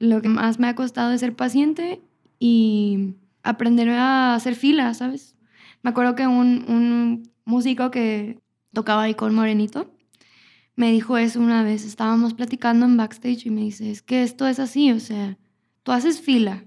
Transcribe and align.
Lo 0.00 0.22
que 0.22 0.28
más 0.28 0.58
me 0.58 0.66
ha 0.66 0.74
costado 0.74 1.12
es 1.12 1.20
ser 1.20 1.36
paciente 1.36 2.00
y 2.38 3.14
aprender 3.42 3.90
a 3.90 4.34
hacer 4.34 4.56
fila, 4.56 4.92
¿sabes? 4.94 5.36
Me 5.82 5.90
acuerdo 5.90 6.14
que 6.14 6.26
un, 6.26 6.64
un 6.68 7.30
músico 7.44 7.90
que 7.90 8.40
tocaba 8.72 9.02
ahí 9.02 9.14
Morenito 9.30 9.94
me 10.74 10.90
dijo 10.90 11.18
eso 11.18 11.38
una 11.38 11.62
vez. 11.62 11.84
Estábamos 11.84 12.32
platicando 12.32 12.86
en 12.86 12.96
backstage 12.96 13.44
y 13.46 13.50
me 13.50 13.60
dice, 13.60 13.90
es 13.90 14.00
que 14.00 14.22
esto 14.22 14.48
es 14.48 14.58
así, 14.58 14.90
o 14.90 15.00
sea, 15.00 15.36
tú 15.82 15.92
haces 15.92 16.22
fila. 16.22 16.64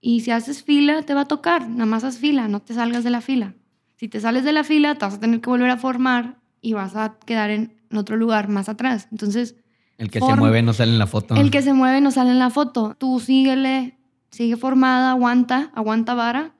Y 0.00 0.20
si 0.20 0.30
haces 0.30 0.62
fila, 0.62 1.02
te 1.02 1.12
va 1.12 1.22
a 1.22 1.28
tocar. 1.28 1.68
Nada 1.68 1.84
más 1.84 2.04
haz 2.04 2.16
fila, 2.16 2.48
no 2.48 2.60
te 2.62 2.72
salgas 2.72 3.04
de 3.04 3.10
la 3.10 3.20
fila. 3.20 3.54
Si 3.96 4.08
te 4.08 4.18
sales 4.18 4.44
de 4.44 4.54
la 4.54 4.64
fila, 4.64 4.94
te 4.94 5.04
vas 5.04 5.14
a 5.14 5.20
tener 5.20 5.42
que 5.42 5.50
volver 5.50 5.68
a 5.68 5.76
formar 5.76 6.40
y 6.62 6.72
vas 6.72 6.96
a 6.96 7.18
quedar 7.26 7.50
en 7.50 7.76
otro 7.94 8.16
lugar 8.16 8.48
más 8.48 8.70
atrás. 8.70 9.08
Entonces... 9.10 9.56
El 10.00 10.10
que 10.10 10.18
se 10.18 10.34
mueve 10.34 10.62
no 10.62 10.72
sale 10.72 10.92
en 10.92 10.98
la 10.98 11.06
foto. 11.06 11.34
El 11.34 11.50
que 11.50 11.60
se 11.60 11.74
mueve 11.74 12.00
no 12.00 12.10
sale 12.10 12.30
en 12.30 12.38
la 12.38 12.48
foto. 12.48 12.96
Tú 12.98 13.20
síguele, 13.20 13.98
sigue 14.30 14.56
formada, 14.56 15.10
aguanta, 15.10 15.70
aguanta 15.74 16.14
vara. 16.14 16.54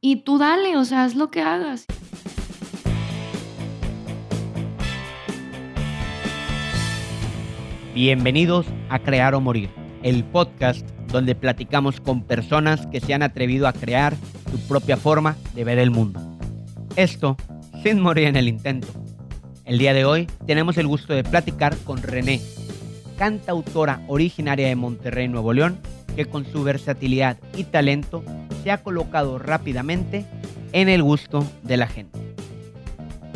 Y 0.00 0.22
tú 0.22 0.38
dale, 0.38 0.74
o 0.78 0.86
sea, 0.86 1.04
haz 1.04 1.14
lo 1.14 1.30
que 1.30 1.42
hagas. 1.42 1.84
Bienvenidos 7.92 8.64
a 8.88 8.98
Crear 9.00 9.34
o 9.34 9.42
Morir, 9.42 9.68
el 10.02 10.24
podcast 10.24 10.88
donde 11.08 11.34
platicamos 11.34 12.00
con 12.00 12.22
personas 12.22 12.86
que 12.86 13.00
se 13.00 13.12
han 13.12 13.22
atrevido 13.22 13.68
a 13.68 13.74
crear 13.74 14.16
su 14.50 14.58
propia 14.66 14.96
forma 14.96 15.36
de 15.54 15.64
ver 15.64 15.78
el 15.78 15.90
mundo. 15.90 16.38
Esto 16.96 17.36
sin 17.82 18.00
morir 18.00 18.28
en 18.28 18.36
el 18.36 18.48
intento. 18.48 18.88
El 19.66 19.76
día 19.76 19.92
de 19.92 20.06
hoy 20.06 20.26
tenemos 20.46 20.78
el 20.78 20.86
gusto 20.86 21.12
de 21.12 21.22
platicar 21.22 21.76
con 21.84 22.02
René, 22.02 22.40
cantautora 23.18 24.00
originaria 24.06 24.68
de 24.68 24.76
Monterrey, 24.76 25.28
Nuevo 25.28 25.52
León, 25.52 25.78
que 26.16 26.26
con 26.26 26.46
su 26.46 26.62
versatilidad 26.62 27.36
y 27.56 27.64
talento 27.64 28.22
se 28.62 28.70
ha 28.70 28.82
colocado 28.82 29.38
rápidamente 29.38 30.24
en 30.72 30.88
el 30.88 31.02
gusto 31.02 31.46
de 31.62 31.76
la 31.76 31.88
gente. 31.88 32.18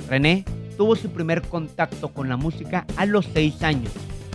René 0.08 0.44
tuvo 0.76 0.96
su 0.96 1.10
primer 1.10 1.42
contacto 1.42 2.08
con 2.08 2.28
la 2.28 2.36
música 2.36 2.86
a 2.96 3.06
los 3.06 3.26
6 3.32 3.62
años, 3.62 3.92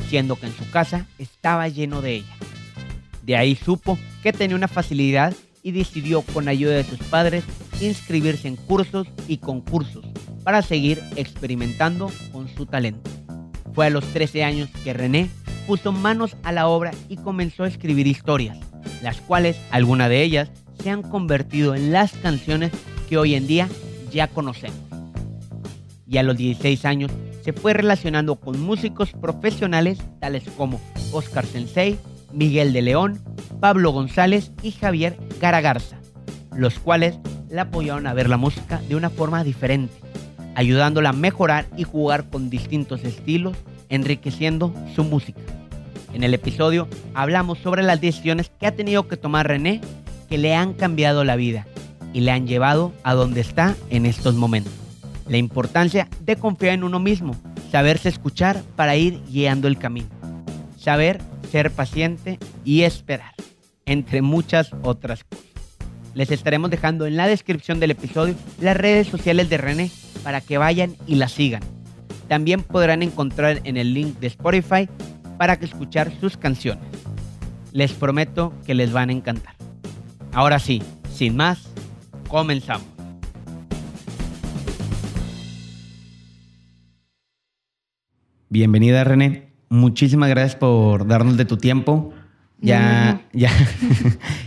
siendo 0.10 0.36
que 0.36 0.48
en 0.48 0.54
su 0.54 0.70
casa 0.70 1.08
estaba 1.18 1.68
lleno 1.68 2.02
de 2.02 2.16
ella. 2.16 2.36
De 3.24 3.36
ahí 3.36 3.56
supo 3.56 3.98
que 4.24 4.34
tenía 4.34 4.56
una 4.56 4.68
facilidad 4.68 5.34
y 5.64 5.72
decidió 5.72 6.22
con 6.22 6.48
ayuda 6.48 6.76
de 6.76 6.84
sus 6.84 7.00
padres 7.00 7.44
inscribirse 7.82 8.48
en 8.48 8.56
cursos 8.56 9.08
y 9.28 9.38
concursos 9.38 10.06
para 10.44 10.62
seguir 10.62 11.02
experimentando 11.16 12.10
con 12.32 12.48
su 12.48 12.66
talento. 12.66 13.10
Fue 13.78 13.86
a 13.86 13.90
los 13.92 14.06
13 14.06 14.44
años 14.44 14.70
que 14.84 14.92
René 14.92 15.30
puso 15.68 15.92
manos 15.92 16.36
a 16.42 16.52
la 16.52 16.68
obra 16.68 16.90
y 17.10 17.16
comenzó 17.16 17.64
a 17.64 17.68
escribir 17.68 18.08
historias, 18.08 18.58
las 19.04 19.22
cuales, 19.22 19.56
algunas 19.70 20.10
de 20.10 20.24
ellas, 20.24 20.50
se 20.82 20.90
han 20.90 21.04
convertido 21.04 21.76
en 21.76 21.92
las 21.92 22.14
canciones 22.14 22.72
que 23.08 23.20
hoy 23.20 23.36
en 23.36 23.46
día 23.46 23.70
ya 24.12 24.30
conocemos. 24.30 24.80
Y 26.08 26.18
a 26.18 26.24
los 26.24 26.36
16 26.38 26.86
años 26.86 27.12
se 27.44 27.54
fue 27.54 27.74
relacionando 27.74 28.38
con 28.38 28.60
músicos 28.60 29.12
profesionales 29.12 30.00
tales 30.20 30.46
como 30.58 30.82
Oscar 31.12 31.46
Sensei, 31.46 32.00
Miguel 32.34 32.74
de 32.74 32.82
León, 32.82 33.20
Pablo 33.60 33.92
González 33.92 34.52
y 34.64 34.72
Javier 34.72 35.20
Garagarza, 35.40 36.00
los 36.52 36.80
cuales 36.80 37.20
la 37.48 37.62
apoyaron 37.62 38.08
a 38.08 38.16
ver 38.16 38.28
la 38.28 38.38
música 38.38 38.82
de 38.90 38.96
una 38.96 39.12
forma 39.12 39.44
diferente, 39.44 39.94
ayudándola 40.56 41.10
a 41.10 41.14
mejorar 41.14 41.68
y 41.78 41.84
jugar 41.84 42.32
con 42.32 42.50
distintos 42.50 43.04
estilos, 43.04 43.56
enriqueciendo 43.90 44.74
su 44.96 45.04
música. 45.04 45.42
En 46.14 46.24
el 46.24 46.34
episodio 46.34 46.88
hablamos 47.14 47.60
sobre 47.60 47.84
las 47.84 48.02
decisiones 48.02 48.52
que 48.60 48.68
ha 48.68 48.76
tenido 48.76 49.08
que 49.08 49.18
tomar 49.18 49.48
René 49.48 49.82
que 50.30 50.38
le 50.38 50.56
han 50.56 50.74
cambiado 50.74 51.24
la 51.24 51.36
vida 51.36 51.68
y 52.14 52.22
le 52.22 52.32
han 52.32 52.48
llevado 52.48 52.94
a 53.04 53.14
donde 53.14 53.42
está 53.42 53.76
en 53.90 54.06
estos 54.06 54.36
momentos. 54.36 54.74
La 55.28 55.38
importancia 55.38 56.08
de 56.22 56.38
confiar 56.38 56.74
en 56.74 56.84
uno 56.84 57.00
mismo, 57.00 57.36
saberse 57.72 58.10
escuchar 58.10 58.62
para 58.76 58.96
ir 58.96 59.22
guiando 59.30 59.68
el 59.68 59.78
camino. 59.78 60.08
Saber 60.78 61.20
ser 61.52 61.72
paciente 61.72 62.40
y 62.64 62.84
esperar, 62.84 63.34
entre 63.86 64.22
muchas 64.22 64.72
otras 64.84 65.24
cosas. 65.24 65.46
Les 66.14 66.32
estaremos 66.32 66.72
dejando 66.72 67.06
en 67.06 67.16
la 67.16 67.28
descripción 67.28 67.80
del 67.80 67.92
episodio 67.92 68.36
las 68.60 68.76
redes 68.76 69.08
sociales 69.08 69.50
de 69.50 69.58
René 69.58 69.92
para 70.24 70.42
que 70.42 70.58
vayan 70.58 70.96
y 71.06 71.16
la 71.16 71.28
sigan. 71.28 71.62
También 72.28 72.62
podrán 72.62 73.04
encontrar 73.04 73.62
en 73.64 73.78
el 73.78 73.94
link 73.94 74.20
de 74.20 74.28
Spotify 74.28 74.90
para 75.38 75.58
que 75.58 75.66
escuchar 75.66 76.12
sus 76.20 76.36
canciones. 76.36 76.84
Les 77.72 77.94
prometo 77.94 78.54
que 78.66 78.74
les 78.74 78.92
van 78.92 79.10
a 79.10 79.14
encantar. 79.14 79.56
Ahora 80.34 80.60
sí, 80.60 80.82
sin 81.14 81.38
más, 81.38 81.70
comenzamos. 82.28 82.86
Bienvenida 88.50 89.04
René, 89.04 89.50
muchísimas 89.70 90.30
gracias 90.30 90.56
por 90.56 91.06
darnos 91.06 91.38
de 91.38 91.46
tu 91.46 91.58
tiempo. 91.58 92.14
Ya, 92.60 93.22
ya, 93.34 93.52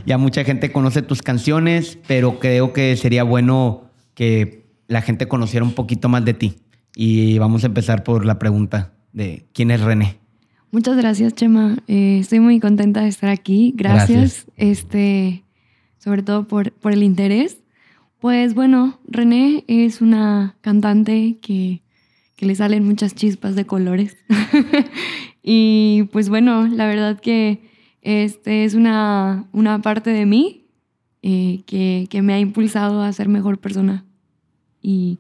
ya 0.05 0.19
mucha 0.19 0.45
gente 0.45 0.73
conoce 0.73 1.03
tus 1.03 1.23
canciones, 1.23 1.99
pero 2.07 2.39
creo 2.41 2.73
que 2.73 2.97
sería 2.97 3.23
bueno 3.23 3.91
que 4.15 4.67
la 4.89 5.01
gente 5.01 5.29
conociera 5.29 5.65
un 5.65 5.75
poquito 5.75 6.09
más 6.09 6.25
de 6.25 6.35
ti. 6.35 6.57
Y 6.95 7.39
vamos 7.39 7.65
a 7.65 7.69
empezar 7.69 8.05
por 8.05 8.25
la 8.25 8.39
pregunta 8.39 8.93
de 9.13 9.47
quién 9.53 9.71
es 9.71 9.81
René. 9.81 10.19
Muchas 10.71 10.97
gracias, 10.97 11.35
Chema. 11.35 11.79
Eh, 11.89 12.19
estoy 12.21 12.41
muy 12.41 12.61
contenta 12.61 13.03
de 13.03 13.09
estar 13.09 13.31
aquí. 13.31 13.73
Gracias, 13.77 14.47
Este, 14.57 15.45
sobre 15.99 16.23
todo 16.23 16.47
por, 16.47 16.73
por 16.73 16.93
el 16.93 17.03
interés. 17.03 17.59
Pues 18.21 18.55
bueno, 18.55 19.01
René 19.09 19.65
es 19.67 20.01
una 20.01 20.57
cantante 20.61 21.39
que 21.41 21.83
que 22.41 22.47
le 22.47 22.55
salen 22.55 22.87
muchas 22.87 23.15
chispas 23.15 23.55
de 23.55 23.67
colores. 23.67 24.17
y 25.43 26.05
pues 26.11 26.31
bueno, 26.31 26.67
la 26.69 26.87
verdad 26.87 27.21
que 27.21 27.61
este 28.01 28.65
es 28.65 28.73
una, 28.73 29.47
una 29.53 29.83
parte 29.83 30.09
de 30.09 30.25
mí 30.25 30.65
eh, 31.21 31.61
que, 31.67 32.07
que, 32.09 32.23
me 32.23 32.33
ha 32.33 32.41
impulsado 32.41 33.03
a 33.03 33.13
ser 33.13 33.29
mejor 33.29 33.59
persona. 33.59 34.07
Y, 34.81 35.19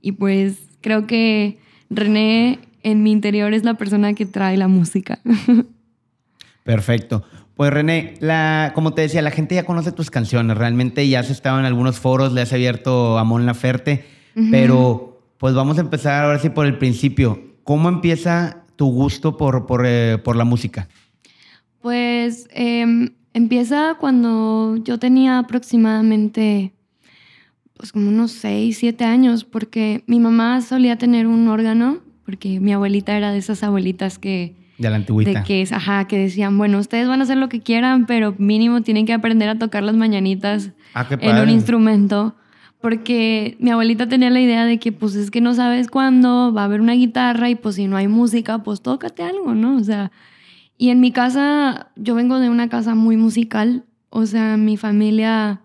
y 0.00 0.12
pues 0.12 0.71
creo 0.82 1.06
que 1.06 1.58
René 1.88 2.58
en 2.82 3.02
mi 3.02 3.12
interior 3.12 3.54
es 3.54 3.64
la 3.64 3.74
persona 3.74 4.14
que 4.14 4.26
trae 4.26 4.56
la 4.56 4.68
música. 4.68 5.20
Perfecto. 6.64 7.24
Pues 7.54 7.72
René, 7.72 8.14
la, 8.20 8.72
como 8.74 8.94
te 8.94 9.02
decía, 9.02 9.22
la 9.22 9.30
gente 9.30 9.54
ya 9.54 9.64
conoce 9.64 9.92
tus 9.92 10.10
canciones. 10.10 10.56
Realmente 10.56 11.08
ya 11.08 11.20
has 11.20 11.30
estado 11.30 11.58
en 11.58 11.64
algunos 11.64 11.98
foros, 11.98 12.32
le 12.32 12.40
has 12.40 12.52
abierto 12.52 13.18
a 13.18 13.24
Mon 13.24 13.46
Laferte, 13.46 14.04
pero 14.50 15.20
pues 15.38 15.54
vamos 15.54 15.78
a 15.78 15.82
empezar 15.82 16.24
ahora 16.24 16.38
sí 16.38 16.50
por 16.50 16.66
el 16.66 16.78
principio. 16.78 17.40
¿Cómo 17.64 17.88
empieza 17.88 18.64
tu 18.76 18.90
gusto 18.90 19.36
por, 19.36 19.66
por, 19.66 19.84
eh, 19.86 20.18
por 20.18 20.36
la 20.36 20.44
música? 20.44 20.88
Pues 21.80 22.48
em, 22.52 23.10
empieza 23.34 23.96
cuando 24.00 24.76
yo 24.76 24.98
tenía 24.98 25.38
aproximadamente 25.38 26.72
pues 27.82 27.90
como 27.90 28.10
unos 28.10 28.30
6, 28.30 28.78
7 28.78 29.04
años, 29.04 29.42
porque 29.42 30.04
mi 30.06 30.20
mamá 30.20 30.60
solía 30.60 30.98
tener 30.98 31.26
un 31.26 31.48
órgano, 31.48 31.98
porque 32.24 32.60
mi 32.60 32.72
abuelita 32.72 33.16
era 33.16 33.32
de 33.32 33.38
esas 33.38 33.64
abuelitas 33.64 34.20
que... 34.20 34.54
De 34.78 34.88
la 34.88 34.94
antigüita. 34.94 35.40
De 35.40 35.42
que, 35.42 35.66
ajá, 35.68 36.06
que 36.06 36.16
decían, 36.16 36.56
bueno, 36.56 36.78
ustedes 36.78 37.08
van 37.08 37.18
a 37.18 37.24
hacer 37.24 37.38
lo 37.38 37.48
que 37.48 37.58
quieran, 37.58 38.06
pero 38.06 38.36
mínimo 38.38 38.82
tienen 38.82 39.04
que 39.04 39.12
aprender 39.12 39.48
a 39.48 39.58
tocar 39.58 39.82
las 39.82 39.96
mañanitas 39.96 40.70
ah, 40.94 41.08
en 41.10 41.38
un 41.38 41.50
instrumento 41.50 42.36
porque 42.80 43.56
mi 43.58 43.72
abuelita 43.72 44.08
tenía 44.08 44.30
la 44.30 44.40
idea 44.40 44.64
de 44.64 44.78
que 44.78 44.92
pues 44.92 45.16
es 45.16 45.32
que 45.32 45.40
no 45.40 45.52
sabes 45.52 45.88
cuándo 45.88 46.52
va 46.54 46.62
a 46.62 46.64
haber 46.66 46.80
una 46.80 46.92
guitarra 46.92 47.50
y 47.50 47.56
pues 47.56 47.74
si 47.74 47.88
no 47.88 47.96
hay 47.96 48.06
música, 48.06 48.58
pues 48.58 48.80
tócate 48.80 49.24
algo, 49.24 49.56
¿no? 49.56 49.74
O 49.74 49.82
sea, 49.82 50.12
y 50.78 50.90
en 50.90 51.00
mi 51.00 51.10
casa, 51.10 51.90
yo 51.96 52.14
vengo 52.14 52.38
de 52.38 52.48
una 52.48 52.68
casa 52.68 52.94
muy 52.94 53.16
musical, 53.16 53.86
o 54.08 54.24
sea, 54.24 54.56
mi 54.56 54.76
familia, 54.76 55.62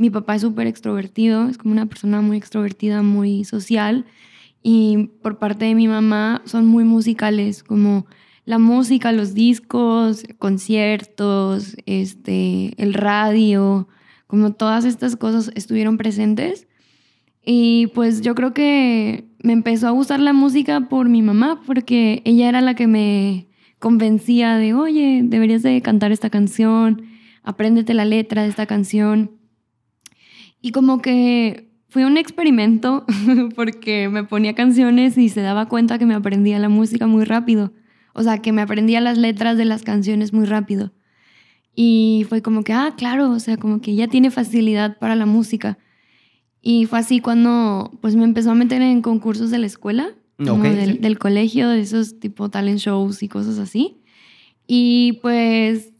mi 0.00 0.08
papá 0.08 0.34
es 0.34 0.40
súper 0.40 0.66
extrovertido, 0.66 1.46
es 1.46 1.58
como 1.58 1.72
una 1.72 1.84
persona 1.84 2.22
muy 2.22 2.38
extrovertida, 2.38 3.02
muy 3.02 3.44
social, 3.44 4.06
y 4.62 5.10
por 5.22 5.38
parte 5.38 5.66
de 5.66 5.74
mi 5.74 5.88
mamá 5.88 6.40
son 6.46 6.64
muy 6.64 6.84
musicales, 6.84 7.62
como 7.62 8.06
la 8.46 8.58
música, 8.58 9.12
los 9.12 9.34
discos, 9.34 10.24
conciertos, 10.38 11.76
este, 11.84 12.72
el 12.82 12.94
radio, 12.94 13.88
como 14.26 14.54
todas 14.54 14.86
estas 14.86 15.16
cosas 15.16 15.52
estuvieron 15.54 15.98
presentes. 15.98 16.66
Y 17.44 17.88
pues 17.88 18.22
yo 18.22 18.34
creo 18.34 18.54
que 18.54 19.28
me 19.42 19.52
empezó 19.52 19.86
a 19.86 19.90
gustar 19.90 20.20
la 20.20 20.32
música 20.32 20.88
por 20.88 21.10
mi 21.10 21.20
mamá, 21.20 21.60
porque 21.66 22.22
ella 22.24 22.48
era 22.48 22.62
la 22.62 22.74
que 22.74 22.86
me 22.86 23.48
convencía 23.78 24.56
de, 24.56 24.72
oye, 24.72 25.20
deberías 25.24 25.62
de 25.62 25.82
cantar 25.82 26.10
esta 26.10 26.30
canción, 26.30 27.02
apréndete 27.42 27.92
la 27.92 28.06
letra 28.06 28.44
de 28.44 28.48
esta 28.48 28.64
canción. 28.64 29.39
Y 30.60 30.72
como 30.72 31.00
que 31.00 31.70
fue 31.88 32.06
un 32.06 32.16
experimento, 32.16 33.04
porque 33.56 34.08
me 34.08 34.24
ponía 34.24 34.54
canciones 34.54 35.18
y 35.18 35.28
se 35.28 35.40
daba 35.40 35.66
cuenta 35.66 35.98
que 35.98 36.06
me 36.06 36.14
aprendía 36.14 36.58
la 36.58 36.68
música 36.68 37.06
muy 37.06 37.24
rápido. 37.24 37.72
O 38.12 38.22
sea, 38.22 38.38
que 38.38 38.52
me 38.52 38.62
aprendía 38.62 39.00
las 39.00 39.18
letras 39.18 39.56
de 39.56 39.64
las 39.64 39.82
canciones 39.82 40.32
muy 40.32 40.46
rápido. 40.46 40.92
Y 41.74 42.26
fue 42.28 42.42
como 42.42 42.62
que, 42.62 42.72
ah, 42.72 42.94
claro, 42.96 43.30
o 43.30 43.38
sea, 43.38 43.56
como 43.56 43.80
que 43.80 43.92
ella 43.92 44.08
tiene 44.08 44.30
facilidad 44.30 44.98
para 44.98 45.16
la 45.16 45.26
música. 45.26 45.78
Y 46.62 46.86
fue 46.86 46.98
así 46.98 47.20
cuando 47.20 47.98
pues 48.00 48.16
me 48.16 48.24
empezó 48.24 48.50
a 48.50 48.54
meter 48.54 48.82
en 48.82 49.02
concursos 49.02 49.50
de 49.50 49.58
la 49.58 49.66
escuela, 49.66 50.14
como 50.36 50.64
del, 50.64 51.00
del, 51.00 51.18
colegio, 51.18 51.68
de 51.68 51.80
esos 51.80 52.18
tipo 52.18 52.48
talent 52.48 52.78
shows 52.78 53.22
y 53.22 53.28
cosas 53.28 53.58
así. 53.58 53.98
Y 54.66 55.18
pues 55.22 55.92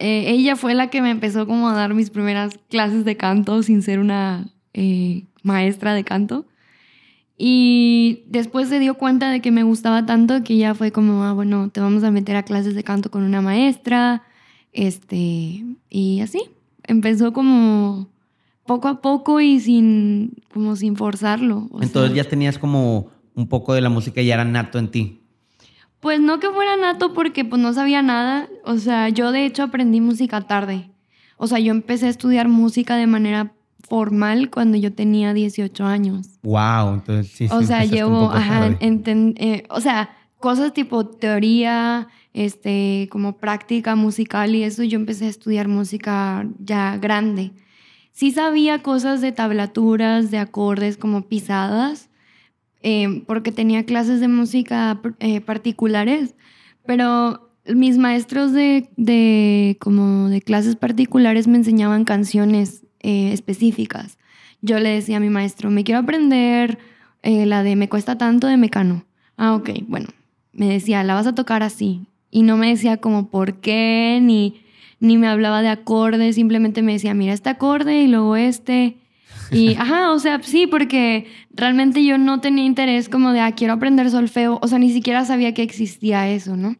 eh, 0.00 0.30
ella 0.30 0.56
fue 0.56 0.74
la 0.74 0.88
que 0.88 1.02
me 1.02 1.10
empezó 1.10 1.46
como 1.46 1.68
a 1.68 1.74
dar 1.74 1.92
mis 1.92 2.08
primeras 2.08 2.58
clases 2.70 3.04
de 3.04 3.18
canto 3.18 3.62
sin 3.62 3.82
ser 3.82 3.98
una 3.98 4.48
eh, 4.72 5.24
maestra 5.42 5.92
de 5.92 6.04
canto. 6.04 6.46
Y 7.36 8.24
después 8.26 8.70
se 8.70 8.78
dio 8.78 8.94
cuenta 8.94 9.30
de 9.30 9.40
que 9.40 9.50
me 9.50 9.62
gustaba 9.62 10.06
tanto 10.06 10.42
que 10.42 10.56
ya 10.56 10.74
fue 10.74 10.90
como, 10.90 11.24
ah, 11.24 11.34
bueno, 11.34 11.68
te 11.68 11.80
vamos 11.80 12.02
a 12.02 12.10
meter 12.10 12.36
a 12.36 12.44
clases 12.44 12.74
de 12.74 12.82
canto 12.82 13.10
con 13.10 13.22
una 13.24 13.42
maestra. 13.42 14.22
Este, 14.72 15.64
y 15.90 16.20
así. 16.22 16.44
Empezó 16.84 17.34
como 17.34 18.08
poco 18.64 18.88
a 18.88 19.02
poco 19.02 19.40
y 19.40 19.60
sin, 19.60 20.42
como 20.52 20.76
sin 20.76 20.96
forzarlo. 20.96 21.68
Entonces 21.82 22.14
ya 22.14 22.24
tenías 22.24 22.58
como 22.58 23.08
un 23.34 23.48
poco 23.48 23.74
de 23.74 23.82
la 23.82 23.90
música 23.90 24.22
y 24.22 24.26
ya 24.26 24.34
era 24.34 24.44
nato 24.46 24.78
en 24.78 24.90
ti. 24.90 25.19
Pues 26.00 26.20
no 26.20 26.40
que 26.40 26.50
fuera 26.50 26.76
nato 26.76 27.12
porque 27.12 27.44
pues 27.44 27.60
no 27.60 27.72
sabía 27.72 28.02
nada. 28.02 28.48
O 28.64 28.76
sea, 28.78 29.08
yo 29.08 29.32
de 29.32 29.44
hecho 29.44 29.62
aprendí 29.62 30.00
música 30.00 30.40
tarde. 30.40 30.90
O 31.36 31.46
sea, 31.46 31.58
yo 31.58 31.70
empecé 31.70 32.06
a 32.06 32.10
estudiar 32.10 32.48
música 32.48 32.96
de 32.96 33.06
manera 33.06 33.52
formal 33.88 34.50
cuando 34.50 34.76
yo 34.76 34.92
tenía 34.92 35.34
18 35.34 35.84
años. 35.84 36.26
Wow, 36.42 36.94
entonces 36.94 37.32
sí. 37.32 37.48
O 37.50 37.62
sea, 37.62 37.84
llevo, 37.84 38.30
ajá, 38.30 38.76
eh, 38.80 39.64
o 39.68 39.80
sea, 39.80 40.10
cosas 40.38 40.72
tipo 40.72 41.06
teoría, 41.06 42.08
este, 42.32 43.08
como 43.10 43.38
práctica 43.38 43.96
musical 43.96 44.54
y 44.54 44.62
eso, 44.62 44.82
yo 44.82 44.98
empecé 44.98 45.26
a 45.26 45.28
estudiar 45.28 45.68
música 45.68 46.46
ya 46.58 46.98
grande. 46.98 47.52
Sí 48.12 48.30
sabía 48.30 48.82
cosas 48.82 49.20
de 49.20 49.32
tablaturas, 49.32 50.30
de 50.30 50.38
acordes, 50.38 50.96
como 50.96 51.22
pisadas, 51.22 52.09
eh, 52.82 53.22
porque 53.26 53.52
tenía 53.52 53.84
clases 53.84 54.20
de 54.20 54.28
música 54.28 55.00
eh, 55.18 55.40
particulares, 55.40 56.34
pero 56.86 57.50
mis 57.66 57.98
maestros 57.98 58.52
de, 58.52 58.88
de, 58.96 59.76
como 59.80 60.28
de 60.28 60.40
clases 60.42 60.76
particulares 60.76 61.46
me 61.46 61.58
enseñaban 61.58 62.04
canciones 62.04 62.84
eh, 63.00 63.32
específicas. 63.32 64.18
Yo 64.62 64.78
le 64.78 64.90
decía 64.90 65.18
a 65.18 65.20
mi 65.20 65.30
maestro, 65.30 65.70
me 65.70 65.84
quiero 65.84 66.00
aprender 66.00 66.78
la 67.22 67.62
de 67.62 67.76
Me 67.76 67.88
cuesta 67.90 68.16
tanto 68.16 68.46
de 68.46 68.56
Mecano. 68.56 69.04
Ah, 69.36 69.54
ok, 69.54 69.70
bueno. 69.86 70.08
Me 70.52 70.68
decía, 70.68 71.02
la 71.04 71.14
vas 71.14 71.26
a 71.26 71.34
tocar 71.34 71.62
así. 71.62 72.06
Y 72.30 72.42
no 72.42 72.56
me 72.56 72.68
decía 72.68 72.96
como 72.96 73.28
por 73.28 73.60
qué, 73.60 74.20
ni 74.22 74.62
ni 75.00 75.16
me 75.16 75.26
hablaba 75.26 75.62
de 75.62 75.68
acordes, 75.68 76.34
simplemente 76.34 76.82
me 76.82 76.92
decía, 76.92 77.14
mira 77.14 77.32
este 77.32 77.48
acorde 77.48 78.02
y 78.02 78.06
luego 78.06 78.36
este. 78.36 78.98
Y, 79.50 79.74
ajá, 79.78 80.12
o 80.12 80.18
sea, 80.18 80.42
sí, 80.42 80.66
porque 80.66 81.26
realmente 81.52 82.04
yo 82.04 82.18
no 82.18 82.40
tenía 82.40 82.64
interés 82.64 83.08
como 83.08 83.32
de, 83.32 83.40
ah, 83.40 83.52
quiero 83.52 83.74
aprender 83.74 84.10
solfeo, 84.10 84.58
o 84.62 84.68
sea, 84.68 84.78
ni 84.78 84.92
siquiera 84.92 85.24
sabía 85.24 85.54
que 85.54 85.62
existía 85.62 86.28
eso, 86.28 86.56
¿no? 86.56 86.76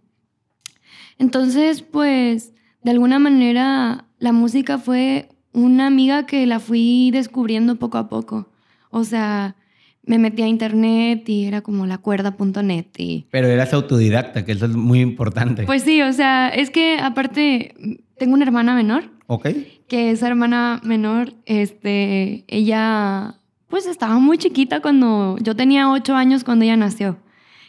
Entonces, 1.18 1.82
pues, 1.82 2.52
de 2.82 2.90
alguna 2.90 3.18
manera, 3.18 4.06
la 4.18 4.32
música 4.32 4.78
fue 4.78 5.28
una 5.52 5.86
amiga 5.86 6.26
que 6.26 6.46
la 6.46 6.60
fui 6.60 7.10
descubriendo 7.12 7.76
poco 7.76 7.98
a 7.98 8.08
poco. 8.08 8.48
O 8.90 9.04
sea, 9.04 9.56
me 10.04 10.18
metí 10.18 10.42
a 10.42 10.46
internet 10.46 11.28
y 11.28 11.44
era 11.44 11.60
como 11.60 11.86
la 11.86 11.98
cuerda.net. 11.98 12.86
Y... 12.96 13.26
Pero 13.30 13.48
eras 13.48 13.72
autodidacta, 13.74 14.44
que 14.44 14.52
eso 14.52 14.66
es 14.66 14.72
muy 14.72 15.00
importante. 15.00 15.64
Pues 15.64 15.82
sí, 15.82 16.02
o 16.02 16.12
sea, 16.12 16.48
es 16.48 16.70
que 16.70 16.98
aparte 16.98 17.74
tengo 18.18 18.34
una 18.34 18.44
hermana 18.44 18.74
menor. 18.74 19.10
Ok. 19.26 19.48
Que 19.90 20.12
esa 20.12 20.28
hermana 20.28 20.80
menor, 20.84 21.34
este, 21.46 22.44
ella, 22.46 23.34
pues 23.68 23.86
estaba 23.86 24.20
muy 24.20 24.38
chiquita 24.38 24.80
cuando 24.80 25.36
yo 25.38 25.56
tenía 25.56 25.90
ocho 25.90 26.14
años 26.14 26.44
cuando 26.44 26.64
ella 26.64 26.76
nació. 26.76 27.18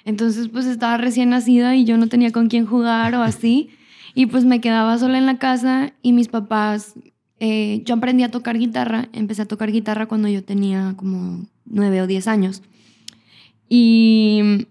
Entonces, 0.06 0.48
pues 0.48 0.68
estaba 0.68 0.98
recién 0.98 1.32
nacida 1.32 1.76
y 1.76 1.84
yo 1.84 1.98
no 1.98 2.08
tenía 2.08 2.32
con 2.32 2.48
quién 2.48 2.68
jugar 2.68 3.16
o 3.16 3.24
así. 3.24 3.72
Y 4.14 4.26
pues 4.26 4.44
me 4.44 4.60
quedaba 4.60 4.98
sola 4.98 5.18
en 5.18 5.26
la 5.26 5.38
casa 5.38 5.94
y 6.02 6.12
mis 6.12 6.28
papás, 6.28 6.96
eh, 7.40 7.82
yo 7.86 7.96
aprendí 7.96 8.24
a 8.24 8.30
tocar 8.30 8.58
guitarra, 8.58 9.08
empecé 9.14 9.44
a 9.44 9.48
tocar 9.48 9.72
guitarra 9.72 10.06
cuando 10.06 10.28
yo 10.28 10.44
tenía 10.44 10.96
como 10.98 11.46
nueve 11.64 12.02
o 12.02 12.08
diez 12.08 12.28
años. 12.28 12.62
Y 13.70 14.68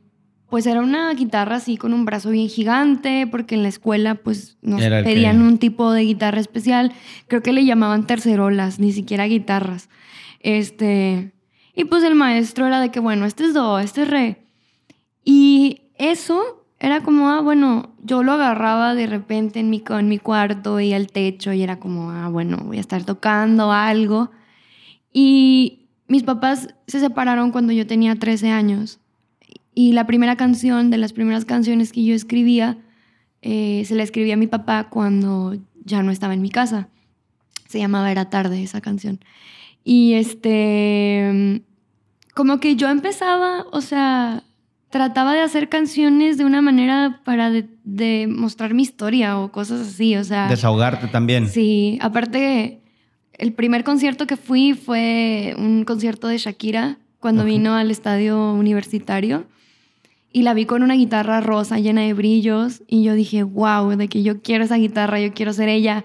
pues 0.50 0.67
era 0.67 0.81
una 0.81 1.12
guitarra 1.14 1.56
así 1.56 1.76
con 1.76 1.94
un 1.94 2.05
brazo 2.05 2.31
bien 2.31 2.49
gigante, 2.49 3.26
porque 3.31 3.55
en 3.55 3.62
la 3.62 3.69
escuela 3.69 4.17
pues 4.17 4.58
nos 4.61 4.81
pedían 4.81 5.41
un 5.43 5.58
tipo 5.58 5.93
de 5.93 6.02
guitarra 6.02 6.41
especial. 6.41 6.93
Creo 7.29 7.43
que 7.43 7.52
le 7.52 7.64
llamaban 7.64 8.06
tercerolas, 8.06 8.81
ni 8.81 8.93
siquiera 8.93 9.26
guitarras. 9.26 9.88
Este, 10.41 11.32
y 11.75 11.85
pues 11.85 12.02
el 12.02 12.17
maestro 12.17 12.67
era 12.67 12.81
de 12.81 12.91
que, 12.91 13.00
bueno, 13.00 13.26
este 13.26 13.44
es 13.44 13.55
do, 13.55 13.79
este 13.79 14.02
es 14.02 14.11
re. 14.11 14.44
Y 15.25 15.82
eso 15.97 16.67
era 16.81 17.03
como, 17.03 17.29
ah, 17.29 17.41
bueno, 17.41 17.94
yo 18.03 18.23
lo 18.23 18.32
agarraba 18.32 18.94
de 18.94 19.06
repente 19.06 19.61
en 19.61 19.70
mi, 19.70 19.85
en 19.88 20.08
mi 20.08 20.19
cuarto 20.19 20.81
y 20.81 20.93
al 20.93 21.08
techo 21.08 21.53
y 21.53 21.62
era 21.62 21.79
como, 21.79 22.11
ah, 22.11 22.29
bueno, 22.29 22.58
voy 22.64 22.79
a 22.79 22.81
estar 22.81 23.05
tocando 23.05 23.70
algo. 23.70 24.31
Y 25.12 25.91
mis 26.08 26.23
papás 26.23 26.75
se 26.87 26.99
separaron 26.99 27.53
cuando 27.53 27.73
yo 27.73 27.87
tenía 27.87 28.17
13 28.17 28.50
años. 28.50 28.99
Y 29.75 29.93
la 29.93 30.06
primera 30.06 30.37
canción, 30.37 30.90
de 30.90 30.99
las 30.99 31.12
primeras 31.12 31.44
canciones 31.44 31.93
que 31.93 32.05
yo 32.05 32.14
escribía, 32.14 32.78
eh, 33.43 33.84
se 33.87 33.94
la 33.94 34.02
escribí 34.02 34.31
a 34.32 34.37
mi 34.37 34.46
papá 34.46 34.88
cuando 34.90 35.56
ya 35.84 36.02
no 36.02 36.11
estaba 36.11 36.34
en 36.34 36.43
mi 36.43 36.50
casa. 36.50 36.88
Se 37.69 37.78
llamaba 37.78 38.11
Era 38.11 38.31
tarde 38.31 38.62
esa 38.62 38.81
canción. 38.81 39.20
Y 39.84 40.14
este, 40.14 41.62
como 42.34 42.61
que 42.61 42.76
yo 42.76 42.88
empezaba, 42.88 43.64
o 43.72 43.81
sea, 43.81 44.44
trataba 44.90 45.34
de 45.34 45.40
hacer 45.40 45.69
canciones 45.69 46.37
de 46.37 46.44
una 46.44 46.61
manera 46.61 47.20
para 47.25 47.50
de, 47.50 48.26
mostrar 48.28 48.75
mi 48.75 48.82
historia 48.82 49.38
o 49.38 49.52
cosas 49.52 49.81
así, 49.81 50.17
o 50.17 50.25
sea. 50.25 50.49
Desahogarte 50.49 51.06
también. 51.06 51.49
Sí, 51.49 51.99
aparte, 52.02 52.82
el 53.34 53.52
primer 53.52 53.84
concierto 53.84 54.26
que 54.26 54.37
fui 54.37 54.75
fue 54.75 55.55
un 55.56 55.84
concierto 55.84 56.28
de 56.28 56.38
Shakira 56.38 56.99
cuando 57.20 57.44
vino 57.44 57.75
al 57.75 57.90
estadio 57.90 58.52
universitario 58.52 59.46
y 60.32 60.43
la 60.43 60.55
vi 60.55 60.65
con 60.65 60.82
una 60.82 60.94
guitarra 60.94 61.41
rosa 61.41 61.79
llena 61.79 62.03
de 62.03 62.15
brillos 62.15 62.82
y 62.87 63.03
yo 63.03 63.15
dije, 63.15 63.43
wow, 63.43 63.97
de 63.97 64.09
que 64.09 64.23
yo 64.23 64.41
quiero 64.41 64.65
esa 64.65 64.77
guitarra, 64.77 65.21
yo 65.21 65.32
quiero 65.32 65.53
ser 65.53 65.69
ella. 65.69 66.05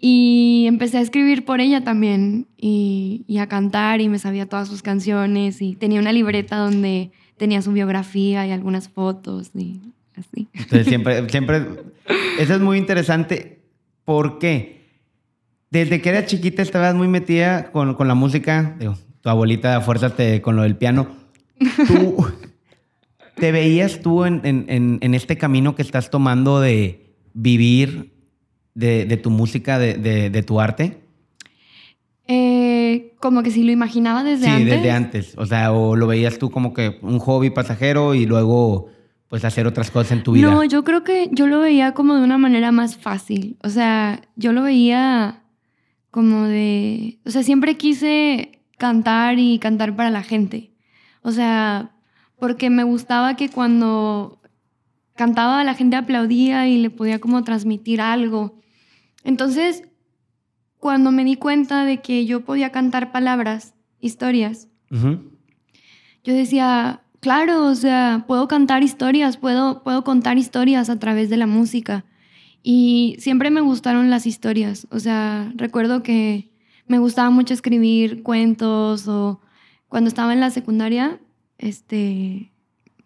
Y 0.00 0.64
empecé 0.66 0.98
a 0.98 1.00
escribir 1.00 1.44
por 1.44 1.60
ella 1.60 1.82
también 1.84 2.46
y, 2.56 3.24
a 3.38 3.46
cantar 3.46 4.00
y 4.00 4.08
me 4.08 4.18
sabía 4.18 4.48
todas 4.48 4.68
sus 4.68 4.82
canciones 4.82 5.60
y 5.60 5.76
tenía 5.76 6.00
una 6.00 6.12
libreta 6.12 6.56
donde 6.56 7.10
tenía 7.36 7.62
su 7.62 7.72
biografía 7.72 8.46
y 8.46 8.50
algunas 8.50 8.88
fotos 8.88 9.50
y 9.54 9.80
así. 10.16 10.48
Entonces 10.52 10.86
siempre, 10.86 11.28
siempre, 11.28 11.66
eso 12.38 12.54
es 12.54 12.60
muy 12.60 12.78
interesante. 12.78 13.60
¿Por 14.04 14.38
qué? 14.38 14.84
Desde 15.70 16.00
que 16.00 16.08
era 16.08 16.26
chiquita 16.26 16.62
estabas 16.62 16.94
muy 16.94 17.08
metida 17.08 17.72
con, 17.72 17.94
con 17.94 18.08
la 18.08 18.14
música, 18.14 18.76
Digo, 18.78 18.96
tu 19.20 19.28
abuelita 19.28 19.80
fuérzate 19.80 20.40
con 20.40 20.56
lo 20.56 20.62
del 20.62 20.76
piano. 20.76 21.08
Tú... 21.86 22.26
¿Te 23.36 23.52
veías 23.52 24.00
tú 24.00 24.24
en, 24.24 24.98
este 25.14 25.36
camino 25.36 25.74
que 25.74 25.82
estás 25.82 26.10
tomando 26.10 26.60
de 26.60 27.14
vivir 27.32 28.14
de, 28.74 29.16
tu 29.16 29.30
música, 29.30 29.78
de, 29.78 30.42
tu 30.46 30.60
arte? 30.60 31.00
Eh, 32.26 33.14
como 33.20 33.42
que 33.42 33.50
si 33.50 33.62
lo 33.62 33.72
imaginaba 33.72 34.24
desde 34.24 34.46
antes. 34.46 34.64
Sí, 34.64 34.70
desde 34.70 34.90
antes. 34.90 35.34
O 35.36 35.46
sea, 35.46 35.72
o 35.72 35.96
lo 35.96 36.06
veías 36.06 36.38
tú 36.38 36.50
como 36.50 36.72
que 36.72 36.98
un 37.02 37.18
hobby 37.18 37.50
pasajero 37.50 38.14
y 38.14 38.24
luego 38.24 38.88
pues 39.28 39.44
hacer 39.44 39.66
otras 39.66 39.90
cosas 39.90 40.12
en 40.12 40.22
tu 40.22 40.32
vida. 40.32 40.48
No, 40.48 40.62
yo 40.64 40.84
creo 40.84 41.02
que 41.02 41.28
yo 41.32 41.46
lo 41.46 41.58
veía 41.58 41.92
como 41.92 42.14
de 42.14 42.22
una 42.22 42.38
manera 42.38 42.70
más 42.70 42.96
fácil. 42.96 43.56
O 43.62 43.68
sea, 43.68 44.22
yo 44.36 44.52
lo 44.52 44.62
veía 44.62 45.42
como 46.10 46.44
de... 46.44 47.18
O 47.26 47.30
sea, 47.30 47.42
siempre 47.42 47.76
quise 47.76 48.60
cantar 48.78 49.38
y 49.40 49.58
cantar 49.58 49.96
para 49.96 50.10
la 50.10 50.22
gente. 50.22 50.70
O 51.22 51.32
sea, 51.32 51.93
porque 52.38 52.70
me 52.70 52.84
gustaba 52.84 53.36
que 53.36 53.48
cuando 53.48 54.40
cantaba 55.14 55.64
la 55.64 55.74
gente 55.74 55.96
aplaudía 55.96 56.68
y 56.68 56.78
le 56.78 56.90
podía 56.90 57.20
como 57.20 57.42
transmitir 57.44 58.00
algo. 58.00 58.58
Entonces, 59.22 59.82
cuando 60.78 61.12
me 61.12 61.24
di 61.24 61.36
cuenta 61.36 61.84
de 61.84 62.02
que 62.02 62.26
yo 62.26 62.44
podía 62.44 62.70
cantar 62.70 63.12
palabras, 63.12 63.74
historias, 64.00 64.68
yo 66.22 66.34
decía, 66.34 67.02
claro, 67.20 67.66
o 67.66 67.74
sea, 67.74 68.24
puedo 68.28 68.46
cantar 68.48 68.82
historias, 68.82 69.36
puedo, 69.38 69.82
puedo 69.82 70.04
contar 70.04 70.38
historias 70.38 70.90
a 70.90 70.98
través 70.98 71.30
de 71.30 71.36
la 71.36 71.46
música. 71.46 72.04
Y 72.62 73.16
siempre 73.18 73.50
me 73.50 73.60
gustaron 73.60 74.10
las 74.10 74.26
historias. 74.26 74.86
O 74.90 75.00
sea, 75.00 75.52
recuerdo 75.56 76.02
que 76.02 76.52
me 76.86 76.98
gustaba 76.98 77.30
mucho 77.30 77.54
escribir 77.54 78.22
cuentos 78.22 79.08
o 79.08 79.40
cuando 79.88 80.08
estaba 80.08 80.32
en 80.32 80.40
la 80.40 80.50
secundaria 80.50 81.18
este, 81.64 82.50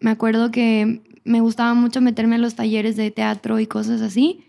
me 0.01 0.11
acuerdo 0.11 0.51
que 0.51 1.01
me 1.23 1.39
gustaba 1.39 1.73
mucho 1.73 2.01
meterme 2.01 2.35
a 2.35 2.39
los 2.39 2.55
talleres 2.55 2.97
de 2.97 3.09
teatro 3.09 3.59
y 3.59 3.67
cosas 3.67 4.01
así, 4.01 4.41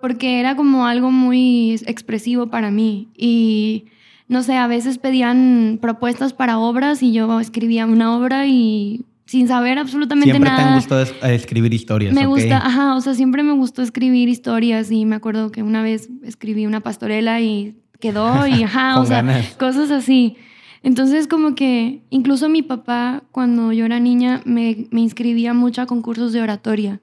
porque 0.00 0.40
era 0.40 0.56
como 0.56 0.86
algo 0.86 1.10
muy 1.10 1.74
expresivo 1.86 2.46
para 2.48 2.70
mí 2.70 3.08
y 3.16 3.84
no 4.26 4.42
sé, 4.42 4.56
a 4.56 4.66
veces 4.66 4.96
pedían 4.96 5.78
propuestas 5.82 6.32
para 6.32 6.58
obras 6.58 7.02
y 7.02 7.12
yo 7.12 7.40
escribía 7.40 7.84
una 7.84 8.16
obra 8.16 8.46
y 8.46 9.04
sin 9.26 9.48
saber 9.48 9.78
absolutamente 9.78 10.30
siempre 10.30 10.50
nada. 10.50 10.78
Siempre 10.78 10.88
te 10.88 10.94
han 10.94 11.04
gustado 11.04 11.30
escribir 11.34 11.74
historias. 11.74 12.14
Me 12.14 12.26
gusta, 12.26 12.56
ajá, 12.56 12.96
o 12.96 13.00
sea, 13.02 13.14
siempre 13.14 13.42
me 13.42 13.52
gustó 13.52 13.82
escribir 13.82 14.30
historias 14.30 14.90
y 14.90 15.04
me 15.04 15.16
acuerdo 15.16 15.52
que 15.52 15.62
una 15.62 15.82
vez 15.82 16.08
escribí 16.22 16.64
una 16.64 16.80
pastorela 16.80 17.40
y 17.42 17.76
quedó 18.00 18.46
y 18.46 18.62
ajá, 18.62 18.98
o 18.98 19.04
sea, 19.04 19.22
cosas 19.58 19.90
así. 19.90 20.36
Entonces 20.82 21.28
como 21.28 21.54
que 21.54 22.02
incluso 22.10 22.48
mi 22.48 22.62
papá 22.62 23.22
cuando 23.30 23.72
yo 23.72 23.84
era 23.84 24.00
niña 24.00 24.42
me, 24.44 24.88
me 24.90 25.00
inscribía 25.00 25.54
mucho 25.54 25.82
a 25.82 25.86
concursos 25.86 26.32
de 26.32 26.42
oratoria. 26.42 27.00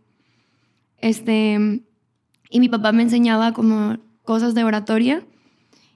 Este, 0.98 1.82
y 2.50 2.60
mi 2.60 2.68
papá 2.68 2.92
me 2.92 3.04
enseñaba 3.04 3.54
como 3.54 3.98
cosas 4.24 4.54
de 4.54 4.64
oratoria 4.64 5.24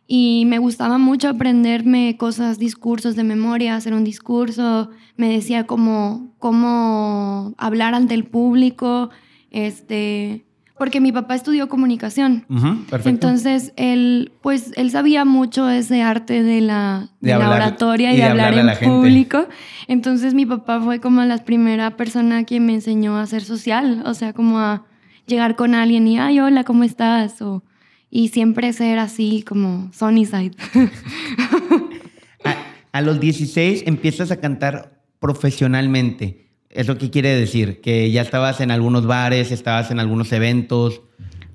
y 0.07 0.45
me 0.47 0.59
gustaba 0.59 0.97
mucho 0.97 1.29
aprenderme 1.29 2.17
cosas, 2.17 2.59
discursos 2.59 3.15
de 3.15 3.23
memoria, 3.23 3.75
hacer 3.75 3.93
un 3.93 4.03
discurso, 4.03 4.89
me 5.15 5.29
decía 5.29 5.65
cómo, 5.65 6.33
cómo 6.39 7.53
hablar 7.57 7.95
ante 7.95 8.13
el 8.13 8.25
público, 8.25 9.09
este, 9.51 10.45
porque 10.83 10.99
mi 10.99 11.13
papá 11.13 11.35
estudió 11.35 11.69
comunicación. 11.69 12.45
perfecto. 12.89 13.07
Entonces, 13.07 13.71
él, 13.77 14.33
pues, 14.41 14.73
él 14.75 14.91
sabía 14.91 15.23
mucho 15.23 15.69
ese 15.69 16.01
arte 16.01 16.43
de 16.43 16.59
la, 16.59 17.07
de 17.21 17.33
oratoria 17.37 18.11
y, 18.11 18.17
de, 18.17 18.25
hablar 18.25 18.53
en 18.53 18.67
público. 18.85 19.47
Entonces, 19.87 20.33
mi 20.33 20.45
papá 20.45 20.81
fue 20.81 20.99
como 20.99 21.23
la 21.23 21.37
primera 21.37 21.95
persona 21.95 22.43
que 22.43 22.59
me 22.59 22.73
enseñó 22.73 23.17
a 23.17 23.25
ser 23.27 23.43
social, 23.43 24.03
o 24.05 24.13
sea, 24.13 24.33
como 24.33 24.59
a 24.59 24.83
llegar 25.25 25.55
con 25.55 25.73
alguien 25.73 26.05
y, 26.05 26.19
ay, 26.19 26.41
hola, 26.41 26.65
¿cómo 26.65 26.83
estás? 26.83 27.41
O, 27.41 27.63
y 28.09 28.27
siempre 28.27 28.73
ser 28.73 28.99
así 28.99 29.41
como 29.47 29.89
Sunny 29.93 30.25
Side. 30.25 30.57
a, 32.91 33.01
los 33.01 33.21
16 33.21 33.83
empiezas 33.85 34.31
a 34.31 34.41
cantar 34.41 35.01
profesionalmente. 35.21 36.42
¿Eso 36.73 36.97
qué 36.97 37.09
quiere 37.09 37.35
decir? 37.35 37.81
Que 37.81 38.11
ya 38.11 38.21
estabas 38.21 38.61
en 38.61 38.71
algunos 38.71 39.05
bares, 39.05 39.51
estabas 39.51 39.91
en 39.91 39.99
algunos 39.99 40.31
eventos. 40.31 41.01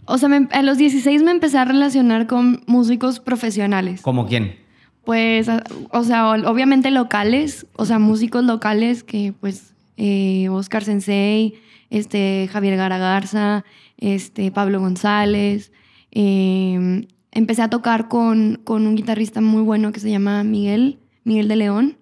O 0.05 0.17
sea, 0.19 0.31
a 0.51 0.63
los 0.63 0.79
16 0.79 1.23
me 1.23 1.31
empecé 1.31 1.59
a 1.59 1.65
relacionar 1.65 2.27
con 2.27 2.63
músicos 2.67 3.21
profesionales. 3.21 4.01
¿Como 4.01 4.27
quién? 4.27 4.57
Pues, 5.05 5.49
o 5.91 6.05
sea, 6.05 6.31
obviamente 6.31 6.91
locales, 6.91 7.67
o 7.75 7.85
sea, 7.85 7.99
músicos 7.99 8.45
locales 8.45 9.03
que 9.03 9.33
pues 9.39 9.75
eh, 9.97 10.49
Oscar 10.51 10.85
Sensei, 10.85 11.55
este, 11.91 12.49
Javier 12.53 12.77
Garagarza, 12.77 13.65
este, 13.97 14.51
Pablo 14.51 14.81
González, 14.81 15.73
Em, 16.11 17.07
empecé 17.33 17.63
a 17.63 17.71
tocar 17.71 18.09
con, 18.09 18.61
con, 18.65 18.87
un 18.87 18.95
guitarrista 18.97 19.41
muy 19.41 19.63
bueno 19.63 19.93
que 19.93 20.01
se 20.01 20.11
llama 20.11 20.43
Miguel, 20.45 20.99
Miguel 21.25 21.49
de 21.49 21.57
León. 21.57 21.99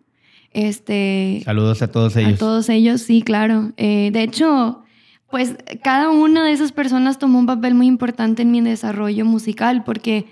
Este, 0.56 1.42
Saludos 1.44 1.82
a 1.82 1.88
todos 1.88 2.16
ellos. 2.16 2.32
A 2.32 2.38
todos 2.38 2.70
ellos, 2.70 3.02
sí, 3.02 3.20
claro. 3.20 3.74
Eh, 3.76 4.08
de 4.10 4.22
hecho, 4.22 4.82
pues 5.30 5.54
cada 5.82 6.08
una 6.08 6.46
de 6.46 6.52
esas 6.52 6.72
personas 6.72 7.18
tomó 7.18 7.38
un 7.38 7.44
papel 7.44 7.74
muy 7.74 7.86
importante 7.86 8.40
en 8.40 8.50
mi 8.50 8.62
desarrollo 8.62 9.26
musical, 9.26 9.84
porque, 9.84 10.24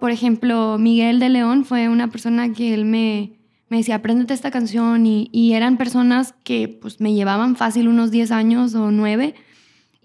por 0.00 0.10
ejemplo, 0.10 0.76
Miguel 0.76 1.20
de 1.20 1.28
León 1.28 1.64
fue 1.64 1.88
una 1.88 2.10
persona 2.10 2.52
que 2.52 2.74
él 2.74 2.84
me, 2.84 3.34
me 3.68 3.76
decía, 3.76 3.94
apréndete 3.94 4.34
esta 4.34 4.50
canción, 4.50 5.06
y, 5.06 5.28
y, 5.30 5.52
eran 5.52 5.76
personas 5.76 6.34
que 6.42 6.66
pues 6.66 7.00
me 7.00 7.14
llevaban 7.14 7.54
fácil 7.54 7.86
unos 7.86 8.10
10 8.10 8.32
años 8.32 8.74
o 8.74 8.90
9, 8.90 9.36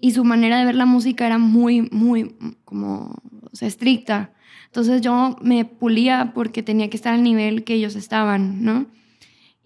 y 0.00 0.12
su 0.12 0.22
manera 0.22 0.60
de 0.60 0.64
ver 0.64 0.76
la 0.76 0.86
música 0.86 1.26
era 1.26 1.38
muy, 1.38 1.88
muy, 1.90 2.36
como, 2.64 3.20
o 3.50 3.56
sea, 3.56 3.66
estricta. 3.66 4.30
Entonces 4.66 5.00
yo 5.00 5.36
me 5.42 5.64
pulía 5.64 6.30
porque 6.36 6.62
tenía 6.62 6.88
que 6.88 6.96
estar 6.96 7.14
al 7.14 7.24
nivel 7.24 7.64
que 7.64 7.74
ellos 7.74 7.96
estaban, 7.96 8.62
¿no? 8.62 8.86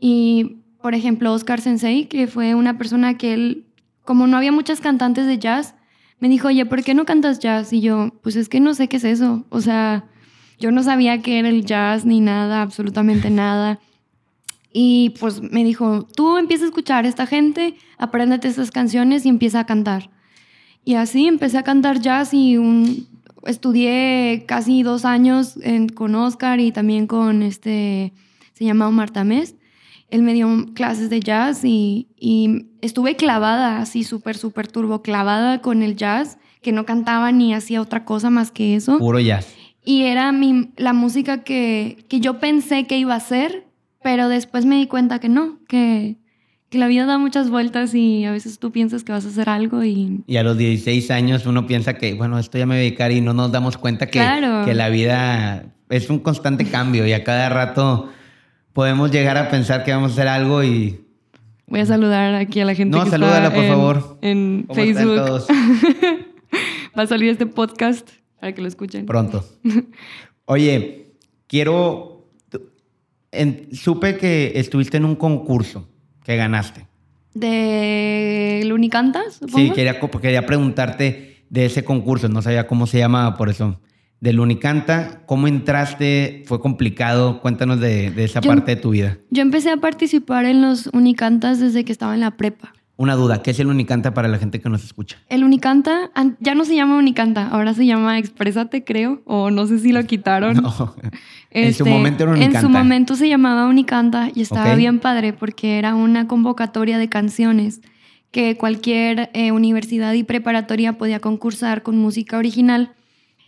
Y, 0.00 0.62
por 0.82 0.94
ejemplo, 0.94 1.32
Oscar 1.32 1.60
Sensei, 1.60 2.06
que 2.06 2.26
fue 2.26 2.54
una 2.54 2.78
persona 2.78 3.16
que 3.18 3.34
él, 3.34 3.66
como 4.04 4.26
no 4.26 4.36
había 4.36 4.50
muchas 4.50 4.80
cantantes 4.80 5.26
de 5.26 5.38
jazz, 5.38 5.74
me 6.18 6.28
dijo, 6.28 6.48
oye, 6.48 6.66
¿por 6.66 6.82
qué 6.82 6.94
no 6.94 7.04
cantas 7.04 7.38
jazz? 7.38 7.72
Y 7.72 7.80
yo, 7.80 8.12
pues 8.22 8.36
es 8.36 8.48
que 8.48 8.60
no 8.60 8.74
sé 8.74 8.88
qué 8.88 8.96
es 8.96 9.04
eso. 9.04 9.44
O 9.50 9.60
sea, 9.60 10.06
yo 10.58 10.70
no 10.70 10.82
sabía 10.82 11.22
qué 11.22 11.38
era 11.38 11.48
el 11.48 11.64
jazz 11.64 12.04
ni 12.04 12.20
nada, 12.20 12.62
absolutamente 12.62 13.30
nada. 13.30 13.78
Y 14.72 15.14
pues 15.18 15.42
me 15.42 15.64
dijo, 15.64 16.06
tú 16.14 16.38
empieza 16.38 16.64
a 16.64 16.68
escuchar 16.68 17.04
a 17.04 17.08
esta 17.08 17.26
gente, 17.26 17.74
apréndete 17.98 18.48
estas 18.48 18.70
canciones 18.70 19.26
y 19.26 19.28
empieza 19.28 19.60
a 19.60 19.66
cantar. 19.66 20.10
Y 20.84 20.94
así 20.94 21.26
empecé 21.26 21.58
a 21.58 21.62
cantar 21.62 22.00
jazz 22.00 22.32
y 22.32 22.56
un, 22.56 23.06
estudié 23.44 24.44
casi 24.46 24.82
dos 24.82 25.04
años 25.04 25.58
con 25.94 26.14
Oscar 26.14 26.60
y 26.60 26.72
también 26.72 27.06
con 27.06 27.42
este, 27.42 28.12
se 28.52 28.64
llama 28.64 28.88
Omar 28.88 29.10
Tamés. 29.10 29.56
Él 30.10 30.22
me 30.22 30.34
dio 30.34 30.48
clases 30.74 31.10
de 31.10 31.20
jazz 31.20 31.64
y, 31.64 32.08
y 32.18 32.66
estuve 32.80 33.16
clavada, 33.16 33.80
así 33.80 34.04
súper, 34.04 34.36
súper 34.36 34.68
turbo, 34.68 35.02
clavada 35.02 35.60
con 35.60 35.82
el 35.82 35.96
jazz, 35.96 36.38
que 36.62 36.72
no 36.72 36.84
cantaba 36.84 37.32
ni 37.32 37.54
hacía 37.54 37.80
otra 37.80 38.04
cosa 38.04 38.30
más 38.30 38.50
que 38.50 38.74
eso. 38.74 38.98
Puro 38.98 39.20
jazz. 39.20 39.46
Y 39.84 40.02
era 40.02 40.32
mi, 40.32 40.70
la 40.76 40.92
música 40.92 41.42
que, 41.42 42.04
que 42.08 42.20
yo 42.20 42.38
pensé 42.38 42.86
que 42.86 42.98
iba 42.98 43.14
a 43.14 43.20
ser, 43.20 43.64
pero 44.02 44.28
después 44.28 44.66
me 44.66 44.76
di 44.76 44.86
cuenta 44.86 45.18
que 45.20 45.28
no, 45.28 45.58
que, 45.68 46.16
que 46.68 46.78
la 46.78 46.86
vida 46.86 47.06
da 47.06 47.18
muchas 47.18 47.50
vueltas 47.50 47.94
y 47.94 48.24
a 48.24 48.32
veces 48.32 48.58
tú 48.58 48.72
piensas 48.72 49.04
que 49.04 49.12
vas 49.12 49.24
a 49.24 49.28
hacer 49.28 49.48
algo 49.48 49.82
y... 49.82 50.22
Y 50.26 50.36
a 50.36 50.42
los 50.42 50.56
16 50.56 51.10
años 51.10 51.46
uno 51.46 51.66
piensa 51.66 51.94
que, 51.94 52.14
bueno, 52.14 52.38
esto 52.38 52.58
ya 52.58 52.66
me 52.66 52.74
voy 52.74 52.80
a 52.80 52.82
dedicar 52.82 53.10
y 53.10 53.20
no 53.20 53.32
nos 53.32 53.52
damos 53.52 53.76
cuenta 53.76 54.06
que, 54.06 54.20
que 54.64 54.74
la 54.74 54.88
vida 54.88 55.64
es 55.88 56.10
un 56.10 56.20
constante 56.20 56.66
cambio 56.66 57.06
y 57.06 57.12
a 57.12 57.24
cada 57.24 57.48
rato 57.48 58.10
podemos 58.72 59.10
llegar 59.10 59.36
a 59.36 59.50
pensar 59.50 59.84
que 59.84 59.92
vamos 59.92 60.12
a 60.12 60.14
hacer 60.14 60.28
algo 60.28 60.62
y... 60.62 61.04
Voy 61.66 61.80
a 61.80 61.86
saludar 61.86 62.34
aquí 62.34 62.60
a 62.60 62.64
la 62.64 62.74
gente 62.74 62.96
no, 62.96 63.04
que 63.04 63.10
salúdala, 63.10 63.48
está 63.48 63.54
por 63.54 63.66
favor. 63.66 64.18
en 64.22 64.66
Facebook. 64.72 65.44
Va 66.98 67.02
a 67.04 67.06
salir 67.06 67.30
este 67.30 67.46
podcast 67.46 68.08
para 68.40 68.52
que 68.52 68.60
lo 68.60 68.68
escuchen. 68.68 69.06
Pronto. 69.06 69.44
Oye, 70.46 71.12
quiero... 71.46 72.26
supe 73.72 74.16
que 74.16 74.52
estuviste 74.56 74.96
en 74.96 75.04
un 75.04 75.14
concurso 75.14 75.88
que 76.24 76.36
ganaste. 76.36 76.86
¿De 77.34 78.68
Unicantas? 78.72 79.40
Sí, 79.54 79.70
quería, 79.70 80.00
quería 80.00 80.46
preguntarte 80.46 81.44
de 81.48 81.66
ese 81.66 81.84
concurso, 81.84 82.28
no 82.28 82.42
sabía 82.42 82.66
cómo 82.66 82.86
se 82.86 82.98
llamaba 82.98 83.36
por 83.36 83.48
eso. 83.48 83.80
Del 84.20 84.38
Unicanta, 84.38 85.22
¿cómo 85.24 85.48
entraste? 85.48 86.42
¿Fue 86.46 86.60
complicado? 86.60 87.40
Cuéntanos 87.40 87.80
de, 87.80 88.12
esa 88.22 88.42
parte 88.42 88.74
de 88.74 88.80
tu 88.80 88.90
vida. 88.90 89.16
Yo 89.30 89.40
empecé 89.40 89.70
a 89.70 89.78
participar 89.78 90.44
en 90.44 90.60
los 90.60 90.88
Unicantas 90.88 91.58
desde 91.58 91.86
que 91.86 91.92
estaba 91.92 92.12
en 92.12 92.20
la 92.20 92.32
prepa. 92.32 92.74
Una 92.98 93.14
duda, 93.14 93.40
¿qué 93.42 93.52
es 93.52 93.60
el 93.60 93.68
Unicanta 93.68 94.12
para 94.12 94.28
la 94.28 94.36
gente 94.36 94.60
que 94.60 94.68
nos 94.68 94.84
escucha? 94.84 95.16
El 95.30 95.42
Unicanta 95.42 96.10
ya 96.38 96.54
no 96.54 96.66
se 96.66 96.74
llama 96.74 96.98
Unicanta, 96.98 97.48
ahora 97.48 97.72
se 97.72 97.86
llama 97.86 98.18
Exprésate, 98.18 98.84
creo, 98.84 99.22
o 99.24 99.50
no 99.50 99.66
sé 99.66 99.78
si 99.78 99.90
lo 99.90 100.04
quitaron. 100.04 100.62
No. 100.62 100.94
en 101.50 101.72
su 101.72 101.82
este, 101.82 101.90
momento 101.90 102.24
era 102.24 102.32
Unicanta. 102.32 102.58
En 102.58 102.62
su 102.62 102.68
momento 102.68 103.16
se 103.16 103.26
llamaba 103.26 103.66
Unicanta 103.68 104.28
y 104.34 104.42
estaba 104.42 104.74
bien 104.74 105.00
padre 105.00 105.32
porque 105.32 105.78
era 105.78 105.94
una 105.94 106.28
convocatoria 106.28 106.98
de 106.98 107.08
canciones 107.08 107.80
que 108.30 108.58
cualquier 108.58 109.30
eh, 109.32 109.50
universidad 109.50 110.12
y 110.12 110.22
preparatoria 110.22 110.98
podía 110.98 111.20
concursar 111.20 111.82
con 111.82 111.96
música 111.96 112.36
original. 112.36 112.92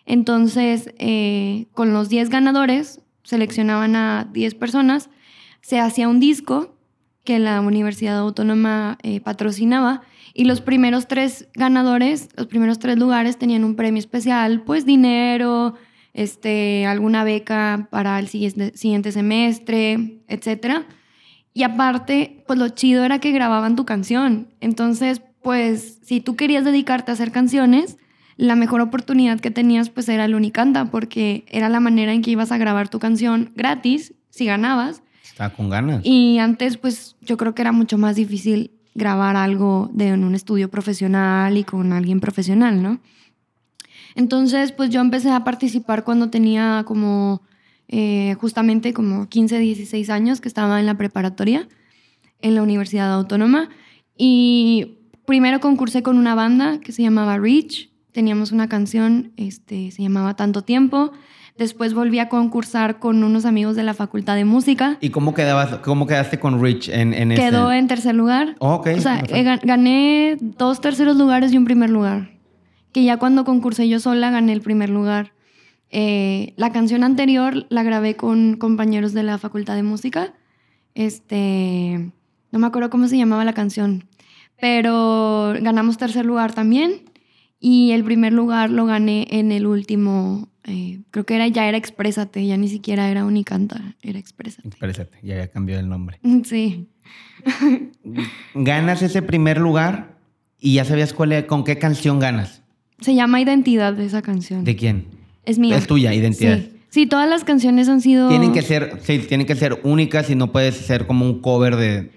Entonces, 0.06 0.92
eh, 0.98 1.66
con 1.74 1.92
los 1.92 2.08
10 2.08 2.28
ganadores, 2.28 3.00
seleccionaban 3.22 3.96
a 3.96 4.28
10 4.32 4.54
personas, 4.54 5.10
se 5.60 5.78
hacía 5.78 6.08
un 6.08 6.20
disco 6.20 6.74
que 7.24 7.38
la 7.38 7.60
Universidad 7.60 8.18
Autónoma 8.18 8.98
eh, 9.02 9.20
patrocinaba. 9.20 10.02
Y 10.34 10.44
los 10.44 10.60
primeros 10.60 11.08
tres 11.08 11.48
ganadores, 11.54 12.28
los 12.36 12.46
primeros 12.46 12.78
tres 12.78 12.98
lugares 12.98 13.38
tenían 13.38 13.64
un 13.64 13.76
premio 13.76 14.00
especial, 14.00 14.62
pues 14.62 14.86
dinero, 14.86 15.74
este, 16.14 16.86
alguna 16.86 17.22
beca 17.22 17.88
para 17.90 18.18
el 18.18 18.28
siguiente, 18.28 19.12
semestre, 19.12 20.20
etc. 20.28 20.84
Y 21.54 21.64
aparte, 21.64 22.44
pues 22.46 22.58
lo 22.58 22.68
chido 22.70 23.04
era 23.04 23.18
que 23.18 23.30
grababan 23.30 23.76
tu 23.76 23.84
canción. 23.84 24.48
Entonces, 24.60 25.22
pues 25.42 25.98
si 26.02 26.20
tú 26.20 26.34
querías 26.34 26.64
dedicarte 26.64 27.10
a 27.10 27.14
hacer 27.14 27.30
canciones, 27.30 27.98
la 28.36 28.56
mejor 28.56 28.80
oportunidad 28.80 29.40
que 29.40 29.50
tenías 29.50 29.90
pues 29.90 30.08
era 30.08 30.24
el 30.24 30.34
Unicanta, 30.34 30.86
porque 30.90 31.44
era 31.48 31.68
la 31.68 31.80
manera 31.80 32.12
en 32.12 32.22
que 32.22 32.30
ibas 32.30 32.52
a 32.52 32.58
grabar 32.58 32.88
tu 32.88 32.98
canción 32.98 33.52
gratis, 33.54 34.14
si 34.30 34.46
ganabas, 34.46 35.02
Está 35.32 35.48
con 35.50 35.70
ganas. 35.70 36.04
Y 36.04 36.38
antes, 36.38 36.76
pues 36.76 37.16
yo 37.22 37.38
creo 37.38 37.54
que 37.54 37.62
era 37.62 37.72
mucho 37.72 37.96
más 37.96 38.16
difícil 38.16 38.70
grabar 38.94 39.34
algo 39.36 39.88
de, 39.94 40.08
en 40.08 40.24
un 40.24 40.34
estudio 40.34 40.70
profesional 40.70 41.56
y 41.56 41.64
con 41.64 41.94
alguien 41.94 42.20
profesional, 42.20 42.82
¿no? 42.82 43.00
Entonces, 44.14 44.72
pues 44.72 44.90
yo 44.90 45.00
empecé 45.00 45.30
a 45.30 45.42
participar 45.42 46.04
cuando 46.04 46.28
tenía 46.28 46.84
como 46.86 47.40
eh, 47.88 48.36
justamente 48.38 48.92
como 48.92 49.28
15, 49.28 49.58
16 49.58 50.10
años 50.10 50.42
que 50.42 50.48
estaba 50.48 50.78
en 50.80 50.84
la 50.86 50.98
preparatoria 50.98 51.66
en 52.42 52.54
la 52.54 52.62
Universidad 52.62 53.10
Autónoma 53.12 53.70
y 54.18 54.98
primero 55.24 55.60
concursé 55.60 56.02
con 56.02 56.18
una 56.18 56.34
banda 56.34 56.78
que 56.80 56.92
se 56.92 57.02
llamaba 57.02 57.38
Reach 57.38 57.88
teníamos 58.12 58.52
una 58.52 58.68
canción, 58.68 59.32
este, 59.36 59.90
se 59.90 60.02
llamaba 60.02 60.36
Tanto 60.36 60.62
Tiempo. 60.62 61.12
Después 61.58 61.92
volví 61.92 62.18
a 62.18 62.28
concursar 62.28 62.98
con 62.98 63.22
unos 63.24 63.44
amigos 63.44 63.76
de 63.76 63.82
la 63.82 63.92
Facultad 63.94 64.36
de 64.36 64.44
Música. 64.44 64.96
¿Y 65.00 65.10
cómo, 65.10 65.34
quedabas, 65.34 65.78
cómo 65.78 66.06
quedaste 66.06 66.38
con 66.38 66.62
Rich 66.62 66.88
en, 66.88 67.12
en 67.12 67.30
Quedó 67.30 67.72
en 67.72 67.88
tercer 67.88 68.14
lugar. 68.14 68.54
Oh, 68.58 68.76
ok. 68.76 68.88
O 68.96 69.00
sea, 69.00 69.22
gané 69.62 70.38
dos 70.40 70.80
terceros 70.80 71.16
lugares 71.16 71.52
y 71.52 71.58
un 71.58 71.64
primer 71.64 71.90
lugar. 71.90 72.30
Que 72.92 73.04
ya 73.04 73.18
cuando 73.18 73.44
concursé 73.44 73.88
yo 73.88 74.00
sola 74.00 74.30
gané 74.30 74.52
el 74.52 74.62
primer 74.62 74.88
lugar. 74.88 75.32
Eh, 75.90 76.54
la 76.56 76.72
canción 76.72 77.04
anterior 77.04 77.66
la 77.68 77.82
grabé 77.82 78.16
con 78.16 78.56
compañeros 78.56 79.12
de 79.12 79.22
la 79.22 79.36
Facultad 79.36 79.74
de 79.74 79.82
Música. 79.82 80.32
Este, 80.94 82.12
no 82.50 82.58
me 82.58 82.66
acuerdo 82.66 82.88
cómo 82.88 83.08
se 83.08 83.18
llamaba 83.18 83.44
la 83.44 83.52
canción, 83.52 84.04
pero 84.58 85.54
ganamos 85.60 85.98
tercer 85.98 86.24
lugar 86.24 86.54
también 86.54 87.11
y 87.64 87.92
el 87.92 88.02
primer 88.02 88.32
lugar 88.32 88.70
lo 88.70 88.86
gané 88.86 89.28
en 89.30 89.52
el 89.52 89.68
último, 89.68 90.48
eh, 90.64 90.98
creo 91.12 91.24
que 91.24 91.36
era 91.36 91.46
ya 91.46 91.68
era 91.68 91.78
Exprésate, 91.78 92.44
ya 92.44 92.56
ni 92.56 92.68
siquiera 92.68 93.08
era 93.08 93.24
Unicanta, 93.24 93.94
era 94.02 94.18
Exprésate. 94.18 94.66
Exprésate, 94.66 95.16
ya 95.22 95.34
había 95.34 95.48
cambiado 95.48 95.80
el 95.80 95.88
nombre. 95.88 96.18
Sí. 96.44 96.88
ganas 98.54 99.02
ese 99.02 99.22
primer 99.22 99.58
lugar 99.58 100.18
y 100.58 100.74
ya 100.74 100.84
sabías 100.84 101.12
cuál 101.12 101.46
con 101.46 101.62
qué 101.62 101.78
canción 101.78 102.18
ganas. 102.18 102.62
Se 103.00 103.14
llama 103.14 103.40
Identidad 103.40 103.92
de 103.92 104.06
esa 104.06 104.22
canción. 104.22 104.64
¿De 104.64 104.74
quién? 104.74 105.06
Es 105.44 105.60
mía. 105.60 105.76
Es 105.76 105.86
tuya, 105.86 106.12
Identidad. 106.12 106.58
Sí. 106.58 106.72
Sí, 106.88 107.06
todas 107.06 107.28
las 107.30 107.44
canciones 107.44 107.88
han 107.88 108.00
sido. 108.00 108.28
Tienen 108.28 108.52
que 108.52 108.60
ser, 108.60 108.98
sí, 109.02 109.20
tienen 109.20 109.46
que 109.46 109.54
ser 109.54 109.80
únicas 109.82 110.28
y 110.28 110.34
no 110.34 110.52
puedes 110.52 110.76
ser 110.76 111.06
como 111.06 111.24
un 111.24 111.40
cover 111.40 111.76
de. 111.76 112.10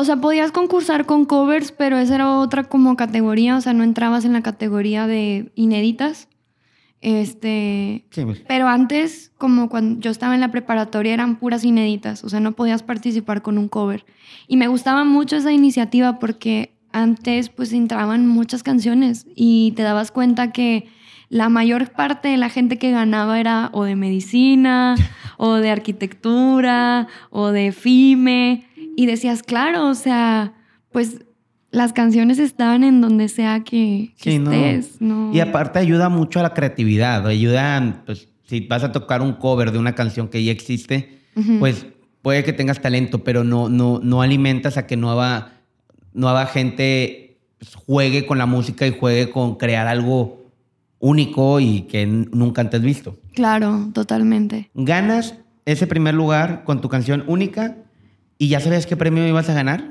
O 0.00 0.04
sea, 0.06 0.16
podías 0.16 0.50
concursar 0.50 1.04
con 1.04 1.26
covers, 1.26 1.72
pero 1.72 1.98
esa 1.98 2.14
era 2.14 2.38
otra 2.38 2.64
como 2.64 2.96
categoría, 2.96 3.56
o 3.56 3.60
sea, 3.60 3.74
no 3.74 3.84
entrabas 3.84 4.24
en 4.24 4.32
la 4.32 4.42
categoría 4.42 5.06
de 5.06 5.52
inéditas. 5.56 6.26
Este. 7.02 8.06
Sí, 8.08 8.24
pues. 8.24 8.42
Pero 8.48 8.66
antes, 8.66 9.30
como 9.36 9.68
cuando 9.68 10.00
yo 10.00 10.10
estaba 10.10 10.34
en 10.34 10.40
la 10.40 10.50
preparatoria, 10.50 11.12
eran 11.12 11.36
puras 11.36 11.64
inéditas, 11.64 12.24
o 12.24 12.30
sea, 12.30 12.40
no 12.40 12.52
podías 12.52 12.82
participar 12.82 13.42
con 13.42 13.58
un 13.58 13.68
cover. 13.68 14.06
Y 14.48 14.56
me 14.56 14.68
gustaba 14.68 15.04
mucho 15.04 15.36
esa 15.36 15.52
iniciativa 15.52 16.18
porque 16.18 16.72
antes, 16.92 17.50
pues 17.50 17.74
entraban 17.74 18.26
muchas 18.26 18.62
canciones 18.62 19.26
y 19.34 19.72
te 19.72 19.82
dabas 19.82 20.12
cuenta 20.12 20.50
que 20.50 20.88
la 21.28 21.50
mayor 21.50 21.90
parte 21.92 22.28
de 22.28 22.38
la 22.38 22.48
gente 22.48 22.78
que 22.78 22.90
ganaba 22.90 23.38
era 23.38 23.68
o 23.72 23.84
de 23.84 23.96
medicina, 23.96 24.96
o 25.36 25.56
de 25.56 25.70
arquitectura, 25.70 27.06
o 27.30 27.48
de 27.48 27.72
FIME. 27.72 28.66
Y 28.96 29.06
decías, 29.06 29.42
claro, 29.42 29.88
o 29.88 29.94
sea, 29.94 30.54
pues 30.92 31.24
las 31.70 31.92
canciones 31.92 32.38
estaban 32.38 32.84
en 32.84 33.00
donde 33.00 33.28
sea 33.28 33.62
que, 33.64 34.14
estés. 34.16 35.00
No. 35.00 35.32
Y 35.32 35.40
aparte 35.40 35.78
ayuda 35.78 36.08
mucho 36.08 36.40
a 36.40 36.42
la 36.42 36.54
creatividad, 36.54 37.26
ayuda, 37.26 38.02
pues 38.06 38.28
si 38.44 38.60
vas 38.60 38.82
a 38.82 38.92
tocar 38.92 39.22
un 39.22 39.34
cover 39.34 39.70
de 39.70 39.78
una 39.78 39.94
canción 39.94 40.28
que 40.28 40.42
ya 40.42 40.50
existe, 40.50 41.20
pues 41.58 41.86
puede 42.22 42.44
que 42.44 42.52
tengas 42.52 42.80
talento, 42.80 43.24
pero 43.24 43.44
no, 43.44 43.68
no, 43.68 44.00
no 44.02 44.22
alimentas 44.22 44.76
a 44.76 44.86
que 44.86 44.96
nueva, 44.96 45.52
nueva 46.12 46.46
gente 46.46 47.38
pues, 47.58 47.74
juegue 47.74 48.26
con 48.26 48.38
la 48.38 48.46
música 48.46 48.86
y 48.86 48.96
juegue 48.98 49.30
con 49.30 49.54
crear 49.54 49.86
algo 49.86 50.50
único 50.98 51.60
y 51.60 51.82
que 51.82 52.06
nunca 52.06 52.60
antes 52.60 52.82
visto. 52.82 53.18
Claro, 53.34 53.88
totalmente. 53.94 54.70
Ganas 54.74 55.36
ese 55.64 55.86
primer 55.86 56.14
lugar 56.14 56.64
con 56.64 56.80
tu 56.80 56.88
canción 56.88 57.24
única 57.26 57.76
y 58.40 58.48
ya 58.48 58.58
sabías 58.58 58.86
qué 58.86 58.96
premio 58.96 59.28
ibas 59.28 59.50
a 59.50 59.54
ganar. 59.54 59.84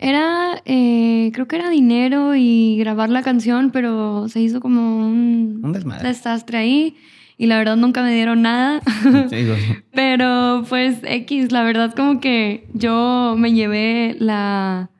Era, 0.00 0.60
eh, 0.64 1.30
creo 1.32 1.46
que 1.46 1.54
era 1.54 1.70
dinero 1.70 2.34
y 2.34 2.76
grabar 2.76 3.08
la 3.10 3.22
canción, 3.22 3.70
pero 3.70 4.28
se 4.28 4.40
hizo 4.40 4.60
como 4.60 5.06
un, 5.06 5.62
desastre 6.02 6.58
ahí 6.58 6.96
y 7.38 7.46
la 7.46 7.58
verdad 7.58 7.76
nunca 7.76 8.02
me 8.02 8.12
dieron 8.12 8.42
nada. 8.42 8.80
pero 9.94 10.64
pues 10.68 10.96
X, 11.04 11.52
la 11.52 11.62
verdad 11.62 11.94
como 11.94 12.18
que 12.18 12.66
yo 12.74 13.36
me 13.38 13.52
llevé 13.52 14.16
la, 14.18 14.90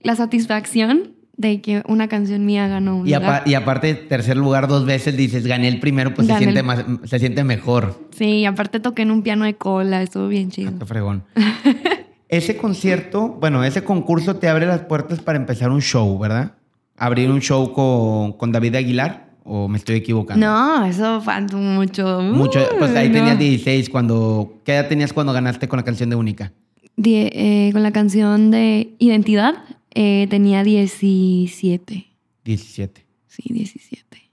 la 0.00 0.14
satisfacción 0.14 1.10
de 1.36 1.60
que 1.60 1.82
una 1.88 2.06
canción 2.06 2.46
mía 2.46 2.68
ganó 2.68 2.98
un 2.98 3.08
y, 3.08 3.10
y 3.46 3.54
aparte, 3.54 3.94
tercer 3.94 4.36
lugar 4.36 4.68
dos 4.68 4.86
veces, 4.86 5.16
dices, 5.16 5.44
gané 5.44 5.66
el 5.66 5.80
primero, 5.80 6.14
pues 6.14 6.28
se 6.28 6.38
siente, 6.38 6.62
más, 6.62 6.84
se 7.02 7.18
siente 7.18 7.42
mejor. 7.42 8.08
Sí, 8.16 8.26
y 8.26 8.44
aparte 8.46 8.78
toqué 8.78 9.02
en 9.02 9.10
un 9.10 9.22
piano 9.24 9.44
de 9.44 9.54
cola, 9.54 10.02
estuvo 10.02 10.28
bien 10.28 10.52
chido. 10.52 10.70
Ah, 10.72 10.78
qué 10.78 10.86
fregón. 10.86 11.24
ese 12.28 12.56
concierto, 12.56 13.28
bueno, 13.40 13.64
ese 13.64 13.84
concurso 13.84 14.36
te 14.36 14.48
abre 14.48 14.66
las 14.66 14.80
puertas 14.80 15.20
para 15.20 15.38
empezar 15.38 15.70
un 15.70 15.82
show, 15.82 16.18
¿verdad? 16.18 16.54
Abrir 16.96 17.30
un 17.30 17.40
show 17.40 17.72
con, 17.72 18.32
con 18.34 18.52
David 18.52 18.76
Aguilar. 18.76 19.24
¿O 19.46 19.68
me 19.68 19.76
estoy 19.76 19.96
equivocando? 19.96 20.46
No, 20.46 20.86
eso 20.86 21.20
fue 21.20 21.38
mucho. 21.52 22.22
mucho. 22.22 22.66
Pues 22.78 22.96
ahí 22.96 23.12
tenías 23.12 23.38
16 23.38 23.90
cuando... 23.90 24.62
¿Qué 24.64 24.72
edad 24.72 24.88
tenías 24.88 25.12
cuando 25.12 25.34
ganaste 25.34 25.68
con 25.68 25.76
la 25.76 25.84
canción 25.84 26.08
de 26.08 26.16
Única? 26.16 26.50
Eh, 26.96 27.70
con 27.72 27.82
la 27.82 27.92
canción 27.92 28.50
de 28.50 28.94
Identidad 28.98 29.56
eh, 29.90 30.26
tenía 30.30 30.62
17. 30.64 32.06
17. 32.44 33.06
Sí, 33.26 33.42
17. 33.50 34.30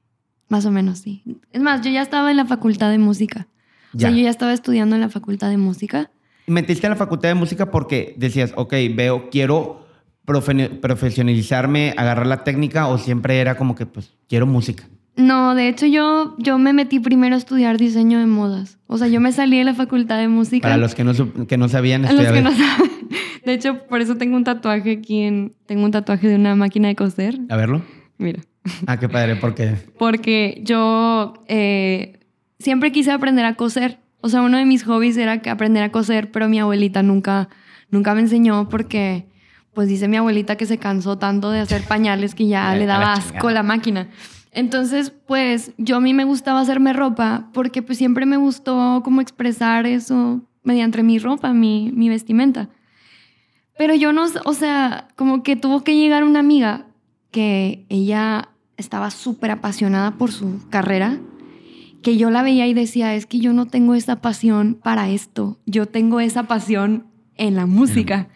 Más 0.47 0.65
o 0.65 0.71
menos, 0.71 0.99
sí. 0.99 1.23
Es 1.51 1.62
más, 1.62 1.82
yo 1.82 1.91
ya 1.91 2.01
estaba 2.01 2.32
en 2.32 2.38
la 2.38 2.45
facultad 2.45 2.89
de 2.91 2.97
música. 2.97 3.47
O 3.93 3.99
sea, 3.99 4.10
yo 4.10 4.17
ya 4.17 4.30
estaba 4.30 4.54
estudiando 4.54 4.95
en 4.95 5.01
la 5.01 5.10
facultad 5.10 5.49
de 5.49 5.58
música. 5.58 6.12
¿Metiste 6.51 6.85
en 6.85 6.91
la 6.91 6.97
facultad 6.97 7.29
de 7.29 7.35
música 7.35 7.71
porque 7.71 8.13
decías, 8.17 8.51
ok, 8.55 8.73
veo, 8.93 9.29
quiero 9.29 9.85
profesionalizarme, 10.25 11.93
agarrar 11.97 12.27
la 12.27 12.43
técnica 12.43 12.87
o 12.87 12.97
siempre 12.97 13.39
era 13.39 13.55
como 13.55 13.75
que, 13.75 13.85
pues, 13.85 14.13
quiero 14.27 14.45
música? 14.45 14.83
No, 15.15 15.55
de 15.55 15.67
hecho 15.67 15.85
yo, 15.85 16.35
yo 16.37 16.57
me 16.57 16.73
metí 16.73 16.99
primero 16.99 17.35
a 17.35 17.37
estudiar 17.37 17.77
diseño 17.77 18.19
de 18.19 18.25
modas. 18.25 18.79
O 18.87 18.97
sea, 18.97 19.07
yo 19.07 19.19
me 19.19 19.31
salí 19.31 19.57
de 19.57 19.63
la 19.63 19.73
facultad 19.73 20.17
de 20.19 20.27
música. 20.27 20.67
Para 20.67 20.77
los 20.77 20.95
que 20.95 21.03
no, 21.03 21.13
que 21.47 21.57
no 21.57 21.69
sabían 21.69 22.05
estudiar. 22.05 22.33
Los 22.33 22.33
que 22.33 22.41
no 22.41 22.51
saben. 22.51 22.91
De 23.45 23.53
hecho, 23.53 23.87
por 23.87 24.01
eso 24.01 24.17
tengo 24.17 24.35
un 24.35 24.43
tatuaje 24.43 24.91
aquí 24.91 25.21
en... 25.21 25.53
Tengo 25.65 25.83
un 25.83 25.91
tatuaje 25.91 26.27
de 26.27 26.35
una 26.35 26.55
máquina 26.55 26.89
de 26.89 26.95
coser. 26.95 27.39
A 27.49 27.55
verlo. 27.55 27.81
Mira. 28.17 28.41
Ah, 28.85 28.97
qué 28.97 29.09
padre. 29.09 29.37
¿Por 29.37 29.55
qué? 29.55 29.73
Porque 29.97 30.61
yo 30.63 31.33
eh, 31.47 32.19
siempre 32.59 32.91
quise 32.91 33.11
aprender 33.11 33.43
a 33.43 33.55
coser. 33.55 33.97
O 34.21 34.29
sea, 34.29 34.41
uno 34.41 34.57
de 34.57 34.65
mis 34.65 34.84
hobbies 34.84 35.17
era 35.17 35.41
aprender 35.51 35.84
a 35.84 35.91
coser, 35.91 36.31
pero 36.31 36.47
mi 36.47 36.60
abuelita 36.60 37.03
nunca, 37.03 37.49
nunca 37.89 38.13
me 38.13 38.21
enseñó 38.21 38.69
porque, 38.69 39.27
pues 39.73 39.88
dice 39.88 40.07
mi 40.07 40.17
abuelita 40.17 40.55
que 40.55 40.65
se 40.65 40.77
cansó 40.77 41.17
tanto 41.17 41.51
de 41.51 41.60
hacer 41.60 41.84
pañales 41.84 42.36
que 42.36 42.47
ya 42.47 42.73
le 42.75 42.86
daba 42.86 43.13
asco 43.13 43.49
la 43.51 43.63
máquina. 43.63 44.10
Entonces, 44.51 45.12
pues 45.27 45.71
yo 45.77 45.97
a 45.97 46.01
mí 46.01 46.13
me 46.13 46.25
gustaba 46.25 46.60
hacerme 46.60 46.93
ropa 46.93 47.49
porque 47.53 47.81
pues 47.81 47.97
siempre 47.97 48.25
me 48.25 48.38
gustó 48.38 49.01
como 49.03 49.21
expresar 49.21 49.86
eso 49.86 50.41
mediante 50.63 51.03
mi 51.03 51.19
ropa, 51.19 51.53
mi, 51.53 51.91
mi 51.93 52.10
vestimenta. 52.10 52.69
Pero 53.77 53.95
yo 53.95 54.13
no, 54.13 54.25
o 54.45 54.53
sea, 54.53 55.07
como 55.15 55.41
que 55.41 55.55
tuvo 55.55 55.84
que 55.84 55.95
llegar 55.95 56.23
una 56.23 56.39
amiga 56.39 56.86
que 57.31 57.86
ella 57.89 58.49
estaba 58.77 59.10
súper 59.10 59.51
apasionada 59.51 60.12
por 60.12 60.31
su 60.31 60.60
carrera, 60.69 61.19
que 62.01 62.17
yo 62.17 62.29
la 62.29 62.43
veía 62.43 62.67
y 62.67 62.73
decía, 62.73 63.15
es 63.15 63.25
que 63.25 63.39
yo 63.39 63.53
no 63.53 63.67
tengo 63.67 63.95
esa 63.95 64.21
pasión 64.21 64.75
para 64.75 65.09
esto, 65.09 65.59
yo 65.65 65.85
tengo 65.85 66.19
esa 66.19 66.43
pasión 66.43 67.07
en 67.35 67.55
la 67.55 67.65
música. 67.65 68.29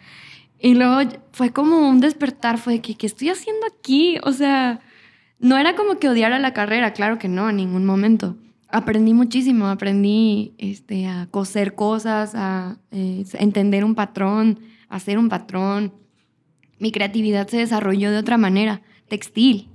Y 0.58 0.74
luego 0.74 1.10
fue 1.32 1.50
como 1.50 1.88
un 1.88 2.00
despertar, 2.00 2.58
fue 2.58 2.74
de 2.74 2.80
que, 2.80 2.94
¿qué 2.94 3.06
estoy 3.06 3.28
haciendo 3.28 3.66
aquí? 3.66 4.16
O 4.22 4.32
sea, 4.32 4.80
no 5.38 5.58
era 5.58 5.76
como 5.76 5.98
que 5.98 6.08
odiara 6.08 6.38
la 6.38 6.54
carrera, 6.54 6.92
claro 6.92 7.18
que 7.18 7.28
no, 7.28 7.50
en 7.50 7.56
ningún 7.56 7.84
momento. 7.84 8.36
Aprendí 8.68 9.12
muchísimo, 9.12 9.66
aprendí 9.66 10.54
este, 10.58 11.06
a 11.06 11.28
coser 11.30 11.74
cosas, 11.74 12.34
a 12.34 12.78
eh, 12.90 13.24
entender 13.34 13.84
un 13.84 13.94
patrón, 13.94 14.60
a 14.88 14.96
hacer 14.96 15.18
un 15.18 15.28
patrón. 15.28 15.92
Mi 16.78 16.90
creatividad 16.90 17.48
se 17.48 17.58
desarrolló 17.58 18.10
de 18.10 18.18
otra 18.18 18.38
manera, 18.38 18.82
textil 19.08 19.68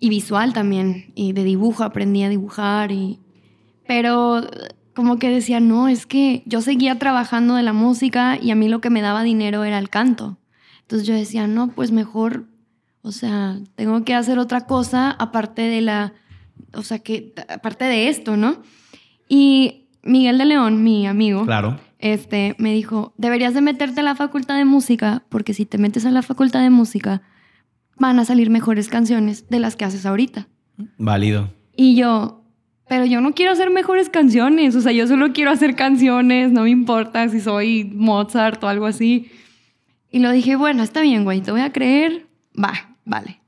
y 0.00 0.08
visual 0.08 0.52
también, 0.52 1.12
y 1.14 1.32
de 1.32 1.44
dibujo 1.44 1.84
aprendí 1.84 2.22
a 2.24 2.28
dibujar, 2.28 2.90
y... 2.90 3.20
pero 3.86 4.42
como 4.94 5.18
que 5.18 5.30
decía, 5.30 5.60
no, 5.60 5.86
es 5.88 6.06
que 6.06 6.42
yo 6.46 6.60
seguía 6.60 6.98
trabajando 6.98 7.54
de 7.54 7.62
la 7.62 7.72
música 7.72 8.36
y 8.40 8.50
a 8.50 8.54
mí 8.54 8.68
lo 8.68 8.80
que 8.80 8.90
me 8.90 9.02
daba 9.02 9.22
dinero 9.22 9.62
era 9.62 9.78
el 9.78 9.88
canto. 9.88 10.38
Entonces 10.82 11.06
yo 11.06 11.14
decía, 11.14 11.46
no, 11.46 11.68
pues 11.68 11.92
mejor 11.92 12.46
o 13.02 13.12
sea, 13.12 13.58
tengo 13.76 14.04
que 14.04 14.14
hacer 14.14 14.38
otra 14.38 14.62
cosa 14.62 15.10
aparte 15.12 15.62
de 15.62 15.80
la, 15.80 16.12
o 16.74 16.82
sea, 16.82 16.98
que 16.98 17.32
aparte 17.48 17.86
de 17.86 18.08
esto, 18.08 18.36
¿no? 18.36 18.62
Y 19.28 19.86
Miguel 20.02 20.38
de 20.38 20.44
León, 20.44 20.82
mi 20.82 21.06
amigo, 21.06 21.46
claro. 21.46 21.80
este, 21.98 22.54
me 22.58 22.74
dijo, 22.74 23.14
deberías 23.16 23.54
de 23.54 23.62
meterte 23.62 24.00
a 24.00 24.02
la 24.02 24.16
facultad 24.16 24.56
de 24.56 24.66
música, 24.66 25.22
porque 25.30 25.54
si 25.54 25.64
te 25.64 25.78
metes 25.78 26.04
a 26.04 26.10
la 26.10 26.22
facultad 26.22 26.60
de 26.60 26.70
música, 26.70 27.22
van 28.00 28.18
a 28.18 28.24
salir 28.24 28.50
mejores 28.50 28.88
canciones 28.88 29.48
de 29.48 29.60
las 29.60 29.76
que 29.76 29.84
haces 29.84 30.06
ahorita. 30.06 30.48
Válido. 30.96 31.50
Y 31.76 31.94
yo, 31.94 32.42
pero 32.88 33.04
yo 33.04 33.20
no 33.20 33.34
quiero 33.34 33.52
hacer 33.52 33.70
mejores 33.70 34.08
canciones, 34.08 34.74
o 34.74 34.80
sea, 34.80 34.90
yo 34.90 35.06
solo 35.06 35.32
quiero 35.32 35.52
hacer 35.52 35.76
canciones, 35.76 36.50
no 36.50 36.62
me 36.62 36.70
importa 36.70 37.28
si 37.28 37.40
soy 37.40 37.84
Mozart 37.94 38.64
o 38.64 38.68
algo 38.68 38.86
así. 38.86 39.30
Y 40.10 40.18
lo 40.18 40.32
dije, 40.32 40.56
bueno, 40.56 40.82
está 40.82 41.02
bien, 41.02 41.24
güey, 41.24 41.42
te 41.42 41.52
voy 41.52 41.60
a 41.60 41.72
creer, 41.72 42.26
va, 42.58 42.72
vale. 43.04 43.40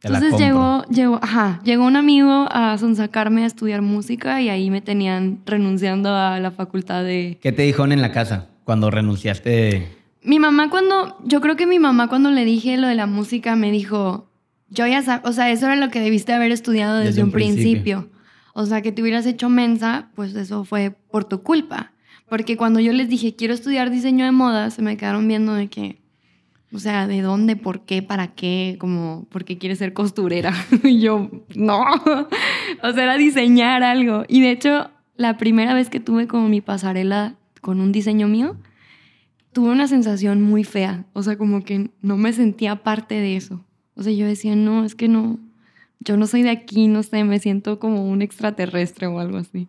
Te 0.00 0.08
Entonces 0.08 0.38
llegó, 0.38 0.84
llegó, 0.84 1.18
ajá, 1.22 1.60
llegó 1.64 1.84
un 1.84 1.96
amigo 1.96 2.46
a 2.50 2.78
sonsacarme 2.78 3.42
a 3.42 3.46
estudiar 3.46 3.82
música 3.82 4.40
y 4.40 4.48
ahí 4.48 4.70
me 4.70 4.80
tenían 4.80 5.40
renunciando 5.44 6.14
a 6.14 6.40
la 6.40 6.50
facultad 6.50 7.04
de... 7.04 7.38
¿Qué 7.42 7.52
te 7.52 7.62
dijeron 7.62 7.92
en 7.92 8.00
la 8.00 8.12
casa 8.12 8.46
cuando 8.64 8.90
renunciaste? 8.90 9.97
Mi 10.22 10.38
mamá 10.38 10.70
cuando, 10.70 11.16
yo 11.24 11.40
creo 11.40 11.56
que 11.56 11.66
mi 11.66 11.78
mamá 11.78 12.08
cuando 12.08 12.30
le 12.30 12.44
dije 12.44 12.76
lo 12.76 12.88
de 12.88 12.94
la 12.94 13.06
música 13.06 13.56
me 13.56 13.70
dijo, 13.70 14.28
yo 14.68 14.86
ya 14.86 15.02
sabía, 15.02 15.28
o 15.28 15.32
sea, 15.32 15.50
eso 15.50 15.66
era 15.66 15.76
lo 15.76 15.90
que 15.90 16.00
debiste 16.00 16.32
haber 16.32 16.52
estudiado 16.52 16.96
desde, 16.96 17.10
Desde 17.10 17.22
un 17.22 17.30
principio. 17.32 18.00
principio. 18.00 18.18
O 18.54 18.66
sea, 18.66 18.82
que 18.82 18.90
te 18.92 19.02
hubieras 19.02 19.24
hecho 19.26 19.48
mensa, 19.48 20.08
pues 20.16 20.34
eso 20.34 20.64
fue 20.64 20.90
por 20.90 21.24
tu 21.24 21.42
culpa. 21.42 21.92
Porque 22.28 22.56
cuando 22.56 22.80
yo 22.80 22.92
les 22.92 23.08
dije, 23.08 23.36
quiero 23.36 23.54
estudiar 23.54 23.90
diseño 23.90 24.24
de 24.24 24.32
moda, 24.32 24.70
se 24.70 24.82
me 24.82 24.96
quedaron 24.96 25.26
viendo 25.28 25.54
de 25.54 25.68
que, 25.68 26.02
o 26.72 26.78
sea, 26.78 27.06
¿de 27.06 27.22
dónde? 27.22 27.56
¿Por 27.56 27.82
qué? 27.86 28.02
¿Para 28.02 28.34
qué? 28.34 28.76
Como, 28.78 29.26
¿por 29.30 29.44
qué 29.44 29.56
quieres 29.58 29.78
ser 29.78 29.92
costurera? 29.92 30.52
y 30.82 31.00
yo, 31.00 31.30
no. 31.54 31.84
o 32.82 32.92
sea, 32.92 33.02
era 33.04 33.16
diseñar 33.16 33.82
algo. 33.82 34.24
Y 34.28 34.40
de 34.40 34.50
hecho, 34.50 34.90
la 35.16 35.38
primera 35.38 35.72
vez 35.72 35.88
que 35.88 36.00
tuve 36.00 36.26
como 36.26 36.48
mi 36.48 36.60
pasarela 36.60 37.36
con 37.60 37.80
un 37.80 37.92
diseño 37.92 38.28
mío, 38.28 38.56
tuve 39.52 39.70
una 39.70 39.88
sensación 39.88 40.42
muy 40.42 40.64
fea. 40.64 41.04
O 41.12 41.22
sea, 41.22 41.36
como 41.36 41.64
que 41.64 41.90
no 42.02 42.16
me 42.16 42.32
sentía 42.32 42.76
parte 42.76 43.14
de 43.14 43.36
eso. 43.36 43.64
O 43.94 44.02
sea, 44.02 44.12
yo 44.12 44.26
decía, 44.26 44.54
no, 44.54 44.84
es 44.84 44.94
que 44.94 45.08
no, 45.08 45.38
yo 46.00 46.16
no 46.16 46.26
soy 46.26 46.42
de 46.42 46.50
aquí, 46.50 46.88
no 46.88 47.02
sé, 47.02 47.24
me 47.24 47.38
siento 47.38 47.78
como 47.78 48.08
un 48.08 48.22
extraterrestre 48.22 49.06
o 49.06 49.18
algo 49.18 49.38
así. 49.38 49.68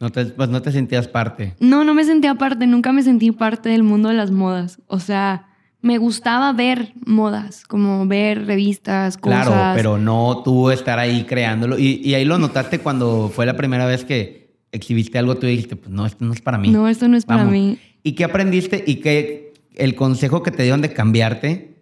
No 0.00 0.10
te, 0.10 0.26
pues 0.26 0.48
no 0.48 0.62
te 0.62 0.72
sentías 0.72 1.08
parte. 1.08 1.54
No, 1.60 1.84
no 1.84 1.94
me 1.94 2.04
sentía 2.04 2.34
parte, 2.36 2.66
nunca 2.66 2.92
me 2.92 3.02
sentí 3.02 3.32
parte 3.32 3.68
del 3.68 3.82
mundo 3.82 4.08
de 4.08 4.14
las 4.14 4.30
modas. 4.30 4.80
O 4.86 5.00
sea, 5.00 5.48
me 5.80 5.98
gustaba 5.98 6.52
ver 6.52 6.92
modas, 7.04 7.64
como 7.64 8.06
ver 8.06 8.46
revistas, 8.46 9.16
cosas. 9.16 9.46
Claro, 9.46 9.76
pero 9.76 9.98
no 9.98 10.42
tú 10.44 10.70
estar 10.70 10.98
ahí 10.98 11.24
creándolo. 11.24 11.78
Y, 11.78 12.00
y 12.04 12.14
ahí 12.14 12.24
lo 12.24 12.38
notaste 12.38 12.80
cuando 12.80 13.28
fue 13.28 13.46
la 13.46 13.56
primera 13.56 13.86
vez 13.86 14.04
que 14.04 14.56
exhibiste 14.72 15.18
algo, 15.18 15.36
tú 15.36 15.46
dijiste, 15.46 15.76
pues 15.76 15.90
no, 15.90 16.06
esto 16.06 16.24
no 16.24 16.32
es 16.32 16.40
para 16.40 16.58
mí. 16.58 16.70
No, 16.70 16.88
esto 16.88 17.08
no 17.08 17.16
es 17.16 17.24
para 17.24 17.44
mí. 17.44 17.78
¿Y 18.08 18.12
qué 18.12 18.24
aprendiste? 18.24 18.82
¿Y 18.86 18.96
qué 18.96 19.52
el 19.74 19.94
consejo 19.94 20.42
que 20.42 20.50
te 20.50 20.62
dieron 20.62 20.80
de 20.80 20.94
cambiarte? 20.94 21.76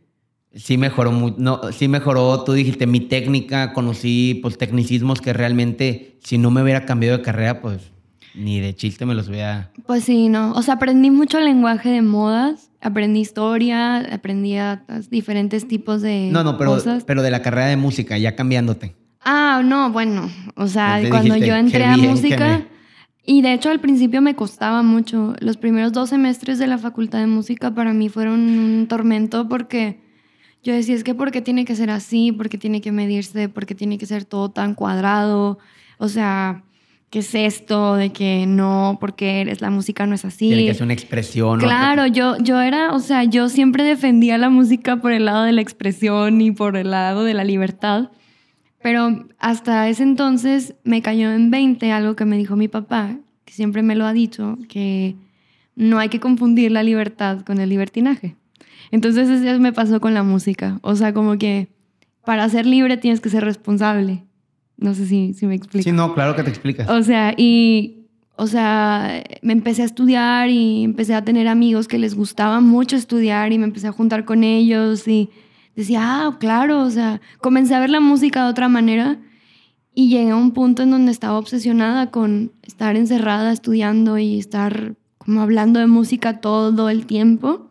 Sí 0.52 0.76
mejoró, 0.76 1.12
no, 1.38 1.60
sí 1.70 1.86
mejoró, 1.86 2.42
tú 2.42 2.52
dijiste, 2.52 2.88
mi 2.88 2.98
técnica, 2.98 3.72
conocí 3.72 4.40
pues 4.42 4.58
tecnicismos 4.58 5.20
que 5.20 5.32
realmente 5.32 6.16
si 6.24 6.36
no 6.36 6.50
me 6.50 6.64
hubiera 6.64 6.84
cambiado 6.84 7.18
de 7.18 7.22
carrera, 7.22 7.60
pues 7.60 7.92
ni 8.34 8.58
de 8.58 8.74
chiste 8.74 9.06
me 9.06 9.14
los 9.14 9.28
hubiera... 9.28 9.70
Pues 9.86 10.02
sí, 10.02 10.28
no. 10.28 10.50
O 10.54 10.62
sea, 10.62 10.74
aprendí 10.74 11.12
mucho 11.12 11.38
lenguaje 11.38 11.90
de 11.90 12.02
modas, 12.02 12.72
aprendí 12.80 13.20
historia, 13.20 13.98
aprendí 13.98 14.56
a, 14.56 14.82
diferentes 15.08 15.68
tipos 15.68 16.02
de 16.02 16.30
No, 16.32 16.42
no, 16.42 16.58
pero, 16.58 16.72
cosas. 16.72 17.04
pero 17.04 17.22
de 17.22 17.30
la 17.30 17.40
carrera 17.40 17.68
de 17.68 17.76
música, 17.76 18.18
ya 18.18 18.34
cambiándote. 18.34 18.96
Ah, 19.24 19.62
no, 19.64 19.92
bueno, 19.92 20.28
o 20.56 20.66
sea, 20.66 20.98
Entonces 21.00 21.10
cuando 21.10 21.34
dijiste, 21.34 21.46
yo 21.46 21.54
"Qué 21.54 21.60
entré 21.60 21.84
a 21.84 21.96
música, 21.96 22.58
me-". 22.58 22.75
Y 23.26 23.42
de 23.42 23.52
hecho 23.52 23.70
al 23.70 23.80
principio 23.80 24.22
me 24.22 24.36
costaba 24.36 24.82
mucho, 24.82 25.34
los 25.40 25.56
primeros 25.56 25.92
dos 25.92 26.10
semestres 26.10 26.58
de 26.58 26.68
la 26.68 26.78
facultad 26.78 27.18
de 27.18 27.26
música 27.26 27.74
para 27.74 27.92
mí 27.92 28.08
fueron 28.08 28.40
un 28.40 28.86
tormento 28.88 29.48
porque 29.48 29.98
yo 30.62 30.72
decía, 30.72 30.94
es 30.94 31.04
que 31.04 31.14
¿por 31.14 31.32
qué 31.32 31.42
tiene 31.42 31.64
que 31.64 31.76
ser 31.76 31.90
así? 31.90 32.32
¿Por 32.32 32.48
qué 32.48 32.56
tiene 32.56 32.80
que 32.80 32.92
medirse? 32.92 33.48
¿Por 33.48 33.66
qué 33.66 33.74
tiene 33.74 33.98
que 33.98 34.06
ser 34.06 34.24
todo 34.24 34.50
tan 34.50 34.74
cuadrado? 34.74 35.58
O 35.98 36.08
sea, 36.08 36.64
¿qué 37.10 37.20
es 37.20 37.34
esto 37.34 37.94
de 37.96 38.10
que 38.10 38.46
no, 38.46 38.98
porque 39.00 39.40
eres, 39.40 39.60
la 39.60 39.70
música 39.70 40.06
no 40.06 40.14
es 40.14 40.24
así? 40.24 40.48
Tiene 40.48 40.66
que 40.66 40.74
ser 40.74 40.84
una 40.84 40.92
expresión. 40.92 41.60
Claro, 41.60 42.06
yo, 42.06 42.36
yo 42.38 42.60
era, 42.60 42.92
o 42.92 43.00
sea, 43.00 43.24
yo 43.24 43.48
siempre 43.48 43.84
defendía 43.84 44.38
la 44.38 44.50
música 44.50 44.96
por 44.96 45.12
el 45.12 45.24
lado 45.24 45.44
de 45.44 45.52
la 45.52 45.62
expresión 45.62 46.40
y 46.40 46.50
por 46.50 46.76
el 46.76 46.90
lado 46.90 47.24
de 47.24 47.34
la 47.34 47.44
libertad. 47.44 48.10
Pero 48.86 49.26
hasta 49.40 49.88
ese 49.88 50.04
entonces 50.04 50.76
me 50.84 51.02
cayó 51.02 51.32
en 51.32 51.50
20 51.50 51.90
algo 51.90 52.14
que 52.14 52.24
me 52.24 52.36
dijo 52.36 52.54
mi 52.54 52.68
papá, 52.68 53.16
que 53.44 53.52
siempre 53.52 53.82
me 53.82 53.96
lo 53.96 54.06
ha 54.06 54.12
dicho, 54.12 54.58
que 54.68 55.16
no 55.74 55.98
hay 55.98 56.08
que 56.08 56.20
confundir 56.20 56.70
la 56.70 56.84
libertad 56.84 57.40
con 57.40 57.58
el 57.58 57.68
libertinaje. 57.68 58.36
Entonces 58.92 59.28
eso 59.28 59.58
me 59.58 59.72
pasó 59.72 60.00
con 60.00 60.14
la 60.14 60.22
música. 60.22 60.78
O 60.82 60.94
sea, 60.94 61.12
como 61.12 61.36
que 61.36 61.66
para 62.24 62.48
ser 62.48 62.64
libre 62.64 62.96
tienes 62.96 63.20
que 63.20 63.28
ser 63.28 63.42
responsable. 63.42 64.22
No 64.76 64.94
sé 64.94 65.06
si, 65.06 65.32
si 65.34 65.48
me 65.48 65.56
explico. 65.56 65.82
Sí, 65.82 65.90
no, 65.90 66.14
claro 66.14 66.36
que 66.36 66.44
te 66.44 66.50
explicas. 66.50 66.88
O 66.88 67.02
sea, 67.02 67.34
y, 67.36 68.06
o 68.36 68.46
sea, 68.46 69.20
me 69.42 69.52
empecé 69.52 69.82
a 69.82 69.86
estudiar 69.86 70.48
y 70.48 70.84
empecé 70.84 71.16
a 71.16 71.24
tener 71.24 71.48
amigos 71.48 71.88
que 71.88 71.98
les 71.98 72.14
gustaba 72.14 72.60
mucho 72.60 72.94
estudiar 72.94 73.52
y 73.52 73.58
me 73.58 73.64
empecé 73.64 73.88
a 73.88 73.92
juntar 73.92 74.24
con 74.24 74.44
ellos 74.44 75.08
y 75.08 75.28
decía, 75.76 76.00
ah, 76.02 76.36
claro, 76.40 76.80
o 76.80 76.90
sea, 76.90 77.20
comencé 77.40 77.74
a 77.74 77.80
ver 77.80 77.90
la 77.90 78.00
música 78.00 78.44
de 78.44 78.50
otra 78.50 78.68
manera 78.68 79.18
y 79.94 80.08
llegué 80.08 80.30
a 80.30 80.36
un 80.36 80.52
punto 80.52 80.82
en 80.82 80.90
donde 80.90 81.12
estaba 81.12 81.38
obsesionada 81.38 82.10
con 82.10 82.52
estar 82.62 82.96
encerrada 82.96 83.52
estudiando 83.52 84.18
y 84.18 84.38
estar 84.38 84.96
como 85.18 85.40
hablando 85.40 85.80
de 85.80 85.86
música 85.86 86.40
todo 86.40 86.90
el 86.90 87.06
tiempo. 87.06 87.70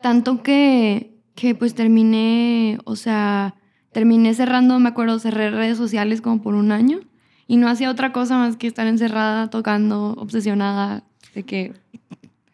Tanto 0.00 0.42
que, 0.42 1.16
que 1.34 1.54
pues 1.54 1.74
terminé, 1.74 2.78
o 2.84 2.96
sea, 2.96 3.56
terminé 3.92 4.34
cerrando, 4.34 4.78
me 4.78 4.88
acuerdo, 4.88 5.18
cerré 5.18 5.50
redes 5.50 5.76
sociales 5.76 6.20
como 6.20 6.40
por 6.40 6.54
un 6.54 6.72
año 6.72 7.00
y 7.48 7.56
no 7.56 7.68
hacía 7.68 7.90
otra 7.90 8.12
cosa 8.12 8.38
más 8.38 8.56
que 8.56 8.66
estar 8.66 8.86
encerrada, 8.86 9.50
tocando, 9.50 10.14
obsesionada 10.18 11.02
de 11.34 11.42
que... 11.42 11.74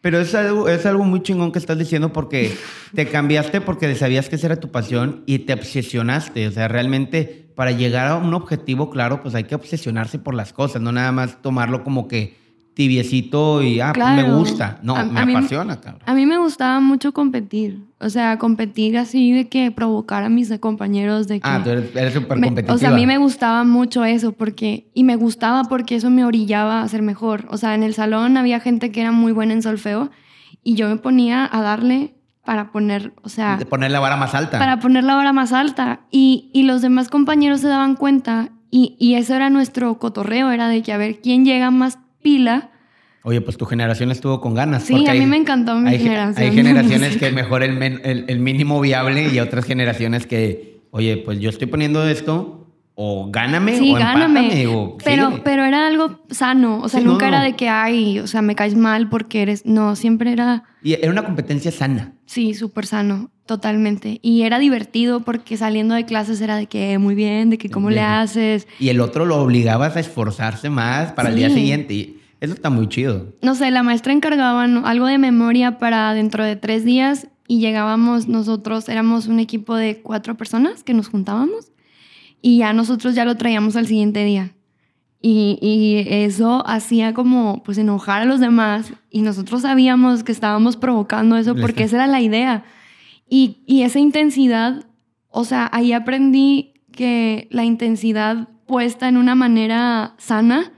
Pero 0.05 0.19
es 0.19 0.35
algo, 0.35 0.69
es 0.69 0.85
algo 0.85 1.03
muy 1.03 1.23
chingón 1.23 1.51
que 1.51 1.57
estás 1.57 1.79
diciendo 1.79 2.13
porque 2.13 2.55
te 2.93 3.07
cambiaste 3.07 3.59
porque 3.59 3.95
sabías 3.95 4.29
que 4.29 4.35
esa 4.35 4.45
era 4.45 4.57
tu 4.57 4.69
pasión 4.69 5.23
y 5.25 5.39
te 5.39 5.53
obsesionaste. 5.53 6.47
O 6.47 6.51
sea, 6.51 6.67
realmente 6.67 7.47
para 7.55 7.71
llegar 7.71 8.09
a 8.09 8.15
un 8.15 8.31
objetivo 8.35 8.91
claro, 8.91 9.23
pues 9.23 9.33
hay 9.33 9.45
que 9.45 9.55
obsesionarse 9.55 10.19
por 10.19 10.35
las 10.35 10.53
cosas, 10.53 10.79
no 10.83 10.91
nada 10.91 11.11
más 11.11 11.41
tomarlo 11.41 11.83
como 11.83 12.07
que 12.07 12.37
tibiecito 12.75 13.63
y, 13.63 13.79
ah, 13.79 13.91
pues 13.95 14.05
me 14.07 14.21
Claro. 14.23 14.37
gusta. 14.37 14.79
No, 14.83 14.95
A- 14.95 15.03
me 15.05 15.19
a 15.21 15.25
mí- 15.25 15.33
apasiona, 15.33 15.79
cabrón. 15.81 16.03
A 16.05 16.13
mí 16.13 16.25
me 16.25 16.37
gustaba 16.37 16.79
mucho 16.79 17.13
competir, 17.13 17.79
o 17.99 18.09
sea, 18.09 18.37
competir 18.37 18.97
así 18.97 19.31
de 19.31 19.47
que 19.47 19.71
provocar 19.71 20.23
a 20.23 20.29
mis 20.29 20.53
compañeros 20.59 21.27
de 21.27 21.39
que... 21.39 21.47
Ah, 21.47 21.61
tú 21.63 21.69
eres 21.71 21.95
eres 21.95 22.13
súper 22.13 22.37
Me- 22.37 22.47
competitiva. 22.47 22.75
o 22.75 22.77
sea, 22.77 22.89
a 22.89 22.93
mí 22.95 23.05
me 23.07 23.17
gustaba 23.17 23.63
mucho 23.63 24.05
eso 24.05 24.33
porque 24.33 24.87
y 24.93 25.03
me 25.03 25.15
gustaba 25.15 25.63
porque 25.63 25.95
eso 25.95 26.09
me 26.09 26.23
orillaba 26.25 26.81
a 26.81 26.87
ser 26.87 27.01
mejor. 27.01 27.45
O 27.49 27.57
sea, 27.57 27.73
en 27.75 27.83
el 27.83 27.93
salón 27.93 28.37
había 28.37 28.59
gente 28.59 28.91
que 28.91 29.01
era 29.01 29.11
muy 29.11 29.31
buena 29.31 29.53
en 29.53 29.61
solfeo 29.63 30.11
y 30.63 30.75
yo 30.75 30.87
me 30.89 30.97
ponía 30.97 31.49
a 31.51 31.61
darle 31.61 32.13
para 32.43 32.71
poner, 32.71 33.13
o 33.23 33.29
sea, 33.29 33.57
De 33.57 33.65
poner 33.65 33.89
la 33.89 33.99
vara 33.99 34.17
más 34.17 34.35
alta. 34.35 34.59
para 34.59 34.79
poner 34.79 35.03
la 35.03 35.15
vara 35.15 35.33
más 35.33 35.51
alta 35.51 36.01
y, 36.11 36.51
y 36.53 36.63
los 36.63 36.81
demás 36.83 37.09
compañeros 37.09 37.61
se 37.61 37.67
daban 37.67 37.95
cuenta 37.95 38.49
y, 38.69 38.95
y 38.99 39.15
eso 39.15 39.33
era 39.33 39.49
nuestro 39.49 39.97
cotorreo, 39.97 40.51
era 40.51 40.67
de 40.67 40.83
que 40.83 40.91
a 40.93 40.97
ver 40.97 41.21
quién 41.21 41.43
llega 41.45 41.71
más 41.71 41.97
pila. 42.25 42.71
Oye, 43.23 43.39
pues 43.41 43.55
tu 43.57 43.65
generación 43.65 44.11
estuvo 44.11 44.41
con 44.41 44.53
ganas. 44.55 44.83
Sí, 44.83 44.93
a 45.07 45.13
mí 45.13 45.19
hay- 45.21 45.25
me 45.25 45.37
encantó 45.37 45.75
mi 45.75 45.89
hay, 45.89 45.97
ge- 45.97 46.03
generación. 46.05 46.47
Hay 46.49 46.55
generaciones 46.55 47.17
que 47.21 47.31
mejor 47.31 47.63
el, 47.63 47.81
el, 47.81 48.25
el 48.27 48.39
mínimo 48.39 48.81
viable 48.81 49.29
y 49.33 49.39
otras 49.39 49.65
generaciones 49.65 50.25
que, 50.27 50.81
oye, 50.91 51.17
pues 51.17 51.39
yo 51.39 51.49
estoy 51.49 51.67
poniendo 51.67 52.07
esto, 52.07 52.67
o 52.95 53.29
gáname 53.31 53.77
Sí, 53.77 53.91
o 53.91 53.95
gáname. 53.95 54.39
empátame. 54.41 54.67
O 54.67 54.97
pero, 55.03 55.25
síguele. 55.25 55.41
pero 55.43 55.65
era 55.65 55.85
algo 55.87 56.21
sano. 56.29 56.79
O 56.81 56.87
sea, 56.89 56.99
Sí, 57.01 57.05
nunca 57.05 57.25
no. 57.29 57.35
era 57.35 57.43
de 57.43 57.55
que, 57.55 57.67
ay, 57.67 58.19
o 58.19 58.27
sea, 58.27 58.41
me 58.41 58.55
caes 58.55 58.75
mal 58.75 59.09
porque 59.09 59.41
eres. 59.41 59.65
No, 59.65 59.95
siempre 59.95 60.31
era, 60.31 60.63
Y 60.83 60.93
era 60.93 61.11
una 61.11 61.23
competencia 61.25 61.71
sana. 61.71 62.13
sí, 62.25 62.53
súper 62.53 62.85
sano, 62.85 63.31
totalmente. 63.45 64.19
Y 64.21 64.41
era 64.43 64.59
divertido 64.59 65.19
porque 65.21 65.57
saliendo 65.57 65.95
de 65.95 66.05
clases 66.05 66.41
era 66.41 66.55
de 66.55 66.67
que, 66.67 66.97
muy 66.97 67.15
bien, 67.15 67.49
de 67.49 67.57
que 67.57 67.69
cómo 67.69 67.89
le 67.89 67.97
Bien. 67.97 68.07
haces. 68.07 68.67
Y 68.79 68.89
el 68.89 68.99
otro 69.01 69.25
lo 69.25 69.37
obligabas 69.41 69.95
a 69.95 69.99
esforzarse 69.99 70.69
más 70.69 71.11
para 71.13 71.29
el 71.29 71.35
día 71.35 71.49
Sí. 71.49 71.55
siguiente. 71.55 71.93
Y 71.93 72.19
eso 72.41 72.53
está 72.53 72.69
muy 72.69 72.87
chido. 72.89 73.27
No 73.41 73.55
sé, 73.55 73.71
la 73.71 73.83
maestra 73.83 74.13
encargaba 74.13 74.63
algo 74.63 75.05
de 75.07 75.17
memoria 75.17 75.77
para 75.77 76.13
dentro 76.13 76.43
de 76.43 76.55
tres 76.55 76.83
días 76.85 77.27
y 77.47 77.59
llegábamos 77.59 78.27
nosotros, 78.27 78.89
éramos 78.89 79.27
un 79.27 79.39
equipo 79.39 79.75
de 79.75 80.01
cuatro 80.01 80.35
personas 80.35 80.83
que 80.83 80.93
nos 80.95 81.07
juntábamos 81.09 81.71
y 82.41 82.57
ya 82.59 82.73
nosotros 82.73 83.13
ya 83.15 83.25
lo 83.25 83.35
traíamos 83.35 83.75
al 83.75 83.85
siguiente 83.87 84.23
día. 84.25 84.51
Y, 85.21 85.57
y 85.61 86.05
eso 86.13 86.63
hacía 86.67 87.13
como 87.13 87.63
pues 87.63 87.77
enojar 87.79 88.21
a 88.21 88.25
los 88.25 88.39
demás 88.39 88.93
y 89.09 89.21
nosotros 89.21 89.63
sabíamos 89.63 90.23
que 90.23 90.31
estábamos 90.31 90.77
provocando 90.77 91.35
eso 91.37 91.55
Le 91.55 91.61
porque 91.61 91.83
esa 91.83 91.95
era 91.97 92.07
la 92.07 92.21
idea. 92.21 92.63
Y, 93.29 93.63
y 93.65 93.81
esa 93.83 93.99
intensidad, 93.99 94.85
o 95.29 95.43
sea, 95.45 95.69
ahí 95.73 95.93
aprendí 95.93 96.73
que 96.91 97.47
la 97.51 97.63
intensidad 97.63 98.47
puesta 98.67 99.07
en 99.07 99.17
una 99.17 99.35
manera 99.35 100.15
sana 100.17 100.71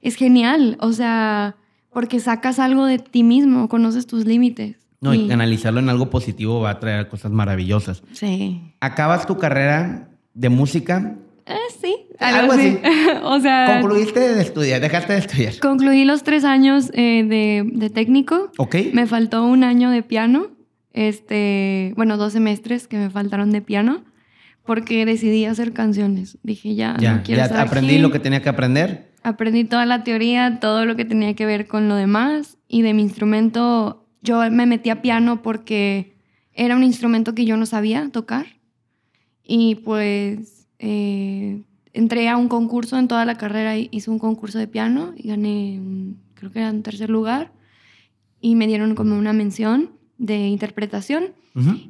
es 0.00 0.16
genial, 0.16 0.76
o 0.80 0.92
sea, 0.92 1.56
porque 1.92 2.20
sacas 2.20 2.58
algo 2.58 2.86
de 2.86 2.98
ti 2.98 3.22
mismo, 3.22 3.68
conoces 3.68 4.06
tus 4.06 4.24
límites. 4.26 4.76
No, 5.00 5.14
y 5.14 5.30
analizarlo 5.32 5.80
en 5.80 5.88
algo 5.88 6.10
positivo 6.10 6.60
va 6.60 6.70
a 6.70 6.78
traer 6.80 7.08
cosas 7.08 7.32
maravillosas. 7.32 8.04
Sí. 8.12 8.60
Acabas 8.80 9.26
tu 9.26 9.36
carrera 9.36 10.08
de 10.32 10.48
música. 10.48 11.16
Eh, 11.44 11.56
sí, 11.80 11.96
Algo 12.20 12.52
algo 12.52 12.52
así. 12.52 12.78
o 13.24 13.40
sea, 13.40 13.80
Concluiste 13.80 14.20
de 14.20 14.42
estudiar, 14.42 14.80
dejaste 14.80 15.14
de 15.14 15.18
estudiar. 15.18 15.58
concluí 15.58 16.04
los 16.04 16.22
tres 16.22 16.44
años 16.44 16.90
eh, 16.94 17.24
de, 17.24 17.68
de 17.72 17.90
técnico. 17.90 18.52
¿Ok? 18.58 18.76
Me 18.92 19.08
faltó 19.08 19.44
un 19.44 19.64
año 19.64 19.90
de 19.90 20.04
piano, 20.04 20.46
este, 20.92 21.92
bueno, 21.96 22.16
dos 22.16 22.32
semestres 22.32 22.88
que 22.88 22.96
me 22.98 23.10
faltaron 23.10 23.50
de 23.50 23.62
piano, 23.62 24.04
porque 24.64 25.04
decidí 25.04 25.44
hacer 25.44 25.72
canciones. 25.72 26.38
Dije, 26.42 26.74
ya, 26.74 26.96
Ya, 27.00 27.16
no 27.16 27.22
quiero 27.22 27.38
ya 27.40 27.46
estar 27.46 27.66
aprendí 27.66 27.94
aquí. 27.94 28.02
lo 28.02 28.10
que 28.10 28.18
tenía 28.18 28.42
que 28.42 28.48
aprender. 28.48 29.12
Aprendí 29.22 29.64
toda 29.64 29.86
la 29.86 30.04
teoría, 30.04 30.58
todo 30.60 30.84
lo 30.84 30.96
que 30.96 31.04
tenía 31.04 31.34
que 31.34 31.46
ver 31.46 31.66
con 31.66 31.88
lo 31.88 31.94
demás. 31.96 32.58
Y 32.68 32.82
de 32.82 32.94
mi 32.94 33.02
instrumento, 33.02 34.06
yo 34.22 34.38
me 34.50 34.66
metí 34.66 34.90
a 34.90 35.02
piano 35.02 35.42
porque 35.42 36.16
era 36.52 36.76
un 36.76 36.84
instrumento 36.84 37.34
que 37.34 37.44
yo 37.44 37.56
no 37.56 37.66
sabía 37.66 38.08
tocar. 38.10 38.46
Y 39.44 39.76
pues 39.76 40.68
eh, 40.78 41.62
entré 41.92 42.28
a 42.28 42.36
un 42.36 42.48
concurso 42.48 42.98
en 42.98 43.08
toda 43.08 43.24
la 43.24 43.36
carrera, 43.36 43.76
hice 43.76 44.10
un 44.10 44.18
concurso 44.18 44.58
de 44.58 44.68
piano 44.68 45.12
y 45.16 45.28
gané, 45.28 45.80
creo 46.34 46.52
que 46.52 46.58
era 46.60 46.68
en 46.68 46.82
tercer 46.82 47.10
lugar. 47.10 47.52
Y 48.40 48.54
me 48.56 48.66
dieron 48.66 48.94
como 48.94 49.16
una 49.16 49.32
mención 49.32 49.90
de 50.22 50.46
interpretación. 50.46 51.34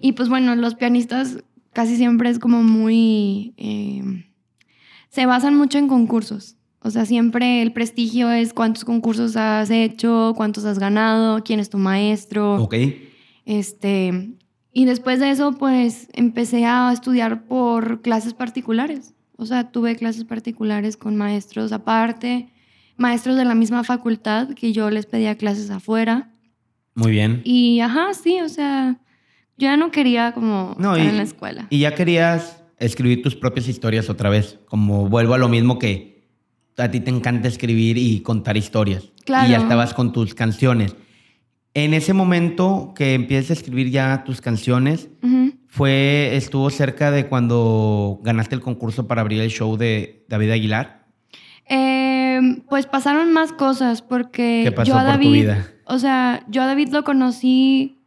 Y 0.01 0.13
pues 0.13 0.29
bueno, 0.29 0.57
los 0.57 0.75
pianistas 0.75 1.39
casi 1.73 1.97
siempre 1.97 2.31
es 2.31 2.41
como 2.41 2.65
muy... 2.65 3.55
eh, 3.57 4.25
se 5.09 5.27
basan 5.27 5.55
mucho 5.55 5.79
en 5.79 5.87
concursos. 5.87 6.57
O 6.81 6.91
sea, 6.91 7.05
siempre 7.05 7.63
el 7.63 7.73
prestigio 7.73 8.31
es 8.33 8.53
cuántos 8.53 8.85
concursos 8.85 9.37
has 9.37 9.71
hecho, 9.71 10.33
cuántos 10.37 10.65
has 10.65 10.81
ganado, 10.81 11.45
quién 11.45 11.61
es 11.61 11.71
tu 11.71 11.79
maestro. 11.79 12.57
Ok. 12.63 12.75
Este, 13.45 14.35
y 14.73 14.85
después 14.87 15.21
de 15.21 15.31
eso, 15.31 15.53
pues 15.53 16.09
empecé 16.15 16.65
a 16.65 16.91
estudiar 16.93 17.45
por 17.45 18.01
clases 18.01 18.35
particulares. 18.35 19.15
O 19.37 19.47
sea, 19.47 19.71
tuve 19.71 19.95
clases 19.97 20.25
particulares 20.25 20.97
con 20.97 21.15
maestros 21.15 21.73
aparte, 21.73 22.49
maestros 22.97 23.37
de 23.37 23.45
la 23.45 23.55
misma 23.55 23.85
facultad 23.85 24.49
que 24.49 24.73
yo 24.73 24.91
les 24.91 25.07
pedía 25.07 25.37
clases 25.37 25.71
afuera. 25.71 26.32
Muy 26.95 27.11
bien. 27.13 27.41
Y 27.45 27.81
ajá, 27.81 28.15
sí, 28.15 28.41
o 28.41 28.49
sea, 28.49 28.99
yo 29.57 29.65
ya 29.69 29.77
no 29.77 29.91
quería 29.91 30.33
como 30.33 30.75
No, 30.79 30.93
estar 30.93 31.07
y- 31.07 31.09
en 31.11 31.17
la 31.17 31.23
escuela. 31.23 31.67
Y 31.71 31.79
ya 31.81 31.95
querías 31.95 32.63
escribir 32.79 33.23
tus 33.23 33.35
propias 33.37 33.69
historias 33.69 34.11
otra 34.11 34.29
vez. 34.31 34.59
Como 34.67 35.09
vuelvo 35.09 35.35
a 35.35 35.39
lo 35.39 35.49
mismo 35.49 35.79
que 35.79 36.29
a 36.77 36.91
ti 36.91 37.01
te 37.01 37.11
encanta 37.11 37.49
escribir 37.49 37.97
y 37.99 38.21
contar 38.21 38.57
historias. 38.57 39.13
Claro. 39.25 39.47
Y 39.49 39.53
ya 39.53 39.59
estabas 39.59 39.95
con 39.95 40.13
tus 40.13 40.35
canciones. 40.35 40.97
En 41.75 41.95
ese 41.95 42.13
momento 42.13 42.93
que 42.95 43.15
empiezas 43.15 43.51
a 43.51 43.53
escribir 43.55 43.91
ya 43.91 44.25
tus 44.25 44.41
canciones, 44.43 45.09
fue, 45.69 46.37
estuvo 46.37 46.69
cerca 46.69 47.11
de 47.11 47.29
cuando 47.29 48.21
ganaste 48.23 48.55
el 48.55 48.61
concurso 48.61 49.07
para 49.07 49.23
abrir 49.23 49.41
el 49.41 49.49
show 49.49 49.79
de 49.79 50.27
David 50.29 50.51
Aguilar. 50.51 51.07
Eh, 51.69 52.41
pues 52.69 52.87
pasaron 52.87 53.33
más 53.33 53.53
cosas 53.53 54.03
porque 54.03 54.63
¿Qué 54.65 54.73
pasó 54.73 54.91
yo 54.93 54.99
a 54.99 55.05
por 55.13 55.21
tu 55.21 55.31
vida? 55.31 55.67
O 55.93 55.99
sea, 55.99 56.45
yo 56.49 56.63
a 56.63 56.67
David 56.67 56.89
lo 56.89 57.05
conocí 57.05 57.99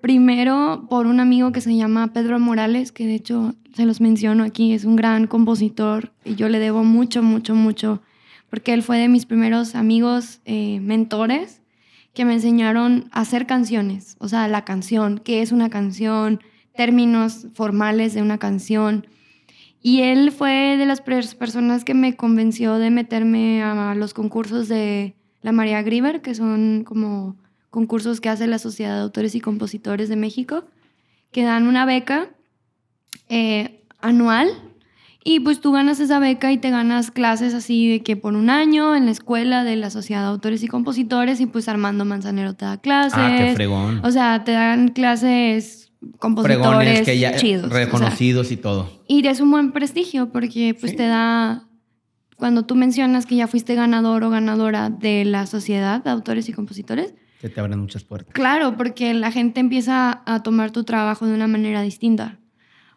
primero 0.00 0.86
por 0.90 1.06
un 1.06 1.20
amigo 1.20 1.52
que 1.52 1.60
se 1.60 1.76
llama 1.76 2.12
Pedro 2.12 2.38
Morales, 2.40 2.90
que 2.92 3.06
de 3.06 3.14
hecho 3.14 3.54
se 3.72 3.86
los 3.86 4.00
menciono 4.00 4.42
aquí, 4.42 4.72
es 4.72 4.84
un 4.84 4.96
gran 4.96 5.26
compositor 5.26 6.12
y 6.24 6.34
yo 6.34 6.48
le 6.48 6.58
debo 6.58 6.82
mucho, 6.82 7.22
mucho, 7.22 7.54
mucho, 7.54 8.02
porque 8.50 8.72
él 8.72 8.82
fue 8.82 8.98
de 8.98 9.08
mis 9.08 9.26
primeros 9.26 9.74
amigos 9.74 10.40
eh, 10.44 10.80
mentores 10.80 11.62
que 12.12 12.24
me 12.24 12.34
enseñaron 12.34 13.08
a 13.12 13.20
hacer 13.20 13.46
canciones, 13.46 14.16
o 14.18 14.28
sea, 14.28 14.48
la 14.48 14.64
canción, 14.64 15.20
qué 15.24 15.40
es 15.40 15.52
una 15.52 15.70
canción, 15.70 16.40
términos 16.76 17.46
formales 17.54 18.12
de 18.14 18.22
una 18.22 18.38
canción. 18.38 19.06
Y 19.80 20.00
él 20.00 20.32
fue 20.32 20.76
de 20.76 20.86
las 20.86 21.04
pers- 21.04 21.36
personas 21.36 21.84
que 21.84 21.94
me 21.94 22.16
convenció 22.16 22.78
de 22.78 22.90
meterme 22.90 23.62
a 23.62 23.94
los 23.94 24.14
concursos 24.14 24.66
de 24.68 25.14
la 25.44 25.52
María 25.52 25.80
Grieber, 25.82 26.22
que 26.22 26.34
son 26.34 26.82
como 26.84 27.36
concursos 27.70 28.20
que 28.20 28.28
hace 28.30 28.46
la 28.48 28.58
Sociedad 28.58 28.96
de 28.96 29.02
Autores 29.02 29.34
y 29.34 29.40
Compositores 29.40 30.08
de 30.08 30.16
México, 30.16 30.64
que 31.32 31.42
dan 31.44 31.68
una 31.68 31.84
beca 31.86 32.28
eh, 33.28 33.82
anual. 34.00 34.48
Y 35.26 35.40
pues 35.40 35.60
tú 35.60 35.72
ganas 35.72 36.00
esa 36.00 36.18
beca 36.18 36.52
y 36.52 36.58
te 36.58 36.68
ganas 36.70 37.10
clases 37.10 37.54
así 37.54 37.88
de 37.88 38.02
que 38.02 38.14
por 38.16 38.34
un 38.34 38.50
año 38.50 38.94
en 38.94 39.06
la 39.06 39.10
escuela 39.12 39.64
de 39.64 39.76
la 39.76 39.88
Sociedad 39.90 40.20
de 40.22 40.28
Autores 40.28 40.62
y 40.62 40.68
Compositores 40.68 41.40
y 41.40 41.46
pues 41.46 41.66
Armando 41.68 42.04
Manzanero 42.04 42.54
te 42.54 42.64
da 42.66 42.76
clases. 42.78 43.14
Ah, 43.18 43.34
qué 43.38 43.54
fregón. 43.54 44.00
O 44.04 44.10
sea, 44.10 44.44
te 44.44 44.52
dan 44.52 44.88
clases 44.88 45.90
compositores 46.18 46.58
Fregones 46.58 47.00
que 47.02 47.18
ya 47.18 47.36
chidos. 47.36 47.64
o 47.64 47.68
sea, 47.70 47.84
reconocidos 47.86 48.50
y 48.52 48.58
todo. 48.58 48.90
y 49.08 49.26
es 49.26 49.40
un 49.40 49.50
buen 49.50 49.72
prestigio 49.72 50.28
porque 50.30 50.76
pues 50.78 50.90
Sí. 50.92 50.96
te 50.98 51.06
da, 51.06 51.64
cuando 52.36 52.64
tú 52.64 52.74
mencionas 52.74 53.26
que 53.26 53.36
ya 53.36 53.46
fuiste 53.46 53.74
ganador 53.74 54.24
o 54.24 54.30
ganadora 54.30 54.90
de 54.90 55.24
la 55.24 55.46
Sociedad 55.46 56.02
de 56.02 56.10
Autores 56.10 56.48
y 56.48 56.52
Compositores, 56.52 57.14
Que 57.40 57.48
te 57.48 57.60
abren 57.60 57.78
muchas 57.78 58.04
puertas. 58.04 58.32
claro, 58.34 58.76
porque 58.76 59.14
la 59.14 59.30
gente 59.30 59.60
empieza 59.60 60.22
a 60.26 60.42
tomar 60.42 60.70
tu 60.70 60.84
trabajo 60.84 61.26
de 61.26 61.34
una 61.34 61.46
manera 61.46 61.82
distinta. 61.82 62.38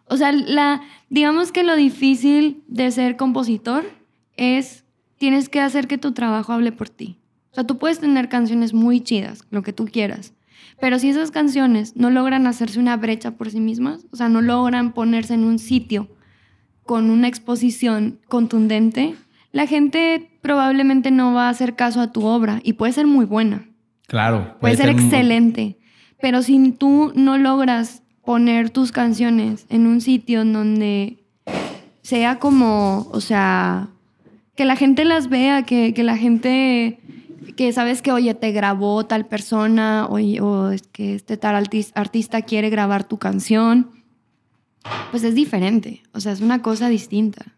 O 0.05 0.17
sea, 0.17 0.31
la, 0.31 0.81
digamos 1.09 1.51
que 1.51 1.63
lo 1.63 1.75
difícil 1.75 2.63
de 2.67 2.91
ser 2.91 3.17
compositor 3.17 3.83
es, 4.37 4.85
tienes 5.17 5.49
que 5.49 5.59
hacer 5.59 5.87
que 5.87 5.97
tu 5.97 6.13
trabajo 6.13 6.53
hable 6.53 6.71
por 6.71 6.89
ti. 6.89 7.17
O 7.51 7.55
sea, 7.55 7.65
tú 7.65 7.77
puedes 7.77 7.99
tener 7.99 8.29
canciones 8.29 8.73
muy 8.73 9.01
chidas, 9.01 9.45
lo 9.49 9.63
que 9.63 9.73
tú 9.73 9.85
quieras, 9.85 10.33
pero 10.79 10.99
si 10.99 11.09
esas 11.09 11.31
canciones 11.31 11.95
no 11.95 12.09
logran 12.09 12.45
hacerse 12.47 12.79
una 12.79 12.97
brecha 12.97 13.31
por 13.31 13.49
sí 13.49 13.59
mismas, 13.59 14.05
o 14.11 14.15
sea, 14.15 14.29
no 14.29 14.41
logran 14.41 14.93
ponerse 14.93 15.33
en 15.33 15.43
un 15.43 15.59
sitio 15.59 16.07
con 16.83 17.09
una 17.09 17.27
exposición 17.27 18.19
contundente, 18.27 19.15
la 19.57 19.65
gente 19.65 20.29
probablemente 20.41 21.09
no 21.09 21.33
va 21.33 21.47
a 21.47 21.49
hacer 21.49 21.75
caso 21.75 21.99
a 21.99 22.11
tu 22.11 22.23
obra 22.25 22.59
y 22.63 22.73
puede 22.73 22.93
ser 22.93 23.07
muy 23.07 23.25
buena. 23.25 23.67
Claro. 24.05 24.55
Puede, 24.61 24.77
ser, 24.77 24.89
excelente, 24.89 25.79
pero 26.21 26.43
si 26.43 26.71
tú 26.73 27.11
no 27.15 27.39
logras 27.39 28.03
poner 28.23 28.69
tus 28.69 28.91
canciones 28.91 29.65
en 29.69 29.87
un 29.87 29.99
sitio 29.99 30.41
en 30.41 30.53
donde 30.53 31.17
sea 32.03 32.37
como, 32.37 33.07
o 33.11 33.19
sea, 33.19 33.87
que 34.55 34.63
la 34.63 34.75
gente 34.75 35.05
las 35.05 35.27
vea, 35.27 35.63
que, 35.63 35.91
que 35.95 36.03
la 36.03 36.17
gente, 36.17 36.99
que 37.55 37.73
sabes 37.73 38.03
que, 38.03 38.11
oye, 38.11 38.35
te 38.35 38.51
grabó 38.51 39.07
tal 39.07 39.25
persona, 39.25 40.05
oye, 40.07 40.39
o 40.39 40.69
es 40.69 40.83
que 40.83 41.15
este 41.15 41.35
tal 41.35 41.55
artis- 41.55 41.93
artista 41.95 42.43
quiere 42.43 42.69
grabar 42.69 43.05
tu 43.05 43.17
canción, 43.17 43.89
pues 45.09 45.23
es 45.23 45.33
diferente, 45.33 46.03
o 46.13 46.19
sea, 46.19 46.31
es 46.31 46.41
una 46.41 46.61
cosa 46.61 46.89
distinta. 46.89 47.56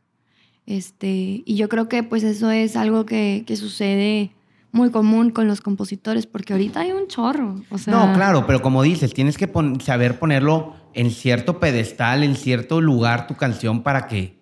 Este, 0.70 1.42
y 1.46 1.56
yo 1.56 1.68
creo 1.68 1.90
que 1.90 2.04
pues 2.04 2.22
eso 2.24 2.52
es 2.52 2.76
algo 2.76 3.06
que, 3.06 3.44
que 3.48 3.56
sucede 3.56 4.32
muy 4.72 4.92
común 4.92 5.32
con 5.32 5.48
los 5.48 5.62
compositores, 5.62 6.28
porque 6.28 6.54
ahorita 6.54 6.82
hay 6.82 6.92
un 6.92 7.08
chorro. 7.08 7.56
O 7.72 7.80
sea, 7.80 7.92
No, 7.92 8.14
claro, 8.14 8.46
pero 8.46 8.62
como 8.62 8.84
dices, 8.84 9.12
tienes 9.16 9.36
que 9.36 9.48
pon- 9.48 9.82
saber 9.82 10.20
ponerlo 10.20 10.76
en 10.94 11.10
cierto 11.10 11.60
pedestal, 11.60 12.24
en 12.24 12.36
cierto 12.36 12.82
lugar 12.82 13.26
tu 13.26 13.34
canción 13.36 13.82
para 13.82 14.06
que, 14.08 14.38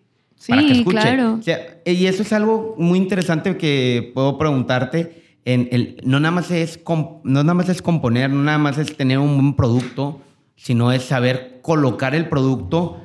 para 0.50 0.62
que 0.64 0.74
Sí, 0.74 0.80
escuche. 0.80 1.00
claro. 1.00 1.36
O 1.40 1.42
sea, 1.42 1.60
y 1.86 2.08
eso 2.08 2.24
es 2.24 2.34
algo 2.34 2.76
muy 2.78 3.00
interesante 3.00 3.56
que 3.56 4.12
puedo 4.14 4.38
preguntarte. 4.38 5.24
En 5.46 5.70
el, 5.72 6.02
no, 6.04 6.20
nada 6.20 6.32
más 6.36 6.52
es 6.52 6.78
no 6.86 7.22
nada 7.24 7.54
más 7.54 7.70
es 7.70 7.82
componer, 7.82 8.30
no 8.30 8.44
nada 8.44 8.58
más 8.58 8.78
es 8.78 8.98
tener 8.98 9.20
un 9.20 9.34
buen 9.38 9.56
producto, 9.56 10.20
sino 10.58 10.92
es 10.92 11.04
saber 11.04 11.62
colocar 11.62 12.16
el 12.16 12.28
producto 12.28 12.98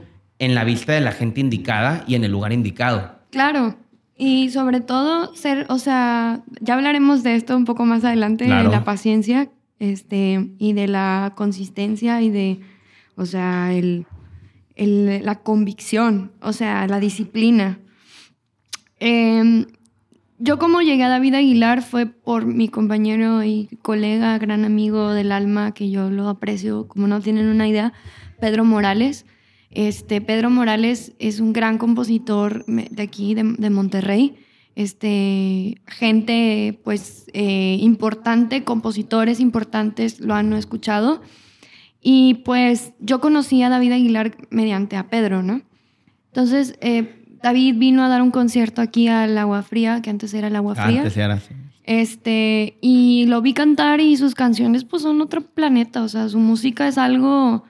en 0.44 0.54
la 0.54 0.64
vista 0.64 0.92
de 0.92 1.00
la 1.00 1.12
gente 1.12 1.40
indicada 1.40 2.04
y 2.08 2.16
en 2.16 2.24
el 2.24 2.32
lugar 2.32 2.52
indicado. 2.52 3.14
Claro. 3.30 3.76
Y 4.16 4.50
sobre 4.50 4.80
todo 4.80 5.34
ser, 5.36 5.66
o 5.68 5.78
sea, 5.78 6.42
ya 6.60 6.74
hablaremos 6.74 7.22
de 7.22 7.34
esto 7.36 7.56
un 7.56 7.64
poco 7.64 7.84
más 7.84 8.04
adelante, 8.04 8.44
Claro. 8.46 8.68
de 8.68 8.74
la 8.76 8.84
paciencia 8.84 9.48
este, 9.78 10.50
y 10.58 10.72
de 10.74 10.88
la 10.88 11.32
consistencia 11.36 12.20
y 12.22 12.30
de, 12.30 12.60
o 13.16 13.24
sea, 13.24 13.72
el, 13.72 14.06
el- 14.74 15.24
la 15.24 15.36
convicción, 15.36 16.32
o 16.40 16.52
sea, 16.52 16.86
la 16.88 16.98
disciplina. 17.00 17.78
Em, 19.00 19.66
yo 20.38 20.58
como 20.58 20.80
llegué 20.82 21.04
a 21.04 21.08
David 21.08 21.34
Aguilar 21.34 21.82
fue 21.82 22.06
por 22.06 22.46
mi 22.46 22.68
compañero 22.68 23.42
y 23.44 23.68
colega, 23.82 24.38
gran 24.38 24.64
amigo 24.64 25.12
del 25.12 25.32
alma, 25.32 25.72
que 25.72 25.90
yo 25.90 26.10
lo 26.10 26.28
aprecio, 26.28 26.86
como 26.88 27.06
no 27.06 27.20
tienen 27.20 27.46
una 27.46 27.68
idea, 27.68 27.92
Pedro 28.40 28.64
Morales. 28.64 29.24
Este, 29.72 30.20
Pedro 30.20 30.50
Morales 30.50 31.12
es 31.18 31.40
un 31.40 31.52
gran 31.52 31.78
compositor 31.78 32.64
de 32.66 33.02
aquí, 33.02 33.34
de, 33.34 33.54
de 33.58 33.70
Monterrey. 33.70 34.36
Este, 34.74 35.80
gente, 35.86 36.80
pues, 36.84 37.26
eh, 37.32 37.76
importante, 37.80 38.64
compositores 38.64 39.40
importantes 39.40 40.20
lo 40.20 40.34
han 40.34 40.52
escuchado. 40.52 41.22
Y 42.00 42.34
pues 42.44 42.92
yo 42.98 43.20
conocí 43.20 43.62
a 43.62 43.68
David 43.68 43.92
Aguilar 43.92 44.36
mediante 44.50 44.96
a 44.96 45.08
Pedro, 45.08 45.42
¿no? 45.42 45.62
Entonces, 46.26 46.76
eh, 46.80 47.24
David 47.42 47.76
vino 47.76 48.02
a 48.02 48.08
dar 48.08 48.22
un 48.22 48.30
concierto 48.30 48.82
aquí 48.82 49.08
al 49.08 49.36
Agua 49.38 49.62
Fría, 49.62 50.02
que 50.02 50.10
antes 50.10 50.34
era 50.34 50.48
el 50.48 50.56
Agua 50.56 50.74
Fría. 50.74 51.02
Antes 51.02 51.16
era 51.16 51.34
así. 51.34 51.54
Este, 51.84 52.76
y 52.80 53.26
lo 53.26 53.42
vi 53.42 53.54
cantar 53.54 54.00
y 54.00 54.16
sus 54.16 54.34
canciones 54.34 54.84
pues 54.84 55.02
son 55.02 55.20
otro 55.20 55.40
planeta, 55.40 56.02
o 56.02 56.08
sea, 56.08 56.28
su 56.28 56.38
música 56.38 56.86
es 56.86 56.96
algo 56.96 57.64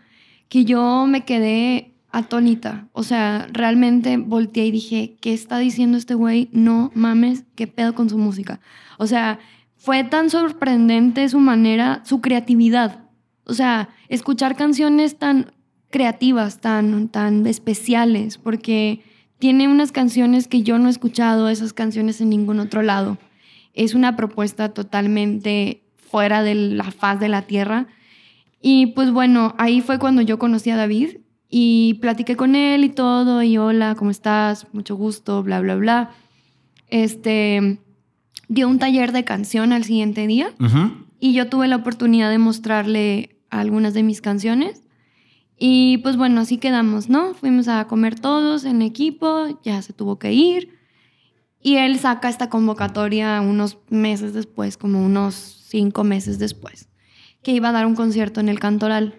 que 0.51 0.67
yo 0.67 1.07
me 1.07 1.25
quedé 1.25 1.92
atónita, 2.13 2.89
o 2.93 3.03
sea, 3.03 3.49
realmente 3.51 4.19
volteé 4.19 4.67
y 4.67 4.71
dije, 4.71 5.17
¿qué 5.21 5.33
está 5.33 5.59
diciendo 5.59 5.97
este 5.97 6.15
güey? 6.15 6.51
No 6.53 6.93
mames, 6.95 7.45
qué 7.57 7.67
pedo 7.67 7.95
con 7.95 8.11
su 8.11 8.19
música. 8.19 8.61
O 8.99 9.07
sea, 9.07 9.39
fue 9.77 10.05
tan 10.05 10.29
sorprendente 10.29 11.27
su 11.31 11.41
manera, 11.41 12.03
su 12.05 12.21
creatividad. 12.21 13.07
O 13.45 13.55
sea, 13.55 13.89
escuchar 14.09 14.57
canciones 14.57 15.19
tan 15.19 15.53
creativas, 15.91 16.61
tan, 16.61 17.09
tan 17.09 17.47
especiales, 17.47 18.37
porque 18.37 19.03
tiene 19.39 19.67
unas 19.67 19.91
canciones 19.91 20.49
que 20.49 20.63
yo 20.63 20.79
no 20.79 20.89
he 20.89 20.91
escuchado, 20.91 21.49
esas 21.49 21.73
canciones 21.73 22.21
en 22.21 22.29
ningún 22.29 22.61
otro 22.61 22.83
lado. 22.83 23.17
Es 23.73 23.95
una 23.95 24.17
propuesta 24.17 24.69
totalmente 24.69 25.83
fuera 25.97 26.43
de 26.43 26.55
la 26.55 26.91
faz 26.91 27.19
de 27.19 27.29
la 27.29 27.43
tierra. 27.43 27.87
Y 28.61 28.89
pues 28.89 29.11
bueno, 29.11 29.55
ahí 29.59 29.81
fue 29.81 29.99
cuando 29.99 30.21
yo 30.21 30.39
conocí 30.39 30.71
a 30.71 30.77
David 30.77 31.22
y 31.55 31.99
platiqué 32.01 32.35
con 32.35 32.57
él 32.57 32.83
y 32.83 32.89
todo, 32.89 33.43
y 33.43 33.59
hola, 33.59 33.95
¿cómo 33.95 34.11
estás? 34.11 34.67
Mucho 34.73 34.97
gusto, 34.97 35.43
bla, 35.43 35.61
bla, 35.61 35.77
bla. 35.77 36.11
Este, 36.89 37.79
dio 38.49 38.69
un 38.69 38.79
taller 38.79 39.13
de 39.13 39.25
canción 39.25 39.75
al 39.75 39.85
siguiente 39.85 40.27
día 40.27 40.51
y 41.21 41.35
yo 41.35 41.51
tuve 41.51 41.69
la 41.69 41.77
oportunidad 41.77 42.31
de 42.31 42.39
mostrarle 42.39 43.37
algunas 43.51 43.93
de 43.93 44.03
mis 44.03 44.23
canciones. 44.23 44.83
Y 45.59 45.99
pues 45.99 46.17
bueno, 46.17 46.41
así 46.41 46.57
quedamos, 46.57 47.11
¿no? 47.11 47.35
Fuimos 47.35 47.69
a 47.69 47.87
comer 47.87 48.19
todos 48.19 48.65
en 48.65 48.81
equipo, 48.81 49.61
ya 49.63 49.83
se 49.83 49.93
tuvo 49.93 50.19
que 50.19 50.33
ir. 50.33 50.79
Y 51.61 51.77
él 51.77 51.99
saca 51.99 52.31
esta 52.31 52.49
convocatoria 52.49 53.43
unos 53.43 53.77
meses 53.91 54.33
después, 54.33 54.79
como 54.79 55.05
unos 55.05 55.35
cinco 55.69 56.03
meses 56.03 56.39
después, 56.39 56.89
que 57.43 57.53
iba 57.53 57.69
a 57.69 57.73
dar 57.73 57.85
un 57.85 57.95
concierto 57.95 58.41
en 58.41 58.49
el 58.49 58.59
Cantoral. 58.59 59.17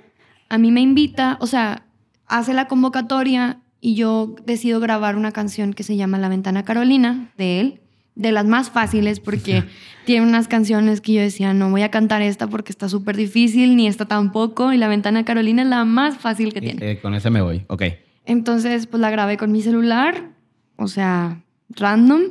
A 0.50 0.58
mí 0.58 0.72
me 0.72 0.82
invita, 0.82 1.38
o 1.39 1.46
sea, 1.46 1.86
hace 2.27 2.53
la 2.53 2.67
convocatoria 2.67 3.59
y 3.81 3.95
yo 3.95 4.36
decido 4.45 4.79
grabar 4.79 5.15
una 5.15 5.31
canción 5.31 5.73
que 5.73 5.83
se 5.83 5.97
llama 5.97 6.17
La 6.17 6.29
Ventana 6.29 6.63
Carolina 6.63 7.31
de 7.38 7.59
él 7.59 7.79
de 8.15 8.31
las 8.31 8.45
más 8.45 8.69
fáciles 8.69 9.19
porque 9.19 9.63
tiene 10.05 10.25
unas 10.25 10.47
canciones 10.47 11.01
que 11.01 11.13
yo 11.13 11.21
decía, 11.21 11.53
no 11.53 11.69
voy 11.69 11.81
a 11.81 11.91
cantar 11.91 12.21
esta 12.21 12.47
porque 12.47 12.71
está 12.71 12.89
súper 12.89 13.17
difícil, 13.17 13.75
ni 13.75 13.88
esta 13.88 14.05
tampoco, 14.05 14.73
y 14.73 14.77
La 14.77 14.88
Ventana 14.88 15.25
Carolina 15.25 15.63
es 15.63 15.67
la 15.67 15.86
más 15.86 16.17
fácil 16.17 16.53
que 16.53 16.62
tiene. 16.62 16.91
Eh, 16.91 16.99
con 17.01 17.15
esa 17.15 17.29
me 17.29 17.41
voy, 17.41 17.65
ok. 17.67 17.83
Entonces, 18.25 18.88
pues 18.88 19.01
la 19.01 19.09
grabé 19.09 19.38
con 19.38 19.51
mi 19.51 19.62
celular, 19.62 20.31
o 20.77 20.88
sea, 20.88 21.43
random, 21.69 22.21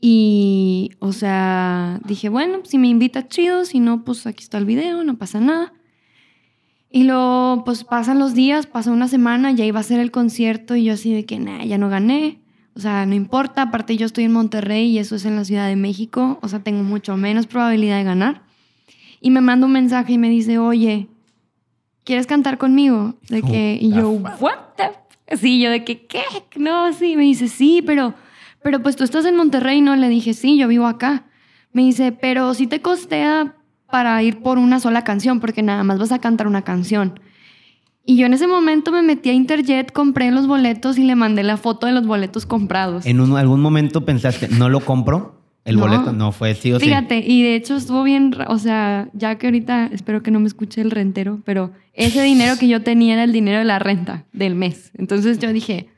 y, 0.00 0.90
o 0.98 1.12
sea, 1.12 2.00
dije, 2.04 2.28
bueno, 2.28 2.62
si 2.64 2.76
me 2.76 2.88
invita, 2.88 3.28
chido, 3.28 3.64
si 3.64 3.78
no, 3.78 4.04
pues 4.04 4.26
aquí 4.26 4.42
está 4.42 4.58
el 4.58 4.64
video, 4.64 5.04
no 5.04 5.16
pasa 5.16 5.38
nada. 5.38 5.72
Y 6.94 7.04
luego, 7.04 7.62
pues 7.64 7.84
pasan 7.84 8.18
los 8.18 8.34
días, 8.34 8.66
pasa 8.66 8.92
una 8.92 9.08
semana, 9.08 9.50
ya 9.50 9.64
iba 9.64 9.80
a 9.80 9.82
ser 9.82 9.98
el 9.98 10.10
concierto 10.10 10.76
y 10.76 10.84
yo 10.84 10.92
así 10.92 11.12
de 11.14 11.24
que, 11.24 11.38
nah, 11.38 11.64
ya 11.64 11.78
no 11.78 11.88
gané. 11.88 12.42
O 12.76 12.80
sea, 12.80 13.06
no 13.06 13.14
importa, 13.14 13.62
aparte 13.62 13.96
yo 13.96 14.04
estoy 14.04 14.24
en 14.24 14.32
Monterrey 14.32 14.90
y 14.90 14.98
eso 14.98 15.16
es 15.16 15.24
en 15.24 15.36
la 15.36 15.44
Ciudad 15.44 15.68
de 15.68 15.76
México, 15.76 16.38
o 16.42 16.48
sea, 16.48 16.60
tengo 16.60 16.82
mucho 16.82 17.16
menos 17.16 17.46
probabilidad 17.46 17.96
de 17.96 18.04
ganar. 18.04 18.42
Y 19.22 19.30
me 19.30 19.40
manda 19.40 19.66
un 19.66 19.72
mensaje 19.72 20.12
y 20.12 20.18
me 20.18 20.28
dice, 20.28 20.58
oye, 20.58 21.08
¿quieres 22.04 22.26
cantar 22.26 22.58
conmigo? 22.58 23.14
De 23.28 23.40
que, 23.40 23.78
y 23.80 23.90
yo, 23.92 24.10
what 24.10 24.58
the? 24.76 25.36
Sí, 25.36 25.60
yo 25.62 25.70
de 25.70 25.84
que, 25.84 26.04
¿qué? 26.06 26.24
No, 26.56 26.92
sí, 26.92 27.16
me 27.16 27.22
dice, 27.22 27.48
sí, 27.48 27.82
pero, 27.86 28.12
pero 28.62 28.82
pues 28.82 28.96
tú 28.96 29.04
estás 29.04 29.24
en 29.24 29.36
Monterrey, 29.36 29.80
¿no? 29.80 29.96
Le 29.96 30.10
dije, 30.10 30.34
sí, 30.34 30.58
yo 30.58 30.68
vivo 30.68 30.86
acá. 30.86 31.24
Me 31.72 31.82
dice, 31.82 32.12
pero 32.12 32.52
sí 32.52 32.66
te 32.66 32.82
costea 32.82 33.56
para 33.92 34.22
ir 34.22 34.38
por 34.38 34.56
una 34.56 34.80
sola 34.80 35.04
canción, 35.04 35.38
porque 35.38 35.62
nada 35.62 35.84
más 35.84 35.98
vas 35.98 36.12
a 36.12 36.18
cantar 36.18 36.46
una 36.46 36.62
canción. 36.62 37.20
Y 38.06 38.16
yo 38.16 38.24
en 38.24 38.32
ese 38.32 38.46
momento 38.46 38.90
me 38.90 39.02
metí 39.02 39.28
a 39.28 39.34
Interjet, 39.34 39.92
compré 39.92 40.30
los 40.30 40.46
boletos 40.46 40.96
y 40.96 41.04
le 41.04 41.14
mandé 41.14 41.42
la 41.42 41.58
foto 41.58 41.86
de 41.86 41.92
los 41.92 42.06
boletos 42.06 42.46
comprados. 42.46 43.04
¿En 43.04 43.20
algún 43.20 43.60
momento 43.60 44.06
pensaste, 44.06 44.48
no 44.48 44.70
lo 44.70 44.80
compro? 44.80 45.42
El 45.66 45.76
boleto 45.76 46.10
no 46.14 46.32
fue 46.32 46.54
sí 46.54 46.72
o 46.72 46.80
sí. 46.80 46.86
Fíjate, 46.86 47.18
y 47.18 47.42
de 47.42 47.54
hecho 47.54 47.76
estuvo 47.76 48.02
bien, 48.02 48.34
o 48.48 48.58
sea, 48.58 49.10
ya 49.12 49.36
que 49.36 49.48
ahorita 49.48 49.90
espero 49.92 50.22
que 50.22 50.30
no 50.30 50.40
me 50.40 50.46
escuche 50.46 50.80
el 50.80 50.90
rentero, 50.90 51.42
pero 51.44 51.70
ese 51.92 52.22
dinero 52.22 52.54
que 52.58 52.68
yo 52.68 52.82
tenía 52.82 53.12
era 53.12 53.24
el 53.24 53.32
dinero 53.32 53.58
de 53.58 53.64
la 53.64 53.78
renta 53.78 54.24
del 54.32 54.54
mes. 54.54 54.90
Entonces 54.96 55.38
yo 55.38 55.52
dije, 55.52 55.90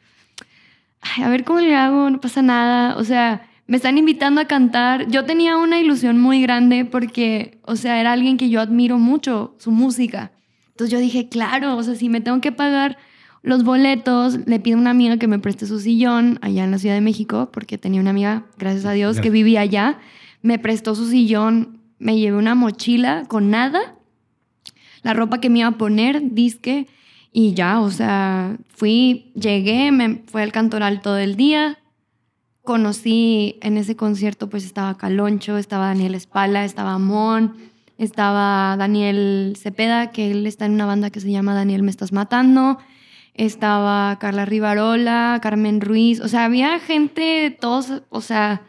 a 1.22 1.28
ver 1.28 1.44
cómo 1.44 1.60
le 1.60 1.76
hago, 1.76 2.10
no 2.10 2.20
pasa 2.20 2.42
nada. 2.42 2.96
O 2.96 3.04
sea, 3.04 3.46
me 3.66 3.76
están 3.76 3.98
invitando 3.98 4.40
a 4.40 4.46
cantar. 4.46 5.08
Yo 5.08 5.24
tenía 5.24 5.56
una 5.56 5.78
ilusión 5.78 6.20
muy 6.20 6.42
grande 6.42 6.84
porque, 6.84 7.58
o 7.62 7.76
sea, 7.76 8.00
era 8.00 8.12
alguien 8.12 8.36
que 8.36 8.50
yo 8.50 8.60
admiro 8.60 8.98
mucho, 8.98 9.54
su 9.58 9.70
música. 9.70 10.32
Entonces 10.68 10.92
yo 10.92 10.98
dije, 10.98 11.28
claro, 11.28 11.76
o 11.76 11.82
sea, 11.82 11.94
si 11.94 12.08
me 12.08 12.20
tengo 12.20 12.40
que 12.40 12.52
pagar 12.52 12.98
los 13.42 13.62
boletos, 13.62 14.38
le 14.46 14.58
pido 14.58 14.78
a 14.78 14.80
una 14.80 14.90
amiga 14.90 15.18
que 15.18 15.28
me 15.28 15.38
preste 15.38 15.66
su 15.66 15.78
sillón 15.78 16.38
allá 16.42 16.64
en 16.64 16.70
la 16.70 16.78
Ciudad 16.78 16.94
de 16.94 17.00
México, 17.00 17.50
porque 17.52 17.78
tenía 17.78 18.00
una 18.00 18.10
amiga, 18.10 18.46
gracias 18.58 18.86
a 18.86 18.92
Dios, 18.92 19.20
que 19.20 19.30
vivía 19.30 19.60
allá. 19.60 19.98
Me 20.42 20.58
prestó 20.58 20.94
su 20.94 21.06
sillón, 21.08 21.80
me 21.98 22.18
llevé 22.18 22.36
una 22.36 22.54
mochila 22.54 23.24
con 23.28 23.50
nada, 23.50 23.96
la 25.02 25.12
ropa 25.12 25.40
que 25.40 25.50
me 25.50 25.60
iba 25.60 25.68
a 25.68 25.78
poner, 25.78 26.32
disque, 26.32 26.88
y 27.32 27.52
ya, 27.54 27.80
o 27.80 27.90
sea, 27.90 28.56
fui, 28.68 29.32
llegué, 29.34 29.92
me 29.92 30.22
fue 30.26 30.42
al 30.42 30.52
cantoral 30.52 31.02
todo 31.02 31.18
el 31.18 31.36
día. 31.36 31.78
Conocí 32.64 33.58
en 33.60 33.76
ese 33.76 33.94
concierto, 33.94 34.48
pues 34.48 34.64
estaba 34.64 34.96
Caloncho, 34.96 35.58
estaba 35.58 35.88
Daniel 35.88 36.14
Espala, 36.14 36.64
estaba 36.64 36.98
Mon, 36.98 37.54
estaba 37.98 38.74
Daniel 38.78 39.54
Cepeda, 39.60 40.10
que 40.10 40.30
él 40.30 40.46
está 40.46 40.64
en 40.64 40.72
una 40.72 40.86
banda 40.86 41.10
que 41.10 41.20
se 41.20 41.30
llama 41.30 41.54
Daniel 41.54 41.82
Me 41.82 41.90
Estás 41.90 42.12
Matando. 42.12 42.78
Estaba 43.34 44.18
Carla 44.18 44.46
Rivarola, 44.46 45.40
Carmen 45.42 45.80
Ruiz. 45.80 46.20
O 46.20 46.28
sea, 46.28 46.44
había 46.44 46.78
gente, 46.78 47.56
todos, 47.60 48.02
o 48.08 48.20
sea, 48.20 48.62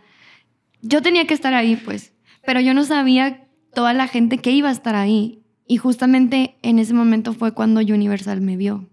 yo 0.81 1.01
tenía 1.01 1.25
que 1.25 1.34
estar 1.34 1.53
ahí, 1.53 1.75
pues. 1.77 2.12
Pero 2.45 2.60
yo 2.60 2.73
no 2.73 2.84
sabía 2.84 3.47
toda 3.73 3.93
la 3.93 4.08
gente 4.08 4.39
que 4.39 4.51
iba 4.51 4.69
a 4.69 4.73
estar 4.73 4.95
ahí. 4.95 5.41
Y 5.67 5.77
justamente 5.77 6.58
en 6.63 6.79
ese 6.79 6.93
momento 6.93 7.34
fue 7.34 7.53
cuando 7.53 7.79
Universal 7.79 8.41
me 8.41 8.58
vio. 8.58 8.89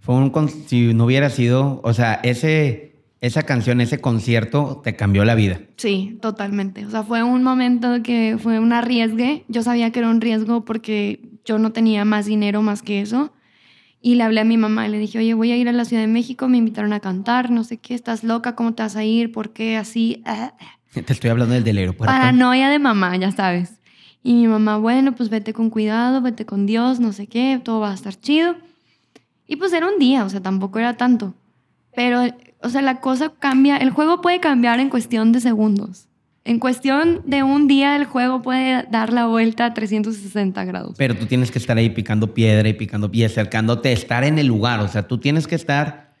Fue 0.00 0.14
un, 0.14 0.32
si 0.68 0.94
no 0.94 1.04
hubiera 1.04 1.30
sido, 1.30 1.80
o 1.82 1.92
sea, 1.92 2.20
ese 2.22 2.95
esa 3.20 3.44
canción, 3.44 3.80
ese 3.80 4.00
concierto 4.00 4.80
te 4.84 4.94
cambió 4.94 5.24
la 5.24 5.34
vida. 5.34 5.60
Sí, 5.76 6.18
totalmente. 6.20 6.84
O 6.84 6.90
sea, 6.90 7.02
fue 7.02 7.22
un 7.22 7.42
momento 7.42 8.02
que 8.02 8.36
fue 8.38 8.58
un 8.60 8.72
arriesgue. 8.72 9.44
Yo 9.48 9.62
sabía 9.62 9.90
que 9.90 10.00
era 10.00 10.10
un 10.10 10.20
riesgo 10.20 10.64
porque 10.64 11.20
yo 11.44 11.58
no 11.58 11.72
tenía 11.72 12.04
más 12.04 12.26
dinero 12.26 12.62
más 12.62 12.82
que 12.82 13.00
eso. 13.00 13.32
Y 14.02 14.16
le 14.16 14.22
hablé 14.22 14.40
a 14.40 14.44
mi 14.44 14.56
mamá 14.56 14.86
y 14.86 14.90
le 14.90 14.98
dije, 14.98 15.18
oye, 15.18 15.34
voy 15.34 15.50
a 15.50 15.56
ir 15.56 15.68
a 15.68 15.72
la 15.72 15.84
Ciudad 15.84 16.02
de 16.02 16.08
México, 16.08 16.48
me 16.48 16.58
invitaron 16.58 16.92
a 16.92 17.00
cantar, 17.00 17.50
no 17.50 17.64
sé 17.64 17.78
qué, 17.78 17.94
estás 17.94 18.22
loca, 18.22 18.54
¿cómo 18.54 18.74
te 18.74 18.82
vas 18.82 18.94
a 18.94 19.04
ir? 19.04 19.32
¿Por 19.32 19.52
qué 19.52 19.76
así? 19.76 20.22
Te 20.92 21.12
estoy 21.12 21.30
hablando 21.30 21.54
del 21.54 21.64
del 21.64 21.78
aeropuerto. 21.78 22.12
Paranoia 22.12 22.70
de 22.70 22.78
mamá, 22.78 23.16
ya 23.16 23.30
sabes. 23.30 23.80
Y 24.22 24.34
mi 24.34 24.48
mamá, 24.48 24.76
bueno, 24.78 25.14
pues 25.14 25.28
vete 25.28 25.52
con 25.52 25.70
cuidado, 25.70 26.20
vete 26.20 26.46
con 26.46 26.66
Dios, 26.66 27.00
no 27.00 27.12
sé 27.12 27.26
qué, 27.26 27.60
todo 27.62 27.80
va 27.80 27.90
a 27.90 27.94
estar 27.94 28.18
chido. 28.18 28.56
Y 29.46 29.56
pues 29.56 29.72
era 29.72 29.86
un 29.88 29.98
día, 29.98 30.24
o 30.24 30.28
sea, 30.28 30.40
tampoco 30.40 30.78
era 30.78 30.96
tanto. 30.96 31.34
Pero 31.94 32.22
o 32.62 32.68
sea, 32.68 32.82
la 32.82 33.00
cosa 33.00 33.32
cambia, 33.38 33.76
el 33.76 33.90
juego 33.90 34.20
puede 34.20 34.40
cambiar 34.40 34.80
en 34.80 34.90
cuestión 34.90 35.32
de 35.32 35.40
segundos. 35.40 36.08
En 36.44 36.60
cuestión 36.60 37.22
de 37.26 37.42
un 37.42 37.66
día 37.66 37.96
el 37.96 38.04
juego 38.04 38.40
puede 38.40 38.86
dar 38.88 39.12
la 39.12 39.26
vuelta 39.26 39.66
a 39.66 39.74
360 39.74 40.64
grados. 40.64 40.94
Pero 40.96 41.16
tú 41.16 41.26
tienes 41.26 41.50
que 41.50 41.58
estar 41.58 41.76
ahí 41.76 41.90
picando 41.90 42.34
piedra 42.34 42.68
y 42.68 42.72
picando 42.72 43.10
pie, 43.10 43.26
acercándote, 43.26 43.92
estar 43.92 44.22
en 44.22 44.38
el 44.38 44.46
lugar. 44.46 44.78
O 44.80 44.86
sea, 44.86 45.08
tú 45.08 45.18
tienes 45.18 45.48
que 45.48 45.56
estar, 45.56 46.14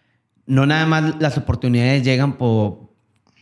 no 0.46 0.66
nada 0.66 0.84
más 0.84 1.14
las 1.20 1.38
oportunidades 1.38 2.02
llegan 2.02 2.38
por, 2.38 2.90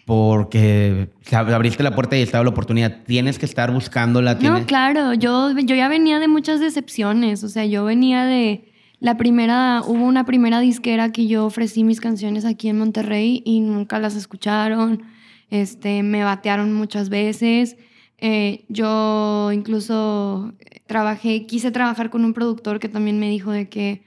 porque 0.05 1.09
abriste 1.33 1.83
la 1.83 1.95
puerta 1.95 2.19
y 2.19 2.21
estaba 2.23 2.45
la 2.45 2.51
oportunidad. 2.51 3.03
Tienes 3.07 3.39
que 3.39 3.47
estar 3.47 3.73
buscándola. 3.73 4.35
No, 4.35 4.67
claro, 4.67 5.15
yo, 5.15 5.59
yo 5.59 5.75
ya 5.75 5.89
venía 5.89 6.19
de 6.19 6.29
muchas 6.29 6.61
decepciones. 6.61 7.45
O 7.45 7.49
sea, 7.49 7.65
yo 7.65 7.85
venía 7.85 8.27
de 8.27 8.74
la 9.05 9.19
primera, 9.19 9.83
hubo 9.87 10.07
una 10.07 10.25
primera 10.25 10.61
disquera 10.61 11.13
que 11.13 11.27
yo 11.27 11.45
ofrecí 11.45 11.85
mis 11.85 12.01
canciones 12.01 12.47
aquí 12.47 12.71
en 12.71 12.79
Monterrey 12.79 13.43
y 13.45 13.61
nunca 13.61 13.99
las 13.99 14.17
escucharon. 14.17 15.03
Este, 15.51 16.03
me 16.03 16.25
batearon 16.25 16.73
muchas 16.73 17.11
veces. 17.11 17.77
Eh, 18.17 18.65
yo 18.71 19.53
incluso 19.53 20.55
trabajé, 20.87 21.45
quise 21.45 21.71
trabajar 21.71 22.09
con 22.09 22.25
un 22.25 22.33
productor 22.33 22.79
que 22.79 22.89
también 22.89 23.19
me 23.21 23.29
dijo 23.29 23.51
de 23.51 23.69
que, 23.69 24.07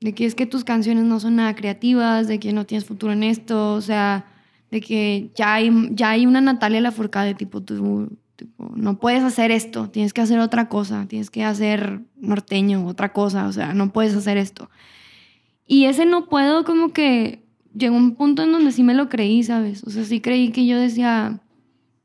de 0.00 0.14
que 0.14 0.24
es 0.24 0.36
que 0.36 0.46
tus 0.46 0.62
canciones 0.62 1.02
no 1.02 1.18
son 1.18 1.34
nada 1.34 1.56
creativas, 1.56 2.28
de 2.28 2.38
que 2.38 2.52
no 2.52 2.64
tienes 2.64 2.84
futuro 2.84 3.12
en 3.14 3.24
esto, 3.24 3.74
o 3.74 3.80
sea, 3.80 4.24
de 4.70 4.80
que 4.80 5.32
ya 5.34 5.54
hay, 5.54 5.72
ya 5.90 6.10
hay 6.10 6.26
una 6.26 6.40
Natalia 6.40 6.80
Lafourcade, 6.80 7.34
tipo, 7.34 7.60
tú, 7.60 8.16
no 8.74 8.98
puedes 8.98 9.22
hacer 9.22 9.50
esto, 9.50 9.90
tienes 9.90 10.12
que 10.12 10.20
hacer 10.20 10.38
otra 10.38 10.68
cosa, 10.68 11.06
tienes 11.08 11.30
que 11.30 11.44
hacer 11.44 12.02
norteño, 12.16 12.86
otra 12.86 13.12
cosa, 13.12 13.46
o 13.46 13.52
sea, 13.52 13.74
no 13.74 13.92
puedes 13.92 14.14
hacer 14.14 14.36
esto. 14.36 14.70
Y 15.66 15.84
ese 15.84 16.06
no 16.06 16.28
puedo 16.28 16.64
como 16.64 16.92
que 16.92 17.44
llegó 17.74 17.96
un 17.96 18.14
punto 18.14 18.42
en 18.42 18.52
donde 18.52 18.72
sí 18.72 18.82
me 18.82 18.94
lo 18.94 19.08
creí, 19.08 19.42
¿sabes? 19.42 19.84
O 19.84 19.90
sea, 19.90 20.04
sí 20.04 20.20
creí 20.20 20.50
que 20.50 20.66
yo 20.66 20.78
decía, 20.78 21.40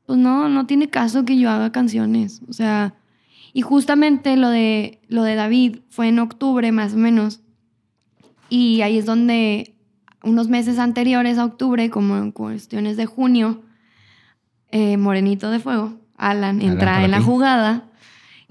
pues 0.06 0.18
no, 0.18 0.48
no 0.48 0.66
tiene 0.66 0.88
caso 0.88 1.24
que 1.24 1.38
yo 1.38 1.50
haga 1.50 1.72
canciones, 1.72 2.42
o 2.48 2.52
sea, 2.52 2.94
y 3.52 3.62
justamente 3.62 4.36
lo 4.36 4.50
de, 4.50 5.00
lo 5.08 5.22
de 5.22 5.36
David 5.36 5.78
fue 5.88 6.08
en 6.08 6.18
octubre 6.18 6.72
más 6.72 6.94
o 6.94 6.98
menos, 6.98 7.40
y 8.48 8.82
ahí 8.82 8.98
es 8.98 9.06
donde 9.06 9.74
unos 10.22 10.48
meses 10.48 10.78
anteriores 10.78 11.38
a 11.38 11.44
octubre, 11.44 11.90
como 11.90 12.16
en 12.16 12.32
cuestiones 12.32 12.96
de 12.96 13.06
junio, 13.06 13.62
eh, 14.70 14.96
Morenito 14.96 15.50
de 15.50 15.60
Fuego, 15.60 16.00
Alan 16.16 16.62
entra 16.62 17.04
en 17.04 17.10
la 17.10 17.20
jugada 17.20 17.84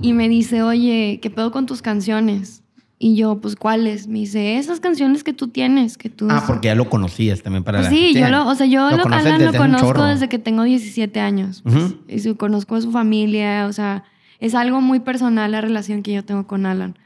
y 0.01 0.13
me 0.13 0.27
dice, 0.29 0.61
oye, 0.63 1.19
¿qué 1.21 1.29
pedo 1.29 1.51
con 1.51 1.65
tus 1.65 1.81
canciones? 1.81 2.61
Y 2.99 3.15
yo, 3.15 3.41
pues, 3.41 3.55
¿cuáles? 3.57 4.07
Me 4.07 4.19
dice, 4.19 4.57
esas 4.57 4.79
canciones 4.79 5.23
que 5.25 5.33
tú 5.33 5.49
tienes, 5.49 5.97
que 5.97 6.09
tú... 6.09 6.27
Ah, 6.29 6.43
porque 6.47 6.67
ya 6.67 6.75
lo 6.75 6.89
conocías 6.89 7.41
también 7.41 7.63
para 7.63 7.79
Pues 7.79 7.89
la 7.91 7.95
sí, 7.97 8.13
yo 8.13 8.29
lo, 8.29 8.47
o 8.47 8.55
sea, 8.55 8.65
yo 8.65 8.89
Lo 8.91 8.97
lo, 8.97 9.03
Alan 9.05 9.39
lo 9.39 9.45
desde 9.51 9.57
conozco 9.57 10.05
desde 10.05 10.29
que 10.29 10.39
tengo 10.39 10.63
17 10.63 11.19
años. 11.19 11.61
pues, 11.63 11.75
Ujú. 11.75 11.97
y 12.07 12.19
su- 12.19 12.37
conozco 12.37 12.75
a 12.75 12.81
su 12.81 12.91
familia, 12.91 13.65
o 13.67 13.73
sea, 13.73 14.03
es 14.39 14.55
algo 14.55 14.79
muy 14.79 14.99
personal 15.01 15.51
la 15.51 15.59
relación 15.61 16.01
que 16.01 16.13
yo 16.13 16.23
tengo 16.23 16.47
con 16.47 16.65
Alan. 16.65 16.97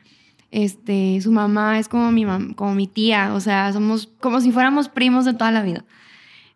Este, 0.51 1.19
su 1.21 1.31
mamá 1.31 1.77
es 1.79 1.87
como 1.89 2.11
mi, 2.11 2.23
mam- 2.25 2.55
como 2.55 2.73
mi 2.75 2.87
tía, 2.87 3.33
o 3.33 3.39
sea, 3.39 3.73
somos 3.73 4.09
como 4.19 4.39
si 4.39 4.51
fuéramos 4.51 4.89
primos 4.89 5.25
de 5.25 5.33
toda 5.33 5.51
la 5.51 5.61
vida. 5.63 5.83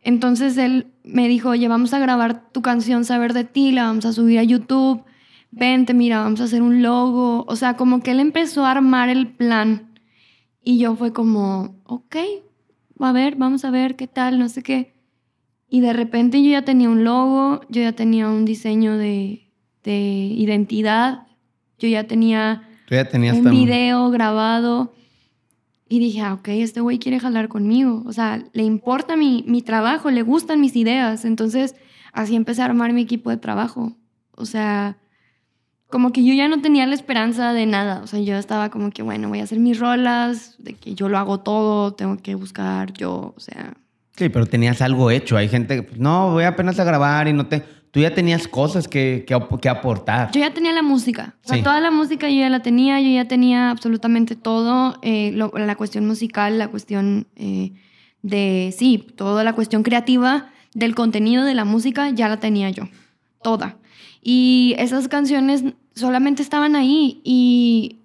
Entonces 0.02 0.58
él 0.58 0.88
me 1.04 1.28
dijo, 1.28 1.50
oye, 1.50 1.68
vamos 1.68 1.94
a 1.94 2.00
grabar 2.00 2.52
tu 2.52 2.62
canción 2.62 3.06
Saber 3.06 3.34
de 3.34 3.44
ti, 3.44 3.72
la 3.72 3.84
vamos 3.84 4.06
a 4.06 4.14
subir 4.14 4.40
a 4.40 4.44
YouTube, 4.44 5.04
vente, 5.52 5.94
mira, 5.94 6.24
vamos 6.24 6.42
a 6.42 6.46
hacer 6.46 6.62
un 6.62 6.82
logo. 6.82 7.46
O 7.48 7.56
sea, 7.56 7.76
como 7.76 8.02
que 8.02 8.12
él 8.12 8.20
empezó 8.20 8.66
a 8.66 8.72
armar 8.72 9.10
el 9.10 9.28
plan 9.28 9.92
y 10.64 10.80
yo 10.80 10.96
fue 10.96 11.14
como, 11.14 11.76
ok, 11.86 12.16
a 13.00 13.12
ver, 13.12 13.36
vamos 13.36 13.66
a 13.66 13.72
ver 13.72 13.96
qué 13.96 14.08
tal, 14.08 14.40
no 14.40 14.50
sé 14.50 14.64
qué. 14.64 14.94
Y 15.70 15.82
de 15.82 15.94
repente 15.94 16.44
yo 16.44 16.50
ya 16.52 16.64
tenía 16.64 16.90
un 16.90 17.04
logo, 17.04 17.62
yo 17.70 17.82
ya 17.82 17.94
tenía 17.94 18.28
un 18.28 18.46
diseño 18.46 18.98
de, 18.98 19.50
de 19.84 20.00
identidad, 20.00 21.28
yo 21.80 21.88
ya 21.88 22.06
tenía 22.06 22.68
ya 22.90 23.08
un 23.34 23.50
video 23.50 24.10
grabado. 24.10 24.94
Y 25.92 26.00
dije, 26.00 26.22
ah, 26.22 26.36
ok, 26.36 26.48
este 26.48 26.80
güey 26.80 27.00
quiere 27.00 27.20
jalar 27.20 27.50
conmigo. 27.50 28.02
O 28.06 28.14
sea, 28.14 28.42
le 28.54 28.64
importa 28.64 29.18
mi, 29.18 29.44
mi 29.46 29.62
trabajo, 29.62 30.10
le 30.10 30.22
gustan 30.22 30.62
mis 30.62 30.78
ideas. 30.78 31.26
Entonces, 31.26 31.76
así 32.14 32.38
empecé 32.38 32.62
a 32.62 32.66
armar 32.66 32.94
mi 32.94 33.02
equipo 33.02 33.30
de 33.30 33.36
trabajo. 33.36 33.98
O 34.38 34.46
sea, 34.46 34.96
como 35.90 36.14
que 36.14 36.24
yo 36.24 36.34
ya 36.34 36.48
no 36.48 36.62
tenía 36.62 36.88
la 36.88 36.96
esperanza 36.96 37.52
de 37.52 37.66
nada. 37.66 38.02
O 38.04 38.08
sea, 38.08 38.22
yo 38.22 38.38
estaba 38.38 38.70
como 38.70 38.92
que, 38.92 39.02
bueno, 39.04 39.28
voy 39.28 39.42
a 39.42 39.44
hacer 39.44 39.60
mis 39.60 39.80
rolas, 39.80 40.56
de 40.60 40.76
que 40.76 40.96
yo 40.96 41.10
lo 41.10 41.18
hago 41.18 41.42
todo, 41.42 41.94
tengo 41.94 42.16
que 42.16 42.36
buscar 42.36 42.94
yo, 42.94 43.34
o 43.36 43.40
sea, 43.42 43.74
Sí, 44.16 44.30
pero 44.30 44.46
tenías 44.46 44.82
algo 44.82 45.10
hecho. 45.10 45.36
Hay 45.36 45.50
gente 45.50 45.86
que, 45.86 45.98
no, 45.98 46.32
voy 46.32 46.44
apenas 46.44 46.80
a 46.80 46.84
grabar 46.84 47.28
y 47.28 47.34
no 47.34 47.48
te... 47.48 47.64
Tú 47.92 48.00
ya 48.00 48.14
tenías 48.14 48.48
cosas 48.48 48.88
que, 48.88 49.26
que, 49.28 49.38
que 49.62 49.70
aportar. 49.70 50.32
Yo 50.32 50.40
ya 50.40 50.54
tenía 50.54 50.72
la 50.72 50.82
música. 50.82 51.36
O 51.44 51.48
sea, 51.50 51.58
Sí. 51.58 51.64
toda 51.64 51.82
la 51.82 51.92
música 51.92 52.30
yo 52.30 52.40
ya 52.40 52.50
la 52.50 52.62
tenía, 52.62 53.02
yo 53.02 53.10
ya 53.10 53.28
tenía 53.28 53.70
absolutamente 53.70 54.36
todo. 54.36 54.98
eh, 55.02 55.32
lo- 55.34 55.52
la 55.56 55.76
cuestión 55.76 56.08
musical, 56.08 56.58
la 56.58 56.70
cuestión 56.70 57.28
eh, 57.36 57.74
de, 58.22 58.74
sí, 58.78 59.06
toda 59.18 59.44
la 59.44 59.54
cuestión 59.54 59.84
creativa 59.84 60.52
del 60.74 60.96
contenido 60.96 61.44
de 61.44 61.54
la 61.54 61.66
música 61.66 62.10
ya 62.12 62.30
la 62.30 62.38
tenía 62.40 62.70
yo. 62.70 62.84
Toda. 63.44 63.78
Y 64.22 64.76
esas 64.78 65.08
canciones 65.10 65.64
solamente 65.96 66.42
estaban 66.44 66.76
ahí 66.78 67.20
y 67.26 67.98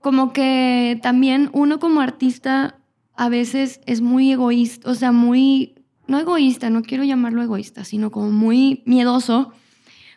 como 0.00 0.32
que 0.32 0.98
también 1.02 1.50
uno 1.52 1.78
como 1.80 2.00
artista 2.00 2.76
a 3.16 3.28
veces 3.28 3.80
es 3.86 4.00
muy 4.00 4.30
egoísta, 4.30 4.88
o 4.88 4.94
sea, 4.94 5.10
muy, 5.10 5.74
no 6.08 6.18
egoísta, 6.18 6.70
no 6.70 6.82
quiero 6.82 7.04
llamarlo 7.04 7.42
egoísta, 7.42 7.84
sino 7.84 8.10
como 8.10 8.30
muy 8.30 8.82
miedoso, 8.86 9.52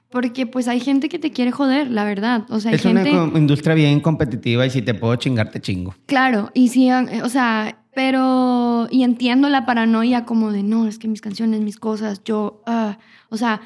porque 0.09 0.45
pues 0.47 0.67
hay 0.67 0.79
gente 0.79 1.07
que 1.09 1.19
te 1.19 1.31
quiere 1.31 1.51
joder, 1.51 1.91
la 1.91 2.03
verdad. 2.03 2.45
O 2.49 2.59
sea, 2.59 2.71
hay 2.71 2.75
es 2.77 2.85
una 2.85 3.03
gente... 3.03 3.11
co- 3.31 3.37
industria 3.37 3.75
bien 3.75 3.99
competitiva 3.99 4.65
y 4.65 4.69
si 4.69 4.81
te 4.81 4.93
puedo 4.93 5.15
chingar, 5.17 5.51
te 5.51 5.61
chingo. 5.61 5.93
Claro, 6.07 6.49
y 6.53 6.69
sí, 6.69 6.89
eh, 6.89 7.21
o 7.23 7.29
sea, 7.29 7.77
pero, 7.93 8.87
y 8.89 9.03
entiendo 9.03 9.49
la 9.49 9.65
paranoia 9.65 10.25
como 10.25 10.51
de, 10.51 10.63
no, 10.63 10.87
es 10.87 10.97
que 10.97 11.07
mis 11.07 11.21
canciones, 11.21 11.61
mis 11.61 11.77
cosas, 11.77 12.23
yo, 12.23 12.61
ah", 12.65 12.97
o 13.29 13.37
sea, 13.37 13.61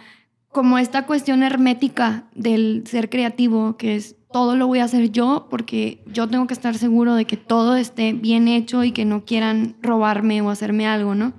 como 0.51 0.77
esta 0.77 1.05
cuestión 1.05 1.43
hermética 1.43 2.25
del 2.33 2.83
ser 2.85 3.09
creativo, 3.09 3.75
que 3.77 3.95
es, 3.95 4.15
todo 4.31 4.55
lo 4.55 4.67
voy 4.67 4.79
a 4.79 4.85
hacer 4.85 5.11
yo 5.11 5.47
porque 5.49 6.03
yo 6.11 6.27
tengo 6.27 6.47
que 6.47 6.53
estar 6.53 6.77
seguro 6.77 7.15
de 7.15 7.25
que 7.25 7.37
todo 7.37 7.75
esté 7.75 8.13
bien 8.13 8.47
hecho 8.47 8.83
y 8.83 8.91
que 8.91 9.05
no 9.05 9.25
quieran 9.25 9.75
robarme 9.81 10.41
o 10.41 10.49
hacerme 10.49 10.87
algo, 10.87 11.13
¿no? 11.15 11.33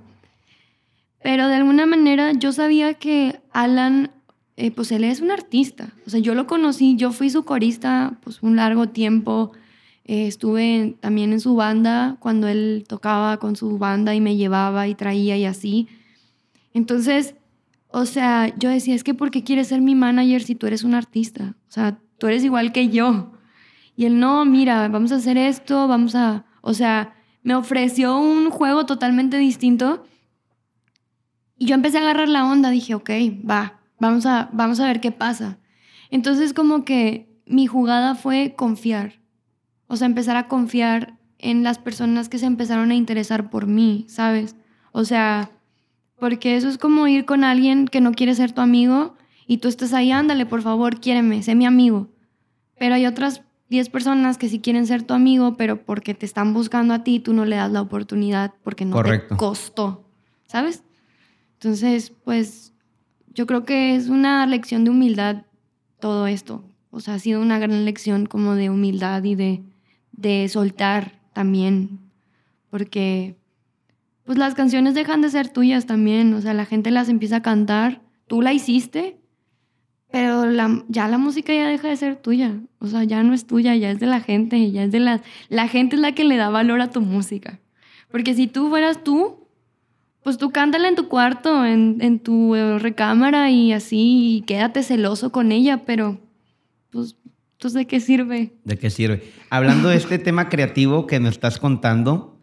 Pero 1.21 1.47
de 1.47 1.55
alguna 1.55 1.85
manera 1.85 2.31
yo 2.33 2.51
sabía 2.51 2.93
que 2.93 3.39
Alan, 3.51 4.11
eh, 4.55 4.71
pues 4.71 4.91
él 4.91 5.03
es 5.03 5.21
un 5.21 5.31
artista. 5.31 5.93
O 6.05 6.09
sea, 6.09 6.19
yo 6.19 6.35
lo 6.35 6.47
conocí, 6.47 6.95
yo 6.95 7.11
fui 7.11 7.29
su 7.29 7.43
corista 7.43 8.17
pues 8.23 8.41
un 8.41 8.55
largo 8.55 8.89
tiempo. 8.89 9.51
Eh, 10.05 10.27
estuve 10.27 10.95
también 10.99 11.33
en 11.33 11.39
su 11.39 11.55
banda 11.55 12.17
cuando 12.19 12.47
él 12.47 12.85
tocaba 12.87 13.37
con 13.37 13.55
su 13.55 13.77
banda 13.77 14.15
y 14.15 14.21
me 14.21 14.37
llevaba 14.37 14.87
y 14.87 14.95
traía 14.95 15.37
y 15.37 15.45
así. 15.45 15.87
Entonces, 16.73 17.35
o 17.89 18.05
sea, 18.05 18.53
yo 18.57 18.69
decía, 18.69 18.95
es 18.95 19.03
que 19.03 19.13
¿por 19.13 19.31
qué 19.31 19.43
quieres 19.43 19.67
ser 19.67 19.81
mi 19.81 19.95
manager 19.95 20.43
si 20.43 20.55
tú 20.55 20.67
eres 20.67 20.83
un 20.83 20.93
artista? 20.93 21.55
O 21.67 21.71
sea, 21.71 21.99
tú 22.17 22.27
eres 22.27 22.43
igual 22.43 22.71
que 22.71 22.89
yo. 22.89 23.31
Y 23.95 24.05
él, 24.05 24.19
no, 24.19 24.45
mira, 24.45 24.87
vamos 24.87 25.11
a 25.11 25.15
hacer 25.15 25.37
esto, 25.37 25.87
vamos 25.87 26.13
a... 26.13 26.45
O 26.61 26.73
sea, 26.73 27.15
me 27.43 27.55
ofreció 27.55 28.17
un 28.19 28.49
juego 28.49 28.85
totalmente 28.85 29.37
distinto. 29.37 30.03
Y 31.57 31.65
yo 31.65 31.75
empecé 31.75 31.97
a 31.97 32.01
agarrar 32.01 32.29
la 32.29 32.45
onda, 32.45 32.69
dije, 32.69 32.95
ok, 32.95 33.09
va, 33.49 33.79
vamos 33.99 34.25
a, 34.25 34.49
vamos 34.53 34.79
a 34.79 34.87
ver 34.87 35.01
qué 35.01 35.11
pasa. 35.11 35.57
Entonces 36.09 36.53
como 36.53 36.85
que 36.85 37.27
mi 37.45 37.67
jugada 37.67 38.15
fue 38.15 38.55
confiar. 38.55 39.19
O 39.87 39.95
sea, 39.95 40.05
empezar 40.05 40.35
a 40.35 40.47
confiar 40.47 41.17
en 41.39 41.63
las 41.63 41.77
personas 41.79 42.29
que 42.29 42.39
se 42.39 42.45
empezaron 42.45 42.91
a 42.91 42.95
interesar 42.95 43.49
por 43.49 43.67
mí, 43.67 44.05
¿sabes? 44.09 44.55
O 44.91 45.05
sea, 45.05 45.51
porque 46.19 46.55
eso 46.55 46.67
es 46.67 46.77
como 46.77 47.07
ir 47.07 47.25
con 47.25 47.43
alguien 47.43 47.87
que 47.87 48.01
no 48.01 48.11
quiere 48.11 48.35
ser 48.35 48.51
tu 48.51 48.61
amigo 48.61 49.15
y 49.45 49.57
tú 49.57 49.67
estás 49.67 49.93
ahí, 49.93 50.11
ándale, 50.11 50.45
por 50.45 50.61
favor, 50.61 50.99
quiéreme, 50.99 51.43
sé 51.43 51.55
mi 51.55 51.65
amigo. 51.65 52.09
Pero 52.77 52.95
hay 52.95 53.05
otras 53.05 53.43
10 53.69 53.89
personas 53.89 54.37
que 54.37 54.49
sí 54.49 54.59
quieren 54.59 54.87
ser 54.87 55.03
tu 55.03 55.13
amigo, 55.13 55.55
pero 55.57 55.83
porque 55.85 56.13
te 56.13 56.25
están 56.25 56.53
buscando 56.53 56.93
a 56.93 57.03
ti, 57.03 57.19
tú 57.19 57.33
no 57.33 57.45
le 57.45 57.55
das 57.55 57.71
la 57.71 57.81
oportunidad 57.81 58.53
porque 58.63 58.85
no 58.85 58.93
Correcto. 58.93 59.35
te 59.35 59.37
costó, 59.37 60.09
¿sabes? 60.47 60.83
Entonces, 61.59 62.13
pues 62.23 62.73
yo 63.33 63.45
creo 63.47 63.65
que 63.65 63.95
es 63.95 64.09
una 64.09 64.45
lección 64.45 64.83
de 64.83 64.91
humildad 64.91 65.43
todo 65.99 66.27
esto. 66.27 66.63
O 66.91 66.99
sea, 66.99 67.15
ha 67.15 67.19
sido 67.19 67.41
una 67.41 67.59
gran 67.59 67.83
lección 67.85 68.25
como 68.27 68.55
de 68.55 68.69
humildad 68.69 69.23
y 69.23 69.35
de, 69.35 69.63
de 70.11 70.47
soltar 70.49 71.19
también. 71.33 71.99
Porque 72.69 73.35
pues 74.23 74.37
las 74.37 74.55
canciones 74.55 74.93
dejan 74.93 75.21
de 75.21 75.29
ser 75.29 75.49
tuyas 75.49 75.85
también. 75.85 76.33
O 76.33 76.41
sea, 76.41 76.53
la 76.53 76.65
gente 76.65 76.91
las 76.91 77.09
empieza 77.09 77.37
a 77.37 77.41
cantar. 77.41 78.01
Tú 78.27 78.41
la 78.41 78.53
hiciste, 78.53 79.17
pero 80.11 80.45
la- 80.45 80.83
ya 80.89 81.07
la 81.07 81.17
música 81.17 81.53
ya 81.53 81.67
deja 81.67 81.87
de 81.87 81.97
ser 81.97 82.15
tuya. 82.17 82.59
O 82.79 82.87
sea, 82.87 83.03
ya 83.03 83.23
no 83.23 83.33
es 83.33 83.47
tuya, 83.47 83.75
ya 83.75 83.89
es 83.89 83.99
de 83.99 84.05
la 84.05 84.19
gente. 84.21 84.71
Ya 84.71 84.83
es 84.83 84.91
de 84.91 84.99
la, 84.99 85.21
la 85.49 85.67
gente 85.67 85.95
es 85.95 86.01
la 86.01 86.13
que 86.13 86.23
le 86.23 86.37
da 86.37 86.49
valor 86.49 86.81
a 86.81 86.91
tu 86.91 87.01
música. 87.01 87.59
Porque 88.11 88.33
si 88.35 88.47
tú 88.47 88.69
fueras 88.69 89.03
tú, 89.03 89.46
pues 90.27 90.37
tú 90.37 90.51
cántala 90.51 90.89
en 90.89 90.95
tu 90.95 91.07
cuarto, 91.07 91.65
en, 91.65 91.99
en 92.01 92.19
tu 92.19 92.53
eh, 92.53 92.79
recámara 92.79 93.49
y 93.49 93.71
así, 93.71 94.39
y 94.39 94.41
quédate 94.41 94.83
celoso 94.83 95.31
con 95.31 95.53
ella, 95.53 95.85
pero 95.85 96.19
pues, 96.89 97.15
¿tú 97.55 97.69
de 97.69 97.87
qué 97.87 98.01
sirve? 98.01 98.51
¿De 98.65 98.77
qué 98.77 98.89
sirve? 98.89 99.23
Hablando 99.49 99.87
de 99.87 99.95
este 99.95 100.19
tema 100.19 100.49
creativo 100.49 101.07
que 101.07 101.21
nos 101.21 101.35
estás 101.35 101.59
contando, 101.59 102.41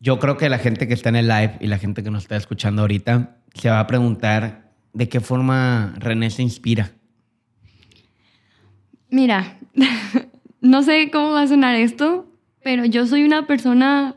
yo 0.00 0.18
creo 0.18 0.38
que 0.38 0.48
la 0.48 0.56
gente 0.56 0.88
que 0.88 0.94
está 0.94 1.10
en 1.10 1.16
el 1.16 1.28
live 1.28 1.58
y 1.60 1.66
la 1.66 1.76
gente 1.76 2.02
que 2.02 2.10
nos 2.10 2.22
está 2.22 2.36
escuchando 2.36 2.80
ahorita 2.80 3.36
se 3.52 3.68
va 3.68 3.78
a 3.78 3.86
preguntar 3.86 4.72
de 4.94 5.10
qué 5.10 5.20
forma 5.20 5.92
René 5.98 6.30
se 6.30 6.40
inspira. 6.40 6.92
Mira, 9.10 9.58
no 10.62 10.82
sé 10.82 11.10
cómo 11.12 11.32
va 11.32 11.42
a 11.42 11.48
sonar 11.48 11.74
esto, 11.74 12.32
pero 12.64 12.86
yo 12.86 13.06
soy 13.06 13.24
una 13.24 13.46
persona 13.46 14.16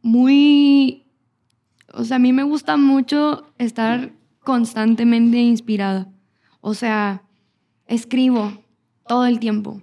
muy... 0.00 1.03
O 1.96 2.04
sea, 2.04 2.16
a 2.16 2.20
mí 2.20 2.32
me 2.32 2.42
gusta 2.42 2.76
mucho 2.76 3.46
estar 3.58 4.12
constantemente 4.40 5.38
inspirada. 5.38 6.08
O 6.60 6.74
sea, 6.74 7.22
escribo 7.86 8.52
todo 9.06 9.26
el 9.26 9.38
tiempo. 9.38 9.80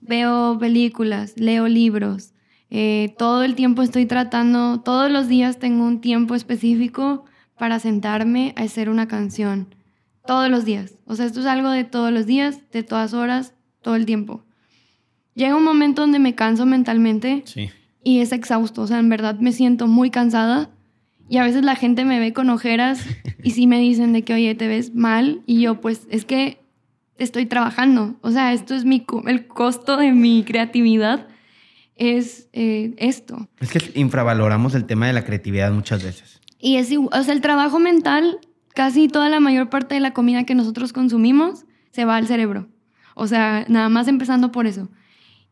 Veo 0.00 0.58
películas, 0.58 1.34
leo 1.36 1.68
libros. 1.68 2.32
eh, 2.68 3.14
todo 3.16 3.44
el 3.44 3.54
tiempo 3.54 3.82
estoy 3.82 4.06
tratando, 4.06 4.80
todos 4.80 5.08
los 5.08 5.28
días 5.28 5.58
tengo 5.60 5.84
un 5.84 6.00
tiempo 6.00 6.34
específico 6.34 7.24
para 7.56 7.78
sentarme 7.78 8.52
a 8.56 8.62
hacer 8.62 8.88
una 8.90 9.06
canción. 9.06 9.72
Todos 10.26 10.50
los 10.50 10.64
días. 10.64 10.94
O 11.06 11.14
sea, 11.14 11.26
esto 11.26 11.38
es 11.40 11.46
algo 11.46 11.70
de 11.70 11.84
todos 11.84 12.10
los 12.12 12.26
días, 12.26 12.60
de 12.72 12.82
todas 12.82 13.14
horas, 13.14 13.54
todo 13.82 13.94
el 13.94 14.04
tiempo. 14.04 14.42
Llega 15.34 15.54
un 15.54 15.62
momento 15.62 16.02
donde 16.02 16.18
me 16.18 16.34
canso 16.34 16.66
mentalmente 16.66 17.42
Sí. 17.46 17.70
y 18.02 18.18
es 18.18 18.32
exhausto. 18.32 18.82
O 18.82 18.86
sea, 18.88 18.98
en 18.98 19.08
verdad 19.10 19.38
me 19.38 19.52
siento 19.52 19.86
muy 19.86 20.10
cansada 20.10 20.70
y 21.28 21.38
a 21.38 21.44
veces 21.44 21.64
la 21.64 21.74
gente 21.74 22.04
me 22.04 22.20
ve 22.20 22.32
con 22.32 22.50
ojeras 22.50 23.04
y 23.42 23.50
sí 23.50 23.66
me 23.66 23.78
dicen 23.80 24.12
de 24.12 24.22
que, 24.22 24.34
oye, 24.34 24.54
te 24.54 24.68
ves 24.68 24.94
mal 24.94 25.42
y 25.46 25.60
yo, 25.60 25.80
pues 25.80 26.06
es 26.10 26.24
que 26.24 26.58
estoy 27.18 27.46
trabajando. 27.46 28.16
O 28.20 28.30
sea, 28.30 28.52
esto 28.52 28.74
es 28.74 28.84
mi, 28.84 29.04
el 29.26 29.46
costo 29.46 29.96
de 29.96 30.12
mi 30.12 30.44
creatividad 30.44 31.26
es 31.96 32.48
eh, 32.52 32.94
esto. 32.98 33.48
Es 33.58 33.70
que 33.70 33.98
infravaloramos 33.98 34.74
el 34.74 34.84
tema 34.84 35.06
de 35.06 35.14
la 35.14 35.24
creatividad 35.24 35.72
muchas 35.72 36.04
veces. 36.04 36.40
Y 36.58 36.76
es, 36.76 36.90
o 36.96 37.22
sea, 37.22 37.34
el 37.34 37.40
trabajo 37.40 37.78
mental, 37.78 38.38
casi 38.74 39.08
toda 39.08 39.28
la 39.28 39.40
mayor 39.40 39.68
parte 39.68 39.94
de 39.94 40.00
la 40.00 40.12
comida 40.12 40.44
que 40.44 40.54
nosotros 40.54 40.92
consumimos 40.92 41.64
se 41.90 42.04
va 42.04 42.16
al 42.16 42.26
cerebro. 42.26 42.68
O 43.14 43.26
sea, 43.26 43.64
nada 43.68 43.88
más 43.88 44.08
empezando 44.08 44.52
por 44.52 44.66
eso. 44.66 44.90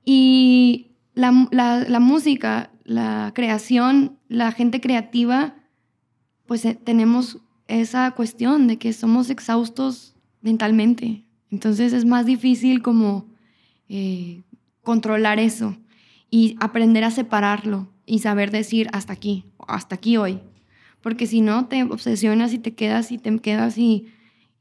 Y 0.05 0.93
la, 1.15 1.49
la, 1.51 1.81
la 1.89 2.01
música, 2.01 2.71
la 2.85 3.33
creación, 3.35 4.19
la 4.29 4.53
gente 4.53 4.81
creativa, 4.81 5.55
pues 6.47 6.65
eh, 6.65 6.79
tenemos 6.83 7.39
esa 7.69 8.11
cuestión 8.13 8.67
de 8.67 8.79
que 8.79 8.93
somos 8.93 9.31
exhaustos 9.31 10.15
mentalmente. 10.43 11.25
Entonces 11.51 11.93
es 11.93 12.05
más 12.05 12.27
difícil 12.27 12.83
como 12.83 13.27
eh, 13.89 14.43
controlar 14.83 15.39
eso 15.39 15.77
y 16.31 16.57
aprender 16.61 17.05
a 17.05 17.11
separarlo 17.11 17.89
y 18.07 18.19
saber 18.19 18.51
decir 18.51 18.89
hasta 18.93 19.13
aquí, 19.13 19.45
hasta 19.67 19.95
aquí 19.95 20.17
hoy. 20.17 20.41
Porque 21.01 21.27
si 21.27 21.41
no, 21.41 21.67
te 21.67 21.83
obsesionas 21.83 22.53
y 22.53 22.59
te 22.59 22.75
quedas 22.75 23.13
y 23.13 23.19
te 23.19 23.39
quedas 23.39 23.79
y, 23.79 24.09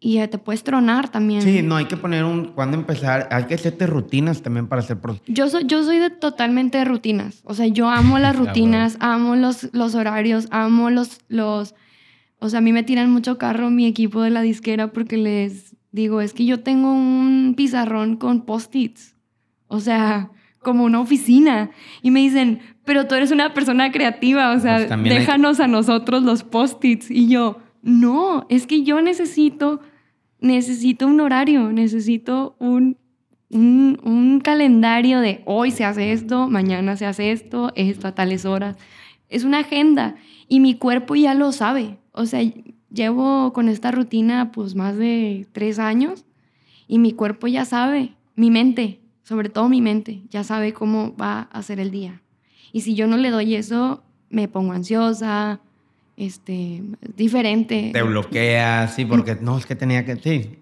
y 0.04 0.28
te 0.28 0.38
puedes 0.38 0.64
tronar 0.64 1.08
también. 1.08 1.42
Sí, 1.42 1.62
no, 1.62 1.78
hay 1.78 1.86
que 1.86 1.96
poner 1.96 2.26
un... 2.26 2.48
¿Cuándo 2.48 2.76
empezar? 2.76 3.30
Hay 3.32 3.46
que 3.46 3.54
hacerte 3.54 3.88
rutinas 3.88 4.42
también 4.42 4.68
para 4.68 4.82
hacer... 4.82 4.98
Yo 5.28 5.48
soy, 5.48 5.64
yo 5.66 5.82
soy 5.86 5.98
de 5.98 6.10
totalmente 6.10 6.78
de 6.78 6.84
rutinas. 6.84 7.42
O 7.46 7.54
sea, 7.54 7.68
yo 7.68 7.90
amo 7.90 8.20
las 8.20 8.36
rutinas, 8.38 8.98
amo 9.00 9.38
los, 9.38 9.74
los 9.74 9.96
horarios, 9.96 10.48
amo 10.52 10.90
los, 10.90 11.22
los... 11.30 11.74
O 12.40 12.50
sea, 12.50 12.60
a 12.60 12.62
mí 12.62 12.74
me 12.74 12.84
tiran 12.84 13.10
mucho 13.12 13.38
carro 13.38 13.70
mi 13.70 13.86
equipo 13.86 14.22
de 14.22 14.30
la 14.30 14.42
disquera 14.42 14.92
porque 14.92 15.16
les 15.16 15.78
digo, 15.94 16.20
es 16.20 16.34
que 16.34 16.44
yo 16.44 16.60
tengo 16.60 16.92
un 16.92 17.54
pizarrón 17.56 18.18
con 18.18 18.42
post-its. 18.42 19.16
O 19.68 19.80
sea, 19.80 20.32
como 20.60 20.84
una 20.84 21.00
oficina. 21.00 21.70
Y 22.02 22.12
me 22.12 22.20
dicen, 22.20 22.60
pero 22.84 23.08
tú 23.08 23.16
eres 23.16 23.32
una 23.32 23.54
persona 23.54 23.94
creativa, 23.94 24.52
o 24.52 24.60
sea, 24.60 24.86
pues 24.86 25.04
déjanos 25.04 25.62
a 25.62 25.68
nosotros 25.68 26.24
los 26.24 26.44
post-its. 26.44 27.10
Y 27.10 27.30
yo, 27.30 27.60
no, 27.84 28.46
es 28.50 28.66
que 28.66 28.84
yo 28.84 29.02
necesito, 29.02 29.82
necesito 30.44 31.08
un 31.08 31.22
horario, 31.22 31.72
necesito 31.72 32.56
un, 32.60 32.98
un, 33.50 34.00
un, 34.04 34.42
calendario 34.42 35.22
de 35.22 35.42
hoy 35.46 35.72
se 35.72 35.86
hace 35.86 36.12
esto, 36.12 36.48
mañana 36.48 36.98
se 36.98 37.06
hace 37.06 37.32
esto, 37.32 37.72
esto 37.76 38.08
a 38.08 38.16
tales 38.16 38.46
horas. 38.46 38.78
Es 39.30 39.46
una 39.46 39.60
agenda 39.60 40.16
y 40.48 40.60
mi 40.60 40.76
cuerpo 40.76 41.16
ya 41.16 41.34
lo 41.34 41.52
sabe. 41.52 41.98
O 42.12 42.26
sea, 42.26 42.42
llevo 42.92 43.54
con 43.54 43.70
esta 43.70 43.92
rutina 43.92 44.52
pues 44.52 44.76
más 44.76 44.98
de 44.98 45.48
tres 45.54 45.80
años 45.80 46.26
y 46.88 47.00
mi 47.00 47.14
cuerpo 47.14 47.48
ya 47.48 47.66
sabe, 47.66 48.14
mi 48.36 48.52
mente, 48.52 49.00
sobre 49.24 49.50
todo 49.50 49.70
mi 49.70 49.82
mente, 49.82 50.24
ya 50.30 50.44
sabe 50.44 50.74
cómo 50.74 51.16
va 51.16 51.44
a 51.52 51.64
ser 51.64 51.80
el 51.80 51.90
día. 51.90 52.22
Y 52.74 52.82
si 52.82 52.96
yo 52.96 53.08
no 53.08 53.18
le 53.18 53.30
doy 53.30 53.56
eso, 53.56 54.04
me 54.30 54.48
pongo 54.48 54.74
ansiosa, 54.74 55.62
este, 56.16 56.84
diferente. 57.16 57.92
Te 57.94 58.04
bloqueas, 58.04 58.94
sí, 58.94 59.06
porque 59.06 59.38
no, 59.42 59.58
es 59.58 59.66
que 59.66 59.76
tenía 59.76 60.06
que, 60.06 60.16
sí. 60.18 60.58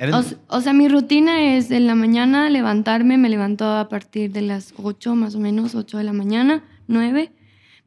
O, 0.48 0.62
sea, 0.62 0.74
mi 0.74 0.88
rutina 0.88 1.56
es 1.56 1.72
en 1.72 1.88
la 1.88 1.96
mañana 1.96 2.50
levantarme, 2.50 3.18
me 3.18 3.30
levanto 3.30 3.66
a 3.66 3.90
partir 3.90 4.32
de 4.32 4.42
las 4.42 4.74
8 4.82 5.16
más 5.16 5.36
o 5.36 5.40
menos, 5.40 5.76
8 5.76 5.98
de 5.98 6.04
la 6.04 6.14
mañana, 6.14 6.64
9. 6.88 7.32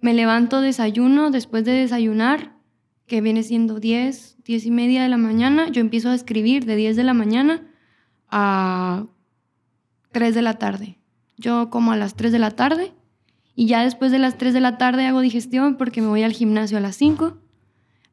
Me 0.01 0.13
levanto, 0.13 0.61
desayuno, 0.61 1.31
después 1.31 1.65
de 1.65 1.73
desayunar, 1.73 2.55
que 3.07 3.21
viene 3.21 3.43
siendo 3.43 3.81
10, 3.81 4.39
10 4.45 4.67
y 4.67 4.71
media 4.71 5.03
de 5.03 5.09
la 5.09 5.17
mañana, 5.17 5.69
yo 5.69 5.81
empiezo 5.81 6.11
a 6.11 6.15
escribir 6.15 6.65
de 6.67 6.77
10 6.77 6.97
de 6.97 7.05
la 7.05 7.15
mañana 7.15 7.63
a 8.31 9.07
3 10.13 10.35
de 10.35 10.43
la 10.43 10.55
tarde. 10.55 10.99
Yo 11.37 11.71
como 11.71 11.93
a 11.93 11.97
las 11.97 12.15
3 12.15 12.33
de 12.33 12.39
la 12.39 12.51
tarde 12.51 12.93
y 13.57 13.67
ya 13.67 13.83
después 13.83 14.13
de 14.13 14.19
las 14.19 14.39
3 14.39 14.55
de 14.55 14.61
la 14.61 14.79
tarde 14.79 15.07
hago 15.07 15.21
digestión 15.21 15.77
porque 15.77 16.01
me 16.01 16.09
voy 16.09 16.23
al 16.23 16.33
gimnasio 16.33 16.79
a 16.79 16.81
las 16.81 16.97
5, 16.97 17.39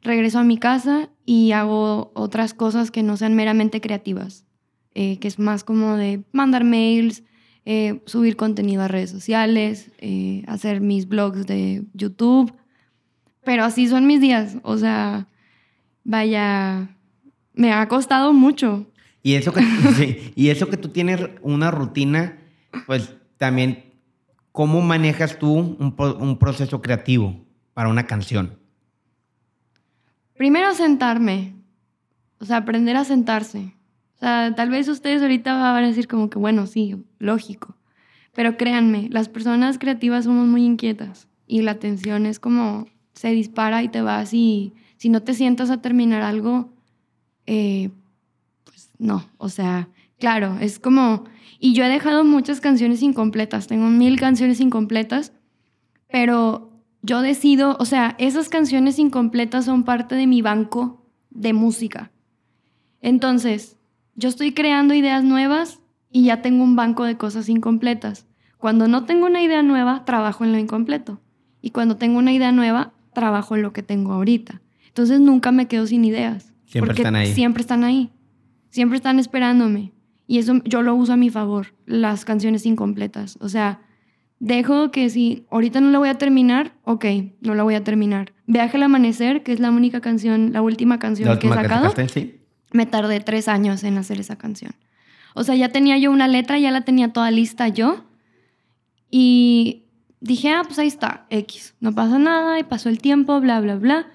regreso 0.02 0.40
a 0.40 0.44
mi 0.44 0.58
casa 0.58 1.10
y 1.26 1.52
hago 1.52 2.12
otras 2.16 2.54
cosas 2.54 2.92
que 2.92 3.04
no 3.04 3.18
sean 3.18 3.36
meramente 3.36 3.82
creativas, 3.82 4.46
eh, 4.94 5.18
que 5.20 5.28
es 5.28 5.40
más 5.40 5.64
como 5.64 5.96
de 5.96 6.24
mandar 6.32 6.64
mails, 6.64 7.24
eh, 7.66 8.02
subir 8.06 8.36
contenido 8.36 8.82
a 8.82 8.88
redes 8.88 9.12
sociales, 9.12 9.92
eh, 10.00 10.44
hacer 10.48 10.82
mis 10.82 11.08
blogs 11.08 11.46
de 11.46 11.84
YouTube. 11.94 12.54
Pero 13.44 13.64
así 13.64 13.88
son 13.88 14.08
mis 14.08 14.22
días, 14.22 14.58
o 14.64 14.78
sea, 14.78 15.28
vaya, 16.04 16.96
me 17.54 17.72
ha 17.72 17.88
costado 17.88 18.34
mucho, 18.34 18.88
y 19.24 19.36
eso 19.36 19.54
que, 19.54 19.62
y 20.36 20.50
eso 20.50 20.68
que 20.68 20.78
tú 20.78 20.90
tienes 20.90 21.22
una 21.42 21.72
rutina, 21.72 22.40
pues 22.86 23.16
también, 23.38 23.94
¿cómo 24.52 24.82
manejas 24.82 25.38
tú 25.40 25.54
un, 25.54 25.96
un 25.98 26.40
proceso 26.40 26.82
creativo 26.82 27.46
para 27.74 27.90
una 27.90 28.08
canción? 28.08 28.61
Primero 30.42 30.74
sentarme, 30.74 31.54
o 32.40 32.46
sea, 32.46 32.58
aprender 32.58 32.96
a 32.96 33.04
sentarse. 33.04 33.76
O 34.16 34.18
sea, 34.22 34.56
tal 34.56 34.72
vez 34.72 34.88
ustedes 34.88 35.22
ahorita 35.22 35.54
van 35.54 35.84
a 35.84 35.88
decir 35.88 36.08
como 36.08 36.32
que, 36.32 36.40
bueno, 36.40 36.66
sí, 36.66 36.96
lógico. 37.20 37.76
Pero 38.34 38.58
créanme, 38.58 39.08
las 39.12 39.30
personas 39.30 39.78
creativas 39.78 40.26
somos 40.26 40.48
muy 40.48 40.66
inquietas 40.66 41.28
y 41.46 41.62
la 41.62 41.70
atención 41.70 42.26
es 42.26 42.40
como 42.40 42.88
se 43.14 43.30
dispara 43.30 43.84
y 43.84 43.90
te 43.90 44.02
vas 44.02 44.34
y 44.34 44.74
si 44.98 45.10
no 45.10 45.22
te 45.22 45.36
sientas 45.36 45.70
a 45.70 45.80
terminar 45.80 46.24
algo, 46.24 46.74
eh, 47.46 47.92
no, 48.98 49.30
o 49.38 49.48
sea, 49.48 49.90
claro, 50.18 50.58
es 50.60 50.80
como... 50.80 51.26
Y 51.60 51.74
yo 51.76 51.84
he 51.84 51.90
dejado 51.90 52.24
muchas 52.24 52.62
canciones 52.62 53.04
incompletas, 53.04 53.68
tengo 53.68 53.90
mil 53.90 54.20
canciones 54.20 54.60
incompletas, 54.60 55.34
pero 56.08 56.71
yo 57.02 57.22
decido, 57.22 57.78
o 57.80 57.86
sea, 57.86 58.16
esas 58.20 58.50
canciones 58.50 59.00
incompletas 59.00 59.66
son 59.66 59.84
parte 59.84 60.16
de 60.16 60.28
mi 60.28 60.42
banco 60.42 61.06
de 61.30 61.54
música. 61.54 62.12
Entonces, 63.02 63.78
yo 64.16 64.30
estoy 64.30 64.54
creando 64.54 64.94
ideas 64.94 65.24
nuevas 65.24 65.80
y 66.12 66.26
ya 66.26 66.42
tengo 66.42 66.64
un 66.64 66.76
banco 66.76 67.04
de 67.04 67.18
cosas 67.18 67.50
incompletas. 67.50 68.28
Cuando 68.58 68.88
no 68.88 69.06
tengo 69.06 69.26
una 69.26 69.42
idea 69.42 69.64
nueva, 69.64 70.06
trabajo 70.06 70.44
en 70.44 70.52
lo 70.52 70.60
incompleto. 70.60 71.20
Y 71.62 71.72
cuando 71.72 71.98
tengo 71.98 72.20
una 72.20 72.34
idea 72.34 72.52
nueva, 72.52 72.94
trabajo 73.14 73.56
en 73.56 73.64
lo 73.64 73.74
que 73.74 73.82
tengo 73.82 74.14
ahorita. 74.14 74.62
Entonces 74.88 75.20
nunca 75.20 75.52
me 75.52 75.68
quedo 75.68 75.88
sin 75.88 76.06
ideas. 76.06 76.54
Siempre 76.66 76.94
están 76.94 77.16
ahí. 77.16 77.34
Siempre 77.34 77.62
están 77.62 77.84
ahí. 77.84 78.12
Siempre 78.70 78.98
están 78.98 79.20
esperándome. 79.20 79.94
Y 80.28 80.38
eso 80.38 80.62
yo 80.64 80.82
lo 80.82 80.96
uso 80.96 81.14
a 81.14 81.18
mi 81.18 81.30
favor, 81.30 81.74
las 81.86 82.24
canciones 82.24 82.66
incompletas. 82.66 83.38
O 83.42 83.50
sea, 83.50 83.82
dejo 84.42 84.90
que 84.90 85.08
si 85.10 85.46
ahorita 85.52 85.80
no 85.82 85.92
la 85.92 86.00
voy 86.00 86.10
a 86.10 86.16
terminar, 86.16 86.74
ok, 86.84 87.06
no 87.42 87.54
la 87.54 87.62
voy 87.62 87.76
a 87.76 87.84
terminar. 87.84 88.34
Viaje 88.48 88.76
al 88.76 88.84
amanecer, 88.84 89.44
que 89.44 89.54
es 89.54 89.60
la 89.60 89.70
única 89.70 90.02
canción, 90.02 90.52
la 90.52 90.64
última 90.64 90.98
canción 90.98 91.38
que 91.38 91.48
he 91.48 91.54
sacado. 91.54 91.94
Me 92.74 92.88
tardé 92.88 93.20
tres 93.20 93.48
años 93.48 93.84
en 93.84 93.98
hacer 94.00 94.20
esa 94.20 94.38
canción. 94.38 94.74
O 95.36 95.44
sea, 95.44 95.56
ya 95.56 95.70
tenía 95.70 95.98
yo 96.00 96.12
una 96.12 96.28
letra, 96.28 96.58
ya 96.58 96.72
la 96.72 96.82
tenía 96.82 97.14
toda 97.14 97.30
lista 97.30 97.68
yo. 97.68 98.04
Y 99.12 99.84
dije, 100.22 100.50
ah, 100.50 100.64
pues 100.66 100.80
ahí 100.80 100.88
está, 100.88 101.28
X. 101.30 101.76
No 101.80 101.94
pasa 101.94 102.18
nada, 102.18 102.58
y 102.58 102.64
pasó 102.64 102.90
el 102.90 102.98
tiempo, 102.98 103.40
bla, 103.40 103.62
bla, 103.62 103.76
bla. 103.76 104.08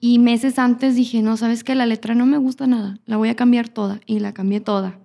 Y 0.00 0.18
meses 0.18 0.58
antes 0.58 0.96
dije, 0.96 1.22
no, 1.22 1.36
sabes 1.36 1.62
que 1.62 1.76
la 1.76 1.86
letra 1.86 2.16
no 2.16 2.26
me 2.26 2.38
gusta 2.38 2.66
nada, 2.66 2.98
la 3.06 3.16
voy 3.16 3.28
a 3.28 3.36
cambiar 3.36 3.68
toda. 3.68 4.00
Y 4.06 4.18
la 4.18 4.34
cambié 4.34 4.60
toda. 4.60 4.98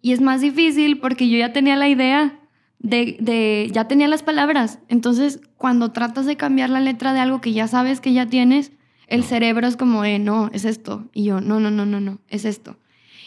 Y 0.00 0.12
es 0.12 0.22
más 0.22 0.40
difícil 0.40 1.00
porque 1.00 1.28
yo 1.28 1.36
ya 1.36 1.52
tenía 1.52 1.76
la 1.76 1.88
idea 1.88 2.40
de, 2.86 3.16
de, 3.18 3.68
ya 3.72 3.88
tenía 3.88 4.06
las 4.06 4.22
palabras. 4.22 4.78
Entonces, 4.88 5.40
cuando 5.56 5.90
tratas 5.90 6.24
de 6.24 6.36
cambiar 6.36 6.70
la 6.70 6.80
letra 6.80 7.12
de 7.12 7.20
algo 7.20 7.40
que 7.40 7.52
ya 7.52 7.66
sabes 7.66 8.00
que 8.00 8.12
ya 8.12 8.26
tienes, 8.26 8.70
el 9.08 9.24
cerebro 9.24 9.66
es 9.66 9.76
como, 9.76 10.04
eh, 10.04 10.20
no, 10.20 10.50
es 10.52 10.64
esto. 10.64 11.08
Y 11.12 11.24
yo, 11.24 11.40
no, 11.40 11.58
no, 11.58 11.70
no, 11.70 11.84
no, 11.84 11.98
no, 11.98 12.20
es 12.28 12.44
esto. 12.44 12.76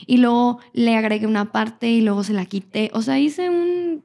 Y 0.07 0.17
luego 0.17 0.59
le 0.71 0.95
agregué 0.95 1.27
una 1.27 1.51
parte 1.51 1.89
y 1.89 1.99
luego 1.99 2.23
se 2.23 2.31
la 2.31 2.45
quité. 2.45 2.89
O 2.93 3.01
sea, 3.01 3.19
hice 3.19 3.49
un... 3.49 4.01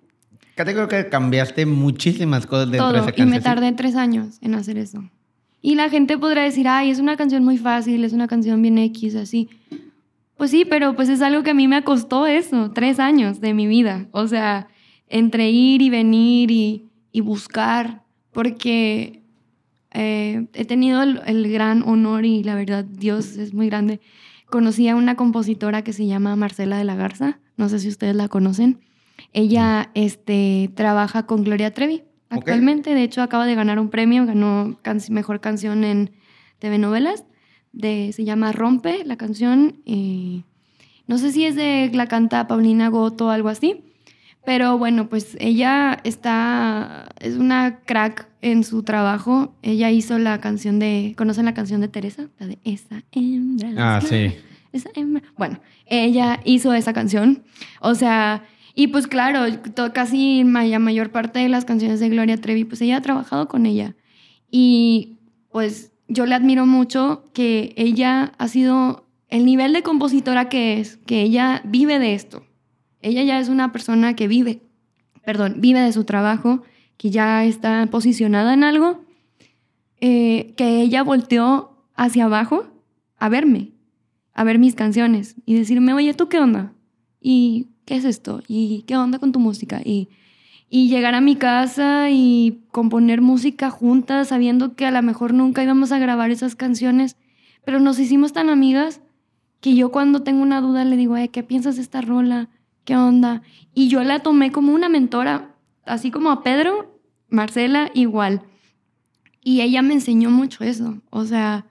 Creo 0.57 0.89
que 0.89 1.09
cambiaste 1.09 1.67
muchísimas 1.67 2.47
cosas 2.47 2.71
dentro 2.71 2.93
de 2.93 2.99
esa 2.99 3.07
canción. 3.07 3.29
Y 3.29 3.31
me 3.31 3.41
tardé 3.41 3.73
tres 3.73 3.95
años 3.95 4.39
en 4.41 4.55
hacer 4.55 4.77
eso. 4.79 5.09
Y 5.63 5.77
la 5.77 5.89
gente 5.89 6.19
podrá 6.19 6.43
decir, 6.43 6.67
ay, 6.67 6.91
es 6.91 6.99
una 6.99 7.17
canción 7.17 7.45
muy 7.45 7.59
fácil, 7.59 8.05
es 8.05 8.13
una 8.13 8.27
canción 8.27 8.61
bien 8.61 8.79
X, 8.79 9.15
así. 9.15 9.49
Pues 10.37 10.51
sí, 10.51 10.65
pero 10.65 10.97
pues 10.97 11.09
es 11.09 11.23
algo 11.23 11.45
que 11.45 11.51
a 11.51 11.55
mí 11.55 11.69
me 11.69 11.83
costó 11.85 12.27
eso, 12.27 12.73
tres 12.73 12.99
años 12.99 13.41
de 13.41 13.55
mi 13.55 13.67
vida. 13.69 14.07
O 14.11 14.27
sea, 14.27 14.69
entre 15.15 15.49
ir 15.49 15.81
y 15.81 15.91
venir 15.91 16.51
y, 16.51 16.91
y 17.13 17.21
buscar, 17.21 18.03
porque 18.33 19.23
eh, 19.93 20.49
he 20.55 20.65
tenido 20.65 21.05
el, 21.05 21.21
el, 21.25 21.53
gran 21.53 21.85
honor 21.85 22.25
y 22.25 22.43
la 22.43 22.57
verdad, 22.57 22.85
Dios 22.85 23.37
es 23.37 23.55
muy 23.55 23.69
grande. 23.69 24.01
Conocí 24.51 24.89
a 24.89 24.97
una 24.97 25.15
compositora 25.15 25.83
que 25.83 25.93
se 25.93 26.07
llama 26.07 26.35
Marcela 26.35 26.79
de 26.79 26.83
la 26.83 26.97
Garza, 26.97 27.39
no 27.57 27.69
sé 27.69 27.79
si 27.79 27.87
ustedes 27.87 28.17
la 28.17 28.27
conocen. 28.27 28.81
Ella 29.33 29.93
este, 29.95 30.73
trabaja 30.75 31.27
con 31.27 31.45
Gloria 31.45 31.73
Trevi 31.73 32.03
actualmente. 32.29 32.93
De 32.93 33.05
hecho, 33.05 33.23
acaba 33.23 33.47
de 33.47 33.55
ganar 33.55 33.79
un 33.79 33.91
premio, 33.91 34.27
ganó 34.27 34.81
Mejor 35.11 35.41
Canción 35.41 35.85
en 35.85 36.11
TV 36.59 36.79
Novelas. 36.79 37.25
De, 37.73 38.11
se 38.13 38.25
llama 38.25 38.51
Rompe 38.51 39.05
la 39.05 39.17
canción. 39.17 39.81
no 41.07 41.19
sé 41.19 41.31
si 41.31 41.45
es 41.45 41.55
de 41.55 41.89
la 41.95 42.09
canta 42.09 42.49
Paulina 42.49 42.89
Goto 42.89 43.27
o 43.27 43.31
algo 43.31 43.49
así. 43.49 43.94
Pero 44.47 44.77
bueno, 44.79 45.09
pues 45.09 45.37
ella 45.41 45.99
está, 46.05 47.09
es 47.21 47.37
una 47.37 47.81
crack 47.81 48.29
en 48.43 48.63
su 48.63 48.83
trabajo. 48.83 49.55
Ella 49.63 49.91
hizo 49.91 50.19
la 50.19 50.39
canción 50.41 50.79
de, 50.79 51.15
¿conocen 51.17 51.47
la 51.47 51.55
canción 51.55 51.81
de 51.81 51.89
Teresa? 51.89 52.29
La 52.39 52.47
de 52.47 52.59
Esa 52.65 53.03
hembra. 53.13 53.97
Ah, 53.97 54.01
sí. 54.01 54.35
Esa 54.73 54.91
hembra. 54.95 55.23
Bueno, 55.39 55.61
ella 55.87 56.41
hizo 56.45 56.75
esa 56.75 56.93
canción. 56.93 57.43
O 57.81 57.95
sea, 57.95 58.45
Y 58.75 58.89
pues 58.89 59.07
claro, 59.07 59.47
casi 59.93 60.43
la 60.43 60.79
mayor 60.79 61.11
parte 61.11 61.39
de 61.39 61.49
las 61.49 61.65
canciones 61.65 62.01
de 62.01 62.09
Gloria 62.09 62.37
Trevi, 62.37 62.65
pues 62.65 62.81
ella 62.83 62.97
ha 62.97 63.03
trabajado 63.03 63.47
con 63.47 63.67
ella. 63.67 63.95
Y 64.51 65.19
pues 65.51 65.93
yo 66.09 66.27
le 66.27 66.35
admiro 66.35 66.67
mucho 66.67 67.25
que 67.33 67.73
ella 67.77 68.33
ha 68.37 68.49
sido 68.49 69.07
el 69.29 69.47
nivel 69.47 69.73
de 69.73 69.83
compositora 69.83 70.49
que 70.49 70.81
es, 70.81 70.97
que 71.07 71.23
ella 71.23 71.63
vive 71.65 71.99
de 71.99 72.15
esto. 72.15 72.45
Ella 73.05 73.23
ya 73.23 73.39
es 73.39 73.51
una 73.51 73.71
persona 73.71 74.17
que 74.17 74.29
vive, 74.29 74.63
perdón, 75.27 75.57
vive 75.59 75.81
de 75.81 75.93
su 75.93 76.05
trabajo, 76.05 76.63
que 76.97 77.11
ya 77.11 77.45
está 77.45 77.87
posicionada 77.91 78.55
en 78.55 78.65
algo, 78.65 79.05
eh, 80.01 80.55
que 80.57 80.81
ella 80.81 81.03
volteó 81.03 81.77
hacia 81.95 82.25
abajo 82.25 82.67
a 83.19 83.29
verme, 83.29 83.73
a 84.33 84.43
ver 84.43 84.59
mis 84.59 84.75
canciones 84.75 85.37
y 85.45 85.55
decirme, 85.55 85.93
oye, 85.93 86.15
¿tú 86.15 86.31
qué 86.31 86.41
onda? 86.41 86.73
¿Y 87.21 87.69
qué 87.85 87.97
es 87.97 88.07
esto? 88.07 88.43
¿Y 88.49 88.85
qué 88.87 88.97
onda 88.97 89.19
con 89.19 89.33
tu 89.33 89.39
música? 89.39 89.83
Y, 89.85 90.09
y 90.71 90.89
llegar 90.89 91.15
a 91.15 91.21
mi 91.21 91.37
casa 91.37 92.09
y 92.09 92.63
componer 92.71 93.21
música 93.21 93.69
juntas, 93.69 94.29
sabiendo 94.29 94.77
que 94.77 94.87
a 94.87 94.91
lo 94.91 95.03
mejor 95.03 95.35
nunca 95.35 95.63
íbamos 95.63 95.93
a 95.93 95.99
grabar 95.99 96.31
esas 96.31 96.57
canciones, 96.57 97.19
pero 97.67 97.81
nos 97.81 97.99
hicimos 97.99 98.33
tan 98.33 98.49
amigas 98.49 99.03
que 99.61 99.75
yo 99.75 99.93
cuando 99.93 100.23
tengo 100.23 100.41
una 100.41 100.63
duda 100.63 100.87
le 100.87 100.97
digo, 100.97 101.17
¿qué 101.31 101.43
piensas 101.43 101.77
de 101.77 101.83
esta 101.83 102.01
rola? 102.01 102.49
¿Qué 102.85 102.97
onda? 102.97 103.43
Y 103.75 103.89
yo 103.89 104.05
la 104.05 104.21
tomé 104.21 104.53
como 104.53 104.75
una 104.75 104.89
mentora, 104.89 105.55
así 105.85 106.11
como 106.11 106.31
a 106.31 106.43
Pedro, 106.43 107.01
Marcela, 107.29 107.91
igual. 107.95 108.43
Y 109.43 109.63
ella 109.63 109.83
me 109.83 109.95
enseñó 109.95 110.31
mucho 110.31 110.65
eso, 110.65 111.01
o 111.11 111.25
sea, 111.25 111.67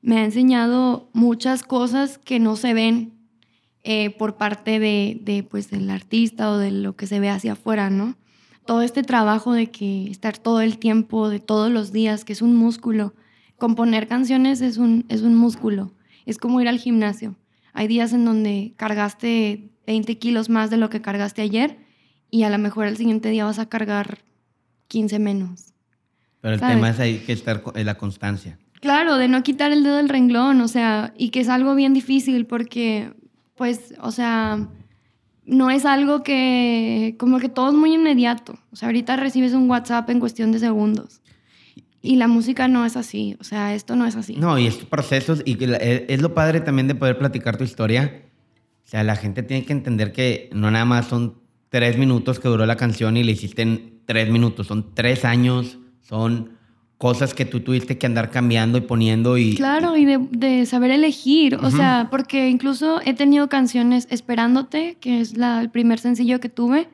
me 0.00 0.18
ha 0.18 0.24
enseñado 0.24 1.10
muchas 1.12 1.62
cosas 1.62 2.18
que 2.18 2.38
no 2.38 2.56
se 2.56 2.72
ven 2.74 3.12
eh, 3.82 4.10
por 4.10 4.36
parte 4.36 4.78
de, 4.78 5.18
de, 5.22 5.42
pues, 5.42 5.70
del 5.70 5.90
artista 5.90 6.50
o 6.50 6.58
de 6.58 6.70
lo 6.70 6.96
que 6.96 7.06
se 7.06 7.20
ve 7.20 7.30
hacia 7.30 7.52
afuera, 7.52 7.90
¿no? 7.90 8.16
Todo 8.66 8.82
este 8.82 9.02
trabajo 9.02 9.52
de 9.52 9.70
que 9.70 10.10
estar 10.10 10.38
todo 10.38 10.60
el 10.60 10.78
tiempo, 10.78 11.30
de 11.30 11.40
todos 11.40 11.70
los 11.70 11.92
días, 11.92 12.24
que 12.24 12.34
es 12.34 12.42
un 12.42 12.54
músculo. 12.54 13.14
Componer 13.56 14.06
canciones 14.06 14.60
es 14.60 14.76
un, 14.76 15.06
es 15.08 15.22
un 15.22 15.34
músculo, 15.34 15.92
es 16.26 16.38
como 16.38 16.60
ir 16.60 16.68
al 16.68 16.78
gimnasio. 16.78 17.36
Hay 17.72 17.88
días 17.88 18.12
en 18.12 18.24
donde 18.24 18.74
cargaste 18.76 19.70
20 19.88 20.18
kilos 20.18 20.50
más 20.50 20.68
de 20.68 20.76
lo 20.76 20.90
que 20.90 21.00
cargaste 21.00 21.40
ayer 21.40 21.78
y 22.30 22.42
a 22.42 22.50
lo 22.50 22.58
mejor 22.58 22.86
el 22.86 22.98
siguiente 22.98 23.30
día 23.30 23.46
vas 23.46 23.58
a 23.58 23.70
cargar 23.70 24.18
15 24.88 25.18
menos. 25.18 25.72
Pero 26.42 26.54
el 26.54 26.60
tema 26.60 26.90
es 26.90 27.00
ahí 27.00 27.20
que 27.20 27.32
estar 27.32 27.62
en 27.74 27.86
la 27.86 27.96
constancia. 27.96 28.58
Claro, 28.82 29.16
de 29.16 29.28
no 29.28 29.42
quitar 29.42 29.72
el 29.72 29.82
dedo 29.82 29.96
del 29.96 30.10
renglón, 30.10 30.60
o 30.60 30.68
sea, 30.68 31.14
y 31.16 31.30
que 31.30 31.40
es 31.40 31.48
algo 31.48 31.74
bien 31.74 31.94
difícil 31.94 32.44
porque, 32.44 33.14
pues, 33.56 33.94
o 34.02 34.12
sea, 34.12 34.68
no 35.46 35.70
es 35.70 35.86
algo 35.86 36.22
que, 36.22 37.16
como 37.18 37.38
que 37.38 37.48
todo 37.48 37.70
es 37.70 37.74
muy 37.74 37.94
inmediato. 37.94 38.58
O 38.70 38.76
sea, 38.76 38.88
ahorita 38.88 39.16
recibes 39.16 39.54
un 39.54 39.70
WhatsApp 39.70 40.10
en 40.10 40.20
cuestión 40.20 40.52
de 40.52 40.58
segundos. 40.58 41.22
Y 42.02 42.16
la 42.16 42.28
música 42.28 42.68
no 42.68 42.84
es 42.84 42.98
así, 42.98 43.38
o 43.40 43.44
sea, 43.44 43.74
esto 43.74 43.96
no 43.96 44.04
es 44.04 44.16
así. 44.16 44.36
No, 44.36 44.58
y 44.58 44.66
estos 44.66 44.84
procesos, 44.84 45.42
y 45.46 45.56
e, 45.64 46.04
es 46.10 46.20
lo 46.20 46.34
padre 46.34 46.60
también 46.60 46.88
de 46.88 46.94
poder 46.94 47.16
platicar 47.16 47.56
tu 47.56 47.64
historia. 47.64 48.27
O 48.88 48.90
sea, 48.90 49.04
la 49.04 49.16
gente 49.16 49.42
tiene 49.42 49.66
que 49.66 49.74
entender 49.74 50.12
que 50.12 50.48
no 50.54 50.70
nada 50.70 50.86
más 50.86 51.08
son 51.08 51.34
tres 51.68 51.98
minutos 51.98 52.40
que 52.40 52.48
duró 52.48 52.64
la 52.64 52.76
canción 52.76 53.18
y 53.18 53.22
le 53.22 53.32
hiciste 53.32 53.60
en 53.60 54.00
tres 54.06 54.30
minutos, 54.30 54.66
son 54.66 54.94
tres 54.94 55.26
años, 55.26 55.78
son 56.00 56.52
cosas 56.96 57.34
que 57.34 57.44
tú 57.44 57.60
tuviste 57.60 57.98
que 57.98 58.06
andar 58.06 58.30
cambiando 58.30 58.78
y 58.78 58.80
poniendo 58.80 59.36
y... 59.36 59.56
Claro, 59.56 59.94
y 59.94 60.06
de, 60.06 60.64
saber 60.64 60.90
elegir, 60.90 61.56
o 61.56 61.70
sea, 61.70 62.08
porque 62.10 62.48
incluso 62.48 63.02
he 63.04 63.12
tenido 63.12 63.50
canciones 63.50 64.08
Esperándote, 64.10 64.96
que 64.98 65.20
es 65.20 65.36
la, 65.36 65.60
el 65.60 65.68
primer 65.68 65.98
sencillo 65.98 66.40
que 66.40 66.48
tuve. 66.48 66.88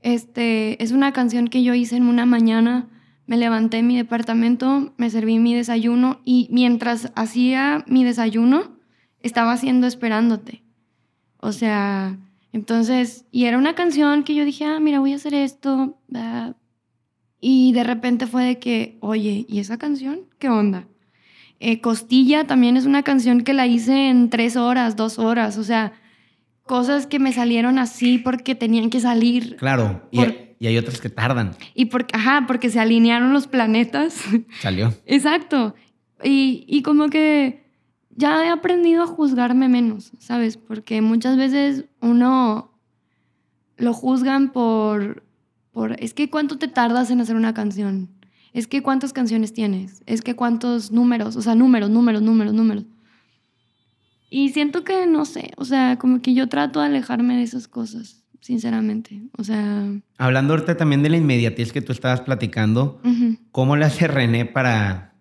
Este, 0.00 0.80
es 0.80 0.92
una 0.92 1.12
canción 1.12 1.48
que 1.48 1.64
yo 1.64 1.74
hice 1.74 1.96
en 1.96 2.04
una 2.04 2.24
mañana, 2.24 2.88
me 3.26 3.36
levanté 3.36 3.78
en 3.78 3.88
mi 3.88 3.96
departamento, 3.96 4.92
me 4.96 5.10
serví 5.10 5.40
mi 5.40 5.56
desayuno 5.56 6.20
y 6.24 6.46
mientras 6.52 7.10
hacía 7.16 7.84
mi 7.88 8.04
desayuno, 8.04 8.76
estaba 9.22 9.50
haciendo 9.50 9.88
Esperándote. 9.88 10.62
O 11.44 11.50
sea, 11.50 12.16
entonces, 12.52 13.24
y 13.32 13.46
era 13.46 13.58
una 13.58 13.74
canción 13.74 14.22
que 14.22 14.32
yo 14.32 14.44
dije, 14.44 14.64
ah, 14.64 14.78
mira, 14.78 15.00
voy 15.00 15.12
a 15.12 15.16
hacer 15.16 15.34
esto, 15.34 15.98
y 17.40 17.72
de 17.72 17.82
repente 17.82 18.28
fue 18.28 18.44
de 18.44 18.58
que, 18.60 18.96
oye, 19.00 19.44
¿y 19.48 19.58
esa 19.58 19.76
canción? 19.76 20.20
¿Qué 20.38 20.48
onda? 20.48 20.86
Eh, 21.58 21.80
Costilla 21.80 22.46
también 22.46 22.76
es 22.76 22.86
una 22.86 23.02
canción 23.02 23.40
que 23.40 23.54
la 23.54 23.66
hice 23.66 24.08
en 24.08 24.30
tres 24.30 24.54
horas, 24.54 24.94
dos 24.94 25.18
horas, 25.18 25.58
o 25.58 25.64
sea, 25.64 25.94
cosas 26.62 27.08
que 27.08 27.18
me 27.18 27.32
salieron 27.32 27.80
así 27.80 28.18
porque 28.18 28.54
tenían 28.54 28.88
que 28.88 29.00
salir. 29.00 29.56
Claro, 29.56 30.08
y, 30.12 30.20
hay 30.64 30.78
otras 30.78 31.00
que 31.00 31.10
tardan. 31.10 31.56
Y 31.74 31.86
porque, 31.86 32.16
ajá, 32.16 32.44
porque 32.46 32.70
se 32.70 32.78
alinearon 32.78 33.32
los 33.32 33.48
planetas. 33.48 34.22
Salió. 34.60 34.94
Exacto. 35.06 35.74
Y, 36.22 36.64
y 36.68 36.82
como 36.82 37.08
que 37.10 37.61
ya 38.14 38.44
he 38.44 38.48
aprendido 38.48 39.02
a 39.02 39.06
juzgarme 39.06 39.68
menos, 39.68 40.12
¿sabes? 40.18 40.56
Porque 40.56 41.00
muchas 41.00 41.36
veces 41.36 41.86
uno 42.00 42.70
lo 43.76 43.92
juzgan 43.92 44.52
por 44.52 45.22
es 45.98 46.14
que 46.14 46.28
cuánto 46.28 46.58
te 46.58 46.68
tardas 46.68 47.10
en 47.10 47.20
hacer 47.20 47.36
una 47.36 47.54
canción, 47.54 48.10
es 48.52 48.66
que 48.66 48.82
cuántas 48.82 49.12
canciones 49.12 49.52
tienes, 49.52 50.02
es 50.06 50.20
que 50.20 50.36
cuántos 50.36 50.92
números, 50.92 51.36
o 51.36 51.42
sea, 51.42 51.54
números, 51.54 51.88
números, 51.88 52.20
números, 52.22 52.52
números. 52.52 52.84
Y 54.28 54.50
siento 54.50 54.84
que, 54.84 55.06
no 55.06 55.24
sé, 55.24 55.52
o 55.56 55.64
sea, 55.64 55.98
como 55.98 56.20
que 56.20 56.34
yo 56.34 56.48
trato 56.48 56.80
de 56.80 56.86
alejarme 56.86 57.36
de 57.36 57.42
esas 57.42 57.68
cosas, 57.68 58.24
sinceramente. 58.40 59.22
O 59.36 59.44
sea... 59.44 59.86
Hablando 60.18 60.54
ahorita 60.54 60.76
también 60.76 61.02
de 61.02 61.10
la 61.10 61.16
inmediatez 61.16 61.72
que 61.72 61.82
tú 61.82 61.92
estabas 61.92 62.20
platicando, 62.20 63.00
¿cómo 63.50 63.76
le 63.76 63.86
hace 63.86 64.06
René 64.06 64.44
para, 64.44 65.11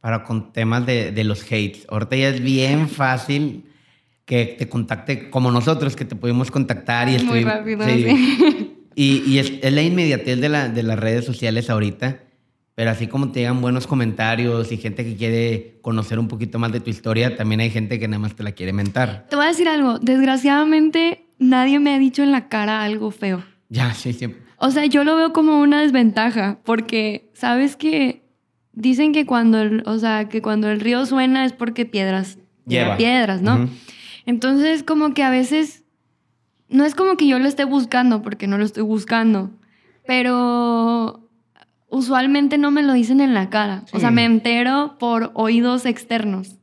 para 0.00 0.24
con 0.24 0.52
temas 0.52 0.86
de, 0.86 1.12
de 1.12 1.24
los 1.24 1.42
hates? 1.44 1.86
Ahorita 1.88 2.16
ya 2.16 2.28
es 2.28 2.42
bien 2.42 2.88
fácil 2.88 3.64
que 4.24 4.56
te 4.58 4.68
contacte 4.68 5.30
como 5.30 5.50
nosotros, 5.50 5.96
que 5.96 6.04
te 6.04 6.14
pudimos 6.14 6.50
contactar 6.50 7.08
y 7.08 7.18
Muy 7.24 7.44
rápido, 7.44 7.84
sí. 7.84 8.74
Y, 9.00 9.38
es, 9.38 9.72
la 9.72 9.80
inmediatez 9.80 10.40
de, 10.40 10.48
la, 10.48 10.68
de 10.68 10.82
las 10.82 10.98
redes 10.98 11.24
sociales 11.24 11.70
ahorita, 11.70 12.18
pero 12.74 12.90
así 12.90 13.06
como 13.06 13.30
te 13.30 13.40
llegan 13.40 13.60
buenos 13.60 13.86
comentarios 13.86 14.72
y 14.72 14.76
gente 14.76 15.04
que 15.04 15.14
quiere 15.14 15.78
conocer 15.82 16.18
un 16.18 16.26
poquito 16.26 16.58
más 16.58 16.72
de 16.72 16.80
tu 16.80 16.90
historia, 16.90 17.36
también 17.36 17.60
hay 17.60 17.70
gente 17.70 18.00
que 18.00 18.08
nada 18.08 18.18
más 18.18 18.34
te 18.34 18.42
la 18.42 18.52
quiere 18.52 18.72
mentar. 18.72 19.26
Te 19.30 19.36
voy 19.36 19.44
a 19.44 19.48
decir 19.48 19.68
algo, 19.68 20.00
desgraciadamente 20.00 21.26
nadie 21.38 21.78
me 21.78 21.94
ha 21.94 21.98
dicho 22.00 22.24
en 22.24 22.32
la 22.32 22.48
cara 22.48 22.82
algo 22.82 23.12
feo. 23.12 23.44
Ya, 23.68 23.94
sí, 23.94 24.12
siempre. 24.12 24.42
O 24.56 24.72
sea, 24.72 24.84
yo 24.86 25.04
lo 25.04 25.14
veo 25.14 25.32
como 25.32 25.60
una 25.60 25.80
desventaja, 25.80 26.58
porque 26.64 27.30
sabes 27.34 27.76
que 27.76 28.24
dicen 28.78 29.12
que 29.12 29.26
cuando 29.26 29.60
el, 29.60 29.82
o 29.86 29.98
sea, 29.98 30.28
que 30.28 30.40
cuando 30.40 30.70
el 30.70 30.80
río 30.80 31.04
suena 31.04 31.44
es 31.44 31.52
porque 31.52 31.84
piedras 31.84 32.38
lleva 32.66 32.96
piedras, 32.96 33.42
¿no? 33.42 33.68
Entonces, 34.24 34.82
como 34.82 35.14
que 35.14 35.22
a 35.22 35.30
veces 35.30 35.84
no 36.68 36.84
es 36.84 36.94
como 36.94 37.16
que 37.16 37.26
yo 37.26 37.38
lo 37.38 37.48
esté 37.48 37.64
buscando, 37.64 38.22
porque 38.22 38.46
no 38.46 38.58
lo 38.58 38.64
estoy 38.64 38.84
buscando, 38.84 39.50
pero 40.06 41.28
usualmente 41.88 42.58
no 42.58 42.70
me 42.70 42.82
lo 42.82 42.92
dicen 42.92 43.20
en 43.20 43.34
la 43.34 43.50
cara. 43.50 43.84
O 43.92 44.00
sea, 44.00 44.10
me 44.10 44.24
entero 44.24 44.96
por 44.98 45.32
oídos 45.34 45.86
externos. 45.86 46.56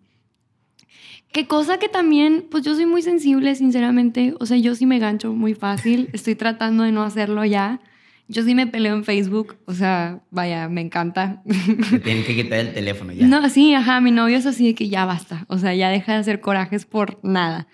Qué 1.33 1.47
cosa 1.47 1.79
que 1.79 1.89
también, 1.89 2.45
pues 2.49 2.63
yo 2.63 2.75
soy 2.75 2.85
muy 2.85 3.01
sensible, 3.01 3.55
sinceramente. 3.55 4.35
O 4.39 4.45
sea, 4.45 4.55
yo 4.55 4.73
sí 4.73 4.85
me 4.85 4.99
gancho 4.99 5.33
muy 5.33 5.53
fácil. 5.53 6.09
Estoy 6.13 6.35
tratando 6.35 6.83
de 6.83 6.93
no 6.93 7.03
hacerlo 7.03 7.43
ya. 7.43 7.81
Yo 8.27 8.43
sí 8.43 8.55
me 8.55 8.67
peleo 8.67 8.95
en 8.95 9.03
Facebook. 9.03 9.57
O 9.65 9.73
sea, 9.73 10.21
vaya, 10.31 10.67
me 10.67 10.81
encanta. 10.81 11.43
Me 11.45 11.99
tienen 11.99 12.23
que 12.23 12.35
quitar 12.35 12.59
el 12.59 12.73
teléfono 12.73 13.13
ya. 13.13 13.27
No, 13.27 13.47
sí, 13.49 13.73
ajá. 13.73 14.01
Mi 14.01 14.11
novio 14.11 14.37
es 14.37 14.45
así 14.45 14.65
de 14.65 14.75
que 14.75 14.89
ya 14.89 15.05
basta. 15.05 15.45
O 15.47 15.57
sea, 15.57 15.75
ya 15.75 15.89
deja 15.89 16.13
de 16.13 16.19
hacer 16.19 16.41
corajes 16.41 16.85
por 16.85 17.19
nada. 17.23 17.67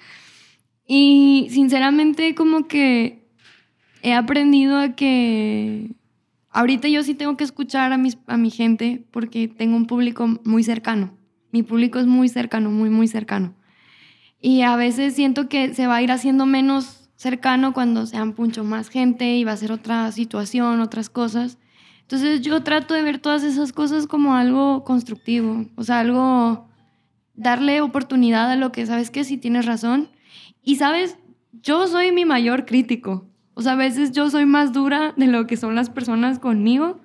Y 0.86 1.48
sinceramente 1.52 2.36
como 2.36 2.68
que 2.68 3.24
he 4.02 4.14
aprendido 4.14 4.78
a 4.78 4.96
que 4.96 5.92
ahorita 6.50 6.90
yo 6.90 7.04
sí 7.04 7.14
tengo 7.14 7.38
que 7.38 7.44
escuchar 7.44 7.94
a, 7.94 7.98
mis, 7.98 8.18
a 8.28 8.38
mi 8.38 8.50
gente 8.50 9.06
porque 9.12 9.48
tengo 9.48 9.78
un 9.78 9.86
público 9.86 10.28
muy 10.44 10.64
cercano. 10.64 11.18
Mi 11.52 11.64
público 11.64 12.00
es 12.00 12.08
muy 12.08 12.28
cercano, 12.28 12.72
muy, 12.72 12.90
muy 12.90 13.08
cercano. 13.08 13.56
Y 14.42 14.62
a 14.62 14.76
veces 14.76 15.16
siento 15.16 15.48
que 15.48 15.74
se 15.74 15.88
va 15.88 15.98
a 15.98 16.02
ir 16.02 16.12
haciendo 16.12 16.46
menos 16.46 17.01
cercano 17.22 17.72
cuando 17.72 18.08
sean 18.08 18.34
mucho 18.36 18.64
más 18.64 18.90
gente 18.90 19.36
y 19.36 19.44
va 19.44 19.52
a 19.52 19.58
ser 19.58 19.72
otra 19.72 20.12
situación, 20.12 20.82
otras 20.82 21.08
cosas. 21.12 21.60
Entonces 22.02 22.42
yo 22.42 22.64
trato 22.64 22.96
de 22.96 23.04
ver 23.04 23.20
todas 23.20 23.44
esas 23.44 23.74
cosas 23.74 24.08
como 24.08 24.34
algo 24.34 24.84
constructivo, 24.84 25.68
o 25.76 25.84
sea, 25.84 26.00
algo, 26.00 26.68
darle 27.36 27.82
oportunidad 27.82 28.50
a 28.50 28.56
lo 28.56 28.72
que 28.72 28.88
sabes 28.88 29.12
que 29.12 29.24
si 29.24 29.38
tienes 29.38 29.68
razón 29.68 30.10
y 30.64 30.78
sabes, 30.78 31.20
yo 31.62 31.88
soy 31.88 32.12
mi 32.12 32.26
mayor 32.26 32.66
crítico. 32.66 33.28
O 33.54 33.62
sea, 33.62 33.74
a 33.74 33.76
veces 33.76 34.14
yo 34.14 34.32
soy 34.32 34.48
más 34.48 34.74
dura 34.74 35.14
de 35.16 35.28
lo 35.28 35.46
que 35.46 35.58
son 35.58 35.76
las 35.76 35.92
personas 35.92 36.40
conmigo, 36.40 37.02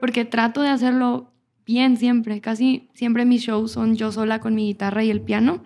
porque 0.00 0.24
trato 0.24 0.62
de 0.62 0.70
hacerlo 0.70 1.30
bien 1.66 1.98
siempre. 1.98 2.40
Casi 2.40 2.88
siempre 2.94 3.26
mis 3.26 3.42
shows 3.42 3.72
son 3.72 3.96
yo 3.96 4.12
sola 4.12 4.40
con 4.40 4.54
mi 4.54 4.68
guitarra 4.68 5.04
y 5.04 5.10
el 5.10 5.20
piano. 5.20 5.62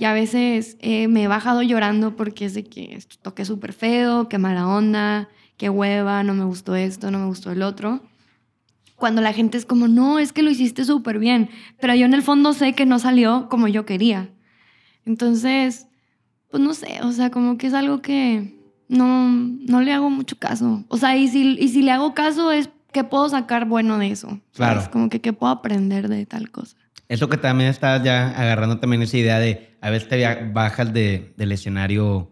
Y 0.00 0.06
a 0.06 0.14
veces 0.14 0.78
eh, 0.80 1.08
me 1.08 1.24
he 1.24 1.28
bajado 1.28 1.60
llorando 1.60 2.16
porque 2.16 2.46
es 2.46 2.54
de 2.54 2.64
que 2.64 2.94
esto 2.94 3.16
toqué 3.20 3.44
súper 3.44 3.74
feo, 3.74 4.30
qué 4.30 4.38
mala 4.38 4.66
onda, 4.66 5.28
qué 5.58 5.68
hueva, 5.68 6.22
no 6.22 6.32
me 6.32 6.44
gustó 6.44 6.74
esto, 6.74 7.10
no 7.10 7.18
me 7.18 7.26
gustó 7.26 7.52
el 7.52 7.60
otro. 7.60 8.00
Cuando 8.96 9.20
la 9.20 9.34
gente 9.34 9.58
es 9.58 9.66
como, 9.66 9.88
no, 9.88 10.18
es 10.18 10.32
que 10.32 10.42
lo 10.42 10.48
hiciste 10.50 10.86
súper 10.86 11.18
bien, 11.18 11.50
pero 11.82 11.94
yo 11.94 12.06
en 12.06 12.14
el 12.14 12.22
fondo 12.22 12.54
sé 12.54 12.72
que 12.72 12.86
no 12.86 12.98
salió 12.98 13.50
como 13.50 13.68
yo 13.68 13.84
quería. 13.84 14.30
Entonces, 15.04 15.86
pues 16.50 16.62
no 16.62 16.72
sé, 16.72 17.00
o 17.02 17.12
sea, 17.12 17.30
como 17.30 17.58
que 17.58 17.66
es 17.66 17.74
algo 17.74 18.00
que 18.00 18.58
no, 18.88 19.28
no 19.28 19.82
le 19.82 19.92
hago 19.92 20.08
mucho 20.08 20.38
caso. 20.38 20.82
O 20.88 20.96
sea, 20.96 21.14
y 21.18 21.28
si, 21.28 21.58
y 21.60 21.68
si 21.68 21.82
le 21.82 21.90
hago 21.90 22.14
caso 22.14 22.52
es 22.52 22.70
que 22.90 23.04
puedo 23.04 23.28
sacar 23.28 23.66
bueno 23.66 23.98
de 23.98 24.12
eso. 24.12 24.40
Claro. 24.54 24.80
Es 24.80 24.88
como 24.88 25.10
que 25.10 25.20
qué 25.20 25.34
puedo 25.34 25.52
aprender 25.52 26.08
de 26.08 26.24
tal 26.24 26.50
cosa. 26.50 26.78
Eso 27.10 27.28
que 27.28 27.38
también 27.38 27.68
estás 27.70 28.04
ya 28.04 28.28
agarrando 28.28 28.78
también 28.78 29.02
esa 29.02 29.18
idea 29.18 29.40
de 29.40 29.74
a 29.80 29.90
veces 29.90 30.08
te 30.08 30.24
bajas 30.52 30.94
de, 30.94 31.32
del 31.36 31.50
escenario 31.50 32.30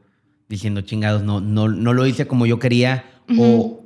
diciendo 0.49 0.83
chingados, 0.83 1.25
no, 1.25 1.41
no, 1.41 1.67
no 1.67 1.93
lo 1.93 2.07
hice 2.07 2.29
como 2.29 2.47
yo 2.47 2.61
quería, 2.61 3.05
o 3.37 3.83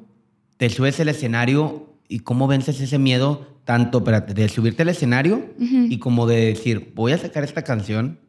te 0.58 0.68
subes 0.68 1.00
al 1.00 1.08
escenario 1.08 1.96
y 2.08 2.18
cómo 2.18 2.46
vences 2.46 2.78
ese 2.78 2.98
miedo, 2.98 3.58
tanto 3.64 3.98
espérate, 3.98 4.34
de 4.34 4.50
subirte 4.50 4.82
al 4.82 4.90
escenario 4.90 5.54
y 5.58 5.96
como 5.96 6.26
de 6.26 6.44
decir, 6.44 6.92
voy 6.94 7.12
a 7.12 7.18
sacar 7.18 7.42
esta 7.42 7.62
canción, 7.62 8.20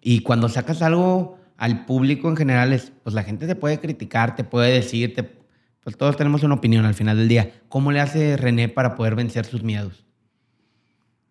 y 0.00 0.22
cuando 0.22 0.48
sacas 0.48 0.82
algo 0.82 1.38
al 1.56 1.86
público 1.86 2.28
en 2.28 2.36
general, 2.36 2.72
es, 2.72 2.90
pues 3.04 3.14
la 3.14 3.22
gente 3.22 3.46
te 3.46 3.54
puede 3.54 3.78
criticar, 3.78 4.34
te 4.34 4.42
puede 4.42 4.72
decir, 4.72 5.14
te, 5.14 5.22
pues 5.22 5.96
todos 5.96 6.16
tenemos 6.16 6.42
una 6.42 6.56
opinión 6.56 6.84
al 6.84 6.94
final 6.94 7.16
del 7.16 7.28
día. 7.28 7.52
¿Cómo 7.68 7.92
le 7.92 8.00
hace 8.00 8.36
René 8.36 8.68
para 8.68 8.96
poder 8.96 9.14
vencer 9.14 9.46
sus 9.46 9.62
miedos? 9.62 10.07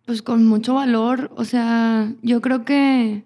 Pues 0.07 0.21
con 0.21 0.47
mucho 0.47 0.75
valor, 0.75 1.31
o 1.35 1.43
sea, 1.43 2.13
yo 2.21 2.39
creo 2.39 2.63
que 2.63 3.25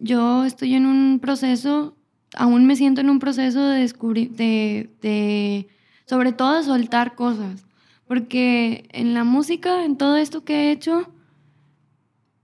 yo 0.00 0.44
estoy 0.44 0.74
en 0.74 0.84
un 0.84 1.20
proceso, 1.20 1.96
aún 2.34 2.66
me 2.66 2.74
siento 2.74 3.00
en 3.00 3.08
un 3.08 3.20
proceso 3.20 3.64
de 3.64 3.82
descubrir, 3.82 4.32
de, 4.32 4.90
de, 5.00 5.68
sobre 6.06 6.32
todo 6.32 6.56
de 6.56 6.64
soltar 6.64 7.14
cosas, 7.14 7.64
porque 8.08 8.88
en 8.90 9.14
la 9.14 9.22
música, 9.22 9.84
en 9.84 9.96
todo 9.96 10.16
esto 10.16 10.42
que 10.42 10.54
he 10.54 10.72
hecho, 10.72 11.08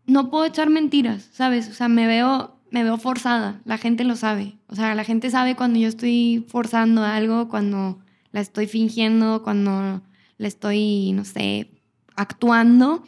no 0.07 0.31
puedo 0.31 0.45
echar 0.45 0.71
mentiras, 0.71 1.29
¿sabes? 1.33 1.69
O 1.69 1.73
sea, 1.73 1.89
me 1.89 2.07
veo, 2.07 2.57
me 2.71 2.85
veo 2.85 2.97
forzada, 2.97 3.61
la 3.65 3.77
gente 3.77 4.05
lo 4.05 4.15
sabe, 4.15 4.55
o 4.69 4.77
sea, 4.77 4.95
la 4.95 5.03
gente 5.03 5.31
sabe 5.31 5.57
cuando 5.57 5.81
yo 5.81 5.89
estoy 5.89 6.45
forzando 6.47 7.03
algo, 7.03 7.49
cuando 7.49 7.99
la 8.31 8.41
estoy 8.41 8.69
fingiendo, 8.69 9.43
cuando 9.43 10.01
la 10.39 10.47
estoy, 10.47 11.11
no 11.11 11.25
sé, 11.25 11.73
actuando. 12.15 13.03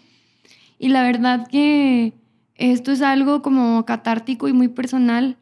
Y 0.79 0.89
la 0.89 1.03
verdad 1.03 1.47
que 1.49 2.12
esto 2.55 2.93
es 2.93 3.03
algo 3.03 3.43
como 3.43 3.85
catártico 3.85 4.49
y 4.49 4.53
muy 4.53 4.68
personal, 4.68 5.37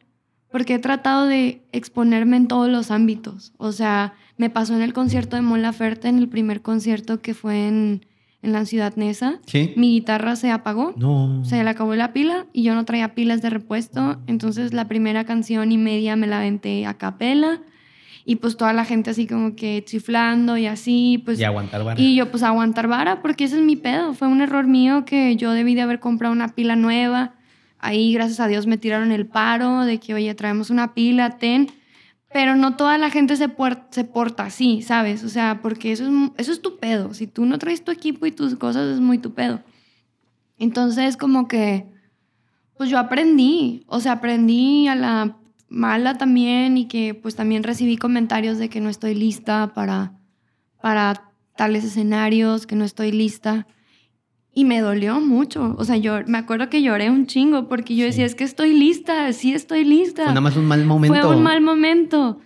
porque 0.51 0.75
he 0.75 0.79
tratado 0.79 1.25
de 1.27 1.61
exponerme 1.71 2.37
en 2.37 2.47
todos 2.47 2.69
los 2.69 2.91
ámbitos. 2.91 3.53
O 3.57 3.71
sea, 3.71 4.13
me 4.37 4.49
pasó 4.49 4.75
en 4.75 4.81
el 4.81 4.93
concierto 4.93 5.35
de 5.35 5.41
Mon 5.41 5.61
Laferte, 5.61 6.07
en 6.07 6.17
el 6.17 6.29
primer 6.29 6.61
concierto 6.61 7.21
que 7.21 7.33
fue 7.33 7.67
en, 7.67 8.05
en 8.41 8.53
la 8.53 8.65
ciudad 8.65 8.95
Nesa. 8.95 9.39
¿Sí? 9.45 9.73
Mi 9.75 9.91
guitarra 9.91 10.35
se 10.35 10.51
apagó. 10.51 10.93
No. 10.97 11.43
Se 11.43 11.61
le 11.63 11.69
acabó 11.69 11.95
la 11.95 12.13
pila 12.13 12.45
y 12.53 12.63
yo 12.63 12.75
no 12.75 12.85
traía 12.85 13.15
pilas 13.15 13.41
de 13.41 13.49
repuesto. 13.49 14.21
Entonces 14.27 14.73
la 14.73 14.87
primera 14.87 15.25
canción 15.25 15.71
y 15.71 15.77
media 15.77 16.15
me 16.15 16.27
la 16.27 16.37
aventé 16.37 16.85
a 16.85 16.93
capela. 16.93 17.61
Y 18.27 18.37
pues 18.37 18.57
toda 18.57 18.73
la 18.73 18.85
gente 18.85 19.11
así 19.11 19.27
como 19.27 19.55
que 19.55 19.83
chiflando 19.85 20.57
y 20.57 20.65
así, 20.65 21.21
pues... 21.23 21.39
Y 21.39 21.43
aguantar 21.43 21.83
vara. 21.83 22.01
Y 22.01 22.15
yo 22.15 22.31
pues 22.31 22.41
aguantar 22.41 22.87
vara, 22.87 23.21
porque 23.21 23.43
ese 23.43 23.57
es 23.57 23.61
mi 23.61 23.75
pedo. 23.75 24.15
Fue 24.15 24.27
un 24.27 24.41
error 24.41 24.65
mío 24.65 25.05
que 25.05 25.35
yo 25.35 25.51
debí 25.51 25.75
de 25.75 25.83
haber 25.83 25.99
comprado 25.99 26.33
una 26.33 26.55
pila 26.55 26.75
nueva. 26.75 27.35
Ahí, 27.77 28.13
gracias 28.13 28.39
a 28.39 28.47
Dios, 28.47 28.65
me 28.65 28.79
tiraron 28.79 29.11
el 29.11 29.27
paro 29.27 29.81
de 29.81 29.99
que, 29.99 30.15
oye, 30.15 30.33
traemos 30.33 30.71
una 30.71 30.95
pila, 30.95 31.37
ten. 31.37 31.67
Pero 32.33 32.55
no 32.55 32.75
toda 32.75 32.97
la 32.97 33.11
gente 33.11 33.35
se, 33.35 33.47
se 33.91 34.03
porta 34.05 34.43
así, 34.43 34.81
¿sabes? 34.81 35.23
O 35.23 35.29
sea, 35.29 35.59
porque 35.61 35.91
eso 35.91 36.07
es, 36.07 36.31
eso 36.37 36.51
es 36.51 36.63
tu 36.63 36.79
pedo. 36.79 37.13
Si 37.13 37.27
tú 37.27 37.45
no 37.45 37.59
traes 37.59 37.83
tu 37.83 37.91
equipo 37.91 38.25
y 38.25 38.31
tus 38.31 38.55
cosas, 38.55 38.87
es 38.95 38.99
muy 38.99 39.19
tu 39.19 39.35
pedo. 39.35 39.61
Entonces, 40.57 41.15
como 41.15 41.47
que, 41.47 41.85
pues 42.75 42.89
yo 42.89 42.97
aprendí. 42.97 43.83
O 43.85 43.99
sea, 43.99 44.13
aprendí 44.13 44.87
a 44.87 44.95
la 44.95 45.37
mala 45.75 46.17
también 46.17 46.77
y 46.77 46.87
que 46.87 47.13
pues 47.13 47.35
también 47.35 47.61
recibí 47.61 47.97
comentarios 47.97 48.57
de 48.57 48.69
que 48.69 48.79
no 48.79 48.89
estoy 48.89 49.13
lista 49.13 49.73
para, 49.73 50.13
para 50.81 51.31
tales 51.57 51.83
escenarios, 51.83 52.65
que 52.65 52.75
no 52.75 52.85
estoy 52.85 53.11
lista. 53.11 53.67
Y 54.53 54.63
me 54.63 54.79
dolió 54.79 55.19
mucho. 55.19 55.75
O 55.77 55.83
sea, 55.83 55.97
yo 55.97 56.21
me 56.27 56.37
acuerdo 56.37 56.69
que 56.69 56.81
lloré 56.81 57.09
un 57.09 57.27
chingo 57.27 57.67
porque 57.67 57.93
yo 57.93 58.05
decía, 58.05 58.25
es 58.25 58.35
que 58.35 58.45
estoy 58.45 58.73
lista, 58.73 59.31
sí 59.33 59.53
estoy 59.53 59.83
lista. 59.83 60.23
Fue 60.23 60.31
nada 60.31 60.41
más 60.41 60.55
un 60.55 60.65
mal 60.65 60.85
momento. 60.85 61.21
Fue 61.21 61.35
un 61.35 61.43
mal 61.43 61.59
momento. 61.59 62.39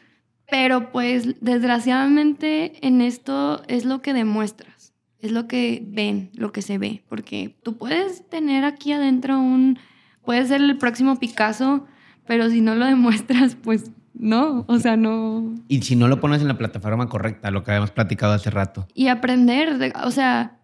Pero 0.49 0.91
pues 0.91 1.39
desgraciadamente 1.39 2.85
en 2.85 3.01
esto 3.01 3.61
es 3.67 3.85
lo 3.85 4.01
que 4.01 4.13
demuestras, 4.13 4.95
es 5.19 5.31
lo 5.31 5.47
que 5.47 5.83
ven, 5.85 6.31
lo 6.33 6.51
que 6.51 6.63
se 6.63 6.79
ve. 6.79 7.03
Porque 7.07 7.55
tú 7.61 7.77
puedes 7.77 8.27
tener 8.27 8.63
aquí 8.63 8.91
adentro 8.91 9.39
un, 9.39 9.77
puedes 10.25 10.47
ser 10.47 10.61
el 10.61 10.79
próximo 10.79 11.19
Picasso, 11.19 11.85
pero 12.29 12.47
si 12.51 12.61
no 12.61 12.75
lo 12.75 12.85
demuestras, 12.85 13.55
pues 13.55 13.89
no, 14.13 14.63
o 14.67 14.77
sea, 14.77 14.95
no. 14.95 15.55
Y 15.67 15.81
si 15.81 15.95
no 15.95 16.07
lo 16.07 16.19
pones 16.19 16.43
en 16.43 16.47
la 16.47 16.59
plataforma 16.59 17.09
correcta, 17.09 17.49
lo 17.49 17.63
que 17.63 17.71
habíamos 17.71 17.89
platicado 17.89 18.33
hace 18.33 18.51
rato. 18.51 18.87
Y 18.93 19.07
aprender, 19.07 19.79
de, 19.79 19.91
o 20.03 20.11
sea, 20.11 20.59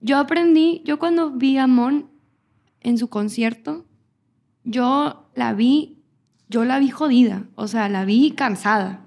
yo 0.00 0.16
aprendí, 0.18 0.80
yo 0.84 1.00
cuando 1.00 1.32
vi 1.32 1.58
a 1.58 1.66
Mon 1.66 2.08
en 2.82 2.98
su 2.98 3.08
concierto, 3.08 3.84
yo 4.62 5.28
la 5.34 5.54
vi, 5.54 5.98
yo 6.48 6.64
la 6.64 6.78
vi 6.78 6.90
jodida, 6.90 7.46
o 7.56 7.66
sea, 7.66 7.88
la 7.88 8.04
vi 8.04 8.30
cansada. 8.30 9.00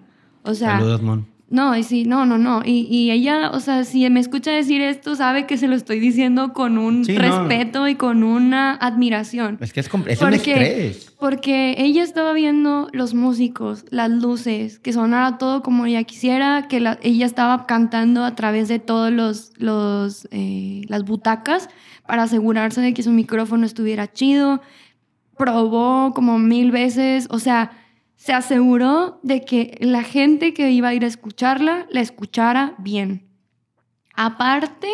O 0.43 0.53
sea, 0.53 0.77
Saludos, 0.77 1.01
Mon. 1.01 1.27
No, 1.47 1.77
y 1.77 1.83
sí, 1.83 2.05
no, 2.05 2.25
no, 2.25 2.39
no. 2.39 2.63
Y, 2.65 2.87
y, 2.89 3.11
ella, 3.11 3.51
o 3.51 3.59
sea, 3.59 3.83
si 3.83 4.09
me 4.09 4.19
escucha 4.19 4.49
decir 4.51 4.81
esto, 4.81 5.15
sabe 5.15 5.45
que 5.45 5.57
se 5.57 5.67
lo 5.67 5.75
estoy 5.75 5.99
diciendo 5.99 6.53
con 6.53 6.79
un 6.79 7.05
Sí, 7.05 7.13
no. 7.13 7.19
respeto 7.21 7.87
y 7.87 7.93
con 7.95 8.23
una 8.23 8.73
admiración. 8.73 9.59
Es 9.61 9.71
que 9.71 9.81
es, 9.81 9.89
es 10.07 10.21
un 10.23 10.33
estrés. 10.33 11.13
Porque 11.19 11.75
ella 11.77 12.01
estaba 12.01 12.33
viendo 12.33 12.87
los 12.93 13.13
músicos, 13.13 13.85
las 13.91 14.09
luces, 14.09 14.79
que 14.79 14.91
sonara 14.91 15.37
todo 15.37 15.61
como 15.61 15.85
ella 15.85 16.03
quisiera, 16.03 16.67
que 16.67 16.79
la- 16.79 16.97
ella 17.03 17.27
estaba 17.27 17.67
cantando 17.67 18.23
a 18.25 18.33
través 18.33 18.67
de 18.67 18.79
todos 18.79 19.11
los, 19.11 19.51
los 19.57 20.27
eh, 20.31 20.81
las 20.87 21.03
butacas 21.03 21.69
para 22.07 22.23
asegurarse 22.23 22.81
de 22.81 22.93
que 22.95 23.03
su 23.03 23.11
micrófono 23.11 23.67
estuviera 23.67 24.11
chido. 24.11 24.61
Probó 25.37 26.13
como 26.15 26.39
mil 26.39 26.71
veces, 26.71 27.27
o 27.29 27.39
sea, 27.39 27.71
se 28.15 28.33
aseguró 28.33 29.19
de 29.23 29.41
que 29.41 29.77
la 29.81 30.03
gente 30.03 30.53
que 30.53 30.71
iba 30.71 30.89
a 30.89 30.93
ir 30.93 31.03
a 31.03 31.07
escucharla 31.07 31.85
la 31.89 32.01
escuchara 32.01 32.75
bien. 32.77 33.27
Aparte, 34.15 34.87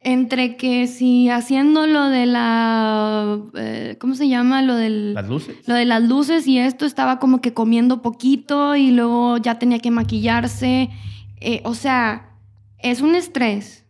entre 0.00 0.56
que 0.56 0.86
si 0.86 1.28
haciendo 1.28 1.86
lo 1.86 2.08
de 2.08 2.26
la, 2.26 3.40
eh, 3.54 3.96
¿cómo 4.00 4.14
se 4.14 4.28
llama? 4.28 4.62
Lo 4.62 4.74
del... 4.74 5.14
Las 5.14 5.28
luces. 5.28 5.56
Lo 5.66 5.74
de 5.74 5.84
las 5.84 6.02
luces 6.02 6.46
y 6.46 6.58
esto 6.58 6.86
estaba 6.86 7.18
como 7.18 7.40
que 7.40 7.54
comiendo 7.54 8.02
poquito 8.02 8.76
y 8.76 8.90
luego 8.90 9.38
ya 9.38 9.58
tenía 9.58 9.78
que 9.78 9.90
maquillarse. 9.90 10.90
Eh, 11.40 11.60
o 11.64 11.74
sea, 11.74 12.36
es 12.78 13.00
un 13.00 13.14
estrés. 13.14 13.84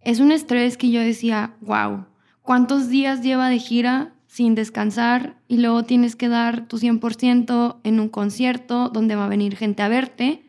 Es 0.00 0.20
un 0.20 0.32
estrés 0.32 0.76
que 0.76 0.90
yo 0.90 1.00
decía, 1.00 1.56
wow, 1.60 2.06
¿cuántos 2.42 2.88
días 2.88 3.22
lleva 3.22 3.48
de 3.48 3.58
gira 3.58 4.13
sin 4.34 4.56
descansar 4.56 5.36
y 5.46 5.58
luego 5.58 5.84
tienes 5.84 6.16
que 6.16 6.28
dar 6.28 6.66
tu 6.66 6.78
100% 6.78 7.76
en 7.84 8.00
un 8.00 8.08
concierto 8.08 8.88
donde 8.88 9.14
va 9.14 9.26
a 9.26 9.28
venir 9.28 9.54
gente 9.54 9.80
a 9.80 9.86
verte? 9.86 10.42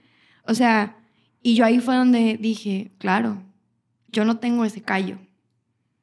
O 0.47 0.55
sea, 0.55 0.97
y 1.43 1.53
yo 1.53 1.65
ahí 1.65 1.79
fue 1.79 1.95
donde 1.95 2.36
dije, 2.41 2.89
claro, 2.97 3.43
yo 4.11 4.25
no 4.25 4.38
tengo 4.38 4.65
ese 4.65 4.81
callo. 4.81 5.19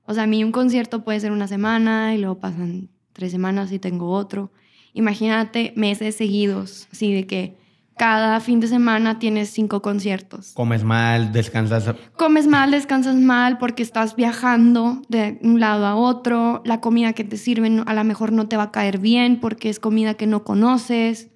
O 0.05 0.15
sea, 0.15 0.23
a 0.23 0.27
mí 0.29 0.45
un 0.45 0.53
concierto 0.53 1.03
puede 1.03 1.19
ser 1.19 1.33
una 1.33 1.49
semana 1.49 2.15
y 2.15 2.19
luego 2.19 2.39
pasan 2.39 2.89
tres 3.13 3.33
semanas 3.33 3.73
y 3.73 3.81
tengo 3.81 4.13
otro. 4.13 4.53
Imagínate 4.95 5.73
meses 5.75 6.15
seguidos, 6.15 6.87
así 6.93 7.13
de 7.13 7.27
que 7.27 7.57
cada 8.03 8.41
fin 8.41 8.59
de 8.59 8.67
semana 8.67 9.21
tienes 9.21 9.51
cinco 9.51 9.81
conciertos. 9.81 10.51
Comes 10.55 10.83
mal, 10.83 11.31
descansas. 11.31 11.95
Comes 12.17 12.49
mal, 12.49 12.73
descansas 12.73 13.15
mal 13.15 13.59
porque 13.59 13.85
estás 13.85 14.17
viajando 14.17 15.03
de 15.09 15.39
un 15.45 15.61
lado 15.61 15.87
a 15.87 15.95
otro. 15.95 16.63
La 16.65 16.81
comida 16.81 17.13
que 17.13 17.23
te 17.23 17.37
sirven 17.37 17.85
a 17.87 17.95
lo 17.95 18.03
mejor 18.03 18.33
no 18.33 18.49
te 18.49 18.57
va 18.57 18.65
a 18.65 18.71
caer 18.73 18.99
bien 18.99 19.39
porque 19.39 19.69
es 19.69 19.79
comida 19.79 20.15
que 20.15 20.27
no 20.27 20.43
conoces. 20.43 21.31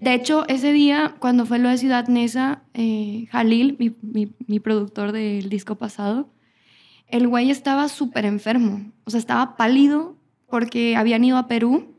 De 0.00 0.14
hecho, 0.14 0.46
ese 0.46 0.72
día, 0.72 1.16
cuando 1.18 1.44
fue 1.44 1.58
lo 1.58 1.68
de 1.70 1.76
Ciudad 1.78 2.06
Neza, 2.06 2.62
eh, 2.74 3.26
Jalil, 3.32 3.74
mi, 3.80 3.96
mi- 4.00 4.32
mi 4.46 4.60
productor 4.60 5.10
del 5.10 5.48
disco 5.48 5.74
pasado, 5.74 6.28
el 7.08 7.26
güey 7.26 7.50
estaba 7.50 7.88
súper 7.88 8.26
enfermo. 8.26 8.92
O 9.06 9.10
sea, 9.10 9.18
estaba 9.18 9.56
pálido 9.56 10.16
porque 10.48 10.94
habían 10.94 11.24
ido 11.24 11.36
a 11.36 11.48
Perú 11.48 11.96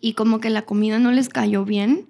y 0.00 0.14
como 0.14 0.40
que 0.40 0.48
la 0.48 0.62
comida 0.62 0.98
no 0.98 1.12
les 1.12 1.28
cayó 1.28 1.66
bien. 1.66 2.06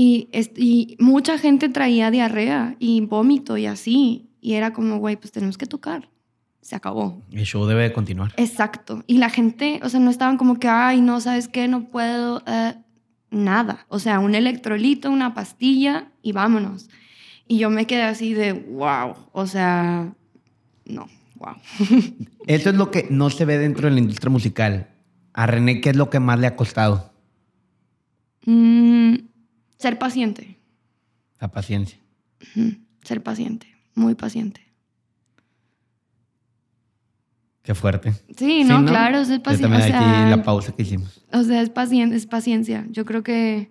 Y, 0.00 0.28
y 0.54 0.96
mucha 1.00 1.38
gente 1.38 1.68
traía 1.68 2.12
diarrea 2.12 2.76
y 2.78 3.00
vómito 3.00 3.56
y 3.56 3.66
así. 3.66 4.30
Y 4.40 4.52
era 4.54 4.72
como, 4.72 4.98
güey, 4.98 5.16
pues 5.16 5.32
tenemos 5.32 5.58
que 5.58 5.66
tocar. 5.66 6.08
se 6.60 6.76
acabó. 6.76 7.20
El 7.32 7.44
show 7.44 7.66
debe 7.66 7.82
de 7.82 7.92
continuar. 7.92 8.32
Exacto. 8.36 9.02
Y 9.08 9.18
la 9.18 9.28
gente, 9.28 9.80
o 9.82 9.88
sea, 9.88 9.98
no 9.98 10.10
estaban 10.10 10.36
como 10.36 10.60
que, 10.60 10.68
ay, 10.68 11.00
no, 11.00 11.20
¿sabes 11.20 11.48
qué? 11.48 11.66
No 11.66 11.88
puedo. 11.90 12.44
eh, 12.46 12.74
nada. 13.32 13.86
O 13.88 13.98
sea, 13.98 14.20
un 14.20 14.36
electrolito, 14.36 15.10
una 15.10 15.34
pastilla 15.34 16.12
y 16.22 16.30
vámonos. 16.30 16.88
Y 17.48 17.58
yo 17.58 17.68
me 17.68 17.86
quedé 17.88 18.02
así 18.02 18.34
de, 18.34 18.52
wow. 18.52 19.16
O 19.32 19.48
sea, 19.48 20.14
no, 20.86 21.08
wow. 21.34 21.56
Eso 22.46 22.70
es 22.70 22.76
lo 22.76 22.92
que 22.92 23.08
no 23.10 23.30
se 23.30 23.44
ve 23.44 23.58
dentro 23.58 23.88
de 23.88 23.94
la 23.94 24.00
industria 24.00 24.30
musical. 24.30 24.90
A 25.32 25.46
René, 25.48 25.80
¿qué 25.80 25.90
es 25.90 25.96
lo 25.96 26.08
que 26.08 26.20
más 26.20 26.38
le 26.38 26.46
ha 26.46 26.54
costado? 26.54 27.12
Mm, 28.46 29.14
ser 29.78 29.98
paciente. 29.98 30.58
La 31.40 31.48
paciencia. 31.48 31.98
Ser 33.02 33.22
paciente. 33.22 33.66
Muy 33.94 34.14
paciente. 34.14 34.60
Qué 37.62 37.74
fuerte. 37.74 38.14
Sí, 38.36 38.64
no, 38.64 38.84
claro, 38.84 39.18
paciente. 39.18 39.42
también 39.62 39.72
O 39.72 39.84
aquí 39.84 39.90
sea, 39.90 40.30
la 40.36 40.42
pausa 40.42 40.72
que 40.74 40.82
hicimos. 40.82 41.22
O 41.32 41.42
sea, 41.42 41.60
es, 41.60 41.70
pacien- 41.72 42.12
es 42.14 42.26
paciencia. 42.26 42.86
Yo 42.90 43.04
creo 43.04 43.22
que 43.22 43.70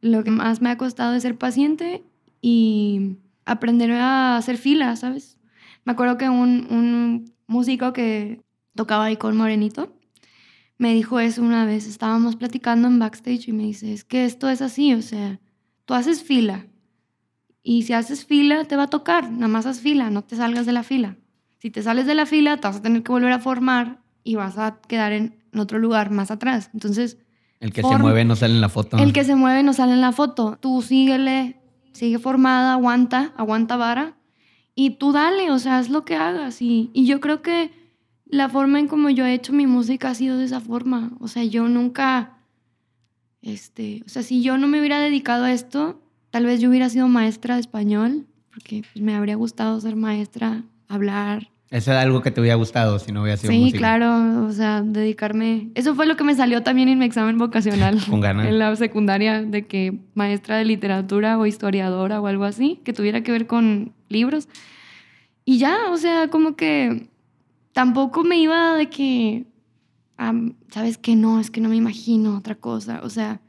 lo 0.00 0.24
que 0.24 0.30
más 0.32 0.60
me 0.60 0.70
ha 0.70 0.76
costado 0.76 1.14
es 1.14 1.22
ser 1.22 1.38
paciente 1.38 2.02
y 2.42 3.18
aprender 3.44 3.92
a 3.92 4.36
hacer 4.36 4.56
fila, 4.56 4.96
¿sabes? 4.96 5.38
Me 5.84 5.92
acuerdo 5.92 6.18
que 6.18 6.28
un, 6.28 6.66
un 6.70 7.32
músico 7.46 7.92
que 7.92 8.40
tocaba 8.74 9.04
ahí 9.04 9.16
con 9.16 9.36
Morenito 9.36 9.94
me 10.80 10.94
dijo 10.94 11.20
eso 11.20 11.42
una 11.42 11.66
vez. 11.66 11.86
Estábamos 11.86 12.36
platicando 12.36 12.88
en 12.88 12.98
backstage 12.98 13.48
y 13.48 13.52
me 13.52 13.64
dice, 13.64 13.92
es 13.92 14.02
que 14.02 14.24
esto 14.24 14.48
es 14.48 14.62
así, 14.62 14.94
o 14.94 15.02
sea, 15.02 15.38
tú 15.84 15.92
haces 15.92 16.22
fila 16.22 16.66
y 17.62 17.82
si 17.82 17.92
haces 17.92 18.24
fila 18.24 18.64
te 18.64 18.76
va 18.76 18.84
a 18.84 18.86
tocar, 18.88 19.30
nada 19.30 19.48
más 19.48 19.66
haz 19.66 19.80
fila, 19.80 20.08
no 20.08 20.22
te 20.22 20.36
salgas 20.36 20.64
de 20.64 20.72
la 20.72 20.82
fila. 20.82 21.18
Si 21.58 21.70
te 21.70 21.82
sales 21.82 22.06
de 22.06 22.14
la 22.14 22.24
fila, 22.24 22.56
te 22.56 22.66
vas 22.66 22.76
a 22.78 22.82
tener 22.82 23.02
que 23.02 23.12
volver 23.12 23.30
a 23.30 23.38
formar 23.40 24.00
y 24.24 24.36
vas 24.36 24.56
a 24.56 24.80
quedar 24.88 25.12
en, 25.12 25.38
otro 25.54 25.78
lugar 25.78 26.10
más 26.10 26.30
atrás. 26.30 26.70
Entonces, 26.72 27.18
El 27.58 27.74
que 27.74 27.82
Form- 27.82 27.98
se 27.98 28.02
mueve 28.02 28.24
no 28.24 28.34
sale 28.34 28.54
en 28.54 28.62
la 28.62 28.70
foto. 28.70 28.96
el 28.96 29.12
que 29.12 29.24
se 29.24 29.34
mueve 29.34 29.62
no 29.62 29.74
sale 29.74 29.92
en 29.92 30.00
la 30.00 30.12
foto. 30.12 30.56
Tú 30.58 30.80
síguele, 30.80 31.60
sigue 31.92 32.18
formada, 32.18 32.72
aguanta, 32.72 33.34
aguanta 33.36 33.76
vara. 33.76 34.16
Y 34.74 34.92
tú 34.92 35.12
dale, 35.12 35.50
o 35.50 35.58
sea, 35.58 35.76
haz 35.76 35.90
lo 35.90 36.06
que 36.06 36.16
hagas. 36.16 36.62
Y, 36.62 36.88
y 36.94 37.04
yo 37.04 37.20
creo 37.20 37.42
que 37.42 37.70
la 38.30 38.48
forma 38.48 38.78
en 38.78 38.86
como 38.88 39.10
yo 39.10 39.24
he 39.26 39.34
hecho 39.34 39.52
mi 39.52 39.66
música 39.66 40.10
ha 40.10 40.14
sido 40.14 40.38
de 40.38 40.44
esa 40.44 40.60
forma. 40.60 41.10
O 41.20 41.28
sea, 41.28 41.44
yo 41.44 41.68
nunca, 41.68 42.38
este, 43.42 44.02
o 44.06 44.08
sea, 44.08 44.22
si 44.22 44.42
yo 44.42 44.58
no 44.58 44.66
me 44.66 44.78
hubiera 44.80 44.98
dedicado 45.00 45.44
a 45.44 45.52
esto, 45.52 46.00
tal 46.30 46.46
vez 46.46 46.60
yo 46.60 46.68
hubiera 46.68 46.88
sido 46.88 47.08
maestra 47.08 47.54
de 47.54 47.60
español, 47.60 48.26
porque 48.52 48.82
pues, 48.92 49.02
me 49.04 49.14
habría 49.14 49.36
gustado 49.36 49.80
ser 49.80 49.96
maestra, 49.96 50.62
hablar, 50.88 51.48
Eso 51.70 51.92
era 51.92 52.00
algo 52.00 52.20
que 52.20 52.30
te 52.32 52.40
hubiera 52.40 52.56
gustado 52.56 52.98
si 52.98 53.12
no 53.12 53.22
hubiera 53.22 53.36
sido 53.36 53.52
Sí, 53.52 53.58
música. 53.60 53.78
claro, 53.78 54.44
o 54.46 54.52
sea, 54.52 54.82
dedicarme. 54.82 55.68
Eso 55.76 55.94
fue 55.94 56.06
lo 56.06 56.16
que 56.16 56.24
me 56.24 56.34
salió 56.34 56.62
también 56.64 56.88
en 56.88 56.98
mi 56.98 57.04
examen 57.04 57.38
vocacional. 57.38 57.96
Con 58.10 58.20
ganas. 58.20 58.46
En 58.46 58.58
la 58.58 58.74
secundaria, 58.76 59.42
de 59.42 59.66
que 59.66 60.00
maestra 60.14 60.56
de 60.56 60.64
literatura 60.64 61.38
o 61.38 61.46
historiadora 61.46 62.20
o 62.20 62.26
algo 62.26 62.44
así, 62.44 62.80
que 62.84 62.92
tuviera 62.92 63.22
que 63.22 63.30
ver 63.30 63.46
con 63.46 63.92
libros. 64.08 64.48
Y 65.44 65.58
ya, 65.58 65.76
o 65.90 65.96
sea, 65.96 66.28
como 66.28 66.56
que 66.56 67.08
tampoco 67.72 68.24
me 68.24 68.36
iba 68.38 68.74
de 68.74 68.88
que, 68.88 69.46
¿sabes 70.70 70.98
qué? 70.98 71.16
No, 71.16 71.40
es 71.40 71.50
que 71.50 71.60
no 71.60 71.68
me 71.68 71.76
imagino 71.76 72.36
otra 72.36 72.54
cosa. 72.54 73.00
O 73.02 73.10
sea, 73.10 73.40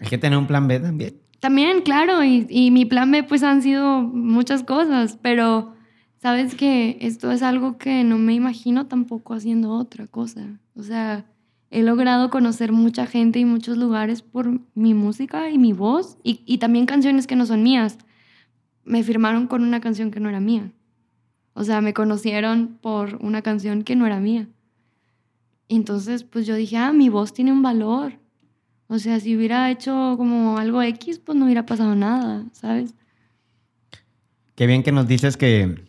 Hay 0.00 0.08
que 0.08 0.18
tener 0.18 0.38
un 0.38 0.46
plan 0.46 0.66
B 0.68 0.80
también. 0.80 1.16
también, 1.40 1.82
claro, 1.82 2.22
y, 2.24 2.46
y 2.48 2.70
mi 2.70 2.84
plan 2.84 3.10
B 3.10 3.22
pues 3.22 3.42
han 3.42 3.62
sido 3.62 4.00
muchas 4.02 4.62
cosas, 4.62 5.18
pero 5.20 5.74
sabes 6.18 6.54
que 6.54 6.98
esto 7.00 7.30
es 7.30 7.42
algo 7.42 7.78
que 7.78 8.04
no 8.04 8.18
me 8.18 8.34
imagino 8.34 8.86
tampoco 8.86 9.34
haciendo 9.34 9.70
otra 9.72 10.06
cosa. 10.06 10.58
O 10.74 10.82
sea, 10.82 11.24
he 11.70 11.82
logrado 11.82 12.30
conocer 12.30 12.72
mucha 12.72 13.06
gente 13.06 13.38
y 13.38 13.44
muchos 13.44 13.76
lugares 13.76 14.22
por 14.22 14.60
mi 14.74 14.94
música 14.94 15.50
y 15.50 15.58
mi 15.58 15.72
voz 15.72 16.16
y, 16.22 16.40
y 16.46 16.58
también 16.58 16.86
canciones 16.86 17.26
que 17.26 17.36
no 17.36 17.44
son 17.46 17.62
mías. 17.62 17.98
Me 18.84 19.02
firmaron 19.02 19.46
con 19.46 19.62
una 19.62 19.80
canción 19.80 20.10
que 20.10 20.20
no 20.20 20.28
era 20.28 20.40
mía. 20.40 20.72
O 21.58 21.64
sea, 21.64 21.80
me 21.80 21.94
conocieron 21.94 22.76
por 22.82 23.16
una 23.22 23.40
canción 23.40 23.82
que 23.82 23.96
no 23.96 24.06
era 24.06 24.20
mía. 24.20 24.46
Entonces, 25.70 26.22
pues 26.22 26.46
yo 26.46 26.54
dije, 26.54 26.76
ah, 26.76 26.92
mi 26.92 27.08
voz 27.08 27.32
tiene 27.32 27.50
un 27.50 27.62
valor. 27.62 28.12
O 28.88 28.98
sea, 28.98 29.18
si 29.20 29.34
hubiera 29.34 29.70
hecho 29.70 30.16
como 30.18 30.58
algo 30.58 30.82
X, 30.82 31.18
pues 31.18 31.36
no 31.36 31.46
hubiera 31.46 31.64
pasado 31.64 31.94
nada, 31.94 32.44
¿sabes? 32.52 32.94
Qué 34.54 34.66
bien 34.66 34.82
que 34.82 34.92
nos 34.92 35.08
dices 35.08 35.38
que, 35.38 35.82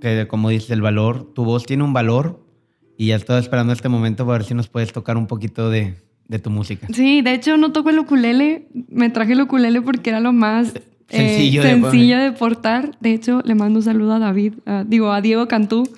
que, 0.00 0.28
como 0.28 0.50
dices, 0.50 0.70
el 0.70 0.80
valor, 0.80 1.34
tu 1.34 1.44
voz 1.44 1.66
tiene 1.66 1.82
un 1.82 1.92
valor 1.92 2.46
y 2.96 3.08
ya 3.08 3.16
estaba 3.16 3.40
esperando 3.40 3.72
este 3.72 3.88
momento 3.88 4.24
para 4.24 4.38
ver 4.38 4.46
si 4.46 4.54
nos 4.54 4.68
puedes 4.68 4.92
tocar 4.92 5.16
un 5.16 5.26
poquito 5.26 5.70
de, 5.70 5.96
de 6.28 6.38
tu 6.38 6.50
música. 6.50 6.86
Sí, 6.92 7.20
de 7.20 7.34
hecho 7.34 7.56
no 7.56 7.72
toco 7.72 7.90
el 7.90 7.98
ukulele. 7.98 8.68
Me 8.88 9.10
traje 9.10 9.32
el 9.32 9.40
ukulele 9.40 9.82
porque 9.82 10.10
era 10.10 10.20
lo 10.20 10.32
más 10.32 10.74
eh, 11.12 11.28
Sencillo 11.28 11.62
de 11.62 11.68
sencillo 11.70 12.18
de 12.18 12.32
portar. 12.32 12.96
De 13.00 13.12
hecho, 13.12 13.40
le 13.44 13.54
mando 13.54 13.78
un 13.78 13.84
saludo 13.84 14.14
a 14.14 14.18
David, 14.18 14.54
a- 14.66 14.84
digo, 14.84 15.12
a 15.12 15.20
Diego 15.20 15.46
Cantú, 15.46 15.88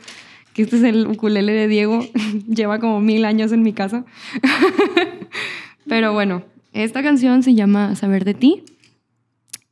que 0.53 0.63
este 0.63 0.77
es 0.77 0.83
el 0.83 1.07
ukulele 1.07 1.53
de 1.53 1.69
Diego. 1.69 2.01
Lleva 2.49 2.79
como 2.81 3.01
mil 3.01 3.25
años 3.25 3.53
en 3.53 3.63
mi 3.63 3.73
casa. 3.73 4.05
Pero 5.89 6.13
bueno, 6.13 6.43
esta 6.73 7.03
canción 7.03 7.43
se 7.43 7.55
llama 7.55 7.95
Saber 7.97 8.25
de 8.25 8.35
ti. 8.35 8.63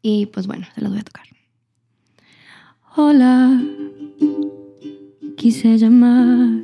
Y 0.02 0.26
pues 0.26 0.46
bueno, 0.46 0.66
se 0.74 0.80
las 0.80 0.90
voy 0.90 1.00
a 1.00 1.04
tocar. 1.04 1.26
Hola, 2.96 3.60
quise 5.36 5.78
llamar. 5.78 6.62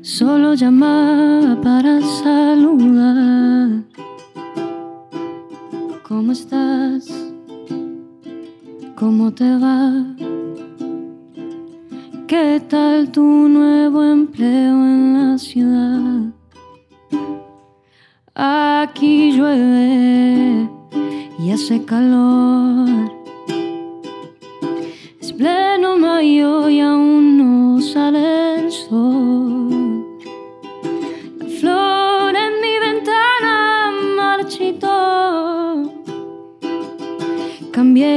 Solo 0.00 0.54
llamaba 0.54 1.60
para 1.60 2.00
saludar. 2.00 3.82
¿Cómo 6.26 6.32
estás? 6.32 7.08
¿Cómo 8.96 9.32
te 9.32 9.48
va? 9.58 9.92
¿Qué 12.26 12.60
tal 12.68 13.12
tu 13.12 13.22
nuevo 13.22 14.02
empleo 14.02 14.74
en 14.74 15.14
la 15.14 15.38
ciudad? 15.38 16.32
Aquí 18.34 19.36
llueve 19.36 20.68
y 21.38 21.52
hace 21.52 21.84
calor. 21.84 23.05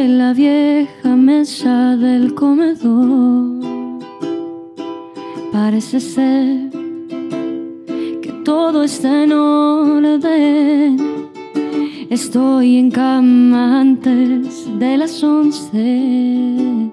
La 0.07 0.33
vieja 0.33 1.15
mesa 1.15 1.97
del 1.97 2.33
comedor. 2.33 3.59
Parece 5.51 5.99
ser 5.99 6.69
que 8.21 8.31
todo 8.45 8.83
está 8.83 9.23
en 9.23 9.33
orden. 9.33 10.97
Estoy 12.09 12.77
en 12.77 12.91
cama 12.91 13.81
antes 13.81 14.67
de 14.79 14.97
las 14.97 15.21
once. 15.21 16.91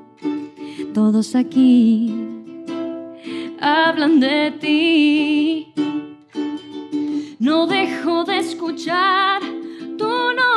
Todos 0.93 1.37
aquí 1.37 2.13
hablan 3.61 4.19
de 4.19 4.51
ti. 4.61 5.73
No 7.39 7.69
dejo 7.69 8.25
de 8.25 8.39
escuchar 8.39 9.43
tu 9.97 10.09
nombre. 10.09 10.56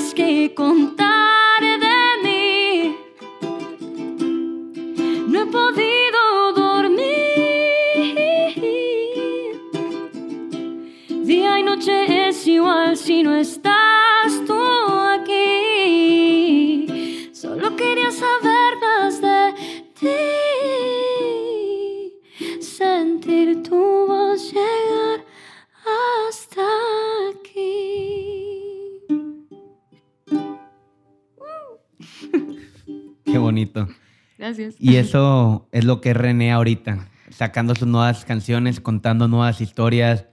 Que 0.00 0.54
contar 0.54 1.60
de 1.60 2.22
mí. 2.24 2.96
No 5.28 5.42
he 5.42 5.46
podido 5.46 5.91
Gracias. 34.42 34.74
Y 34.80 34.96
eso 34.96 35.68
es 35.70 35.84
lo 35.84 36.00
que 36.00 36.10
es 36.10 36.16
René 36.16 36.50
ahorita. 36.50 37.06
sacando 37.30 37.76
sus 37.76 37.86
nuevas 37.86 38.24
canciones, 38.24 38.80
contando 38.80 39.28
nuevas 39.28 39.60
historias, 39.60 40.26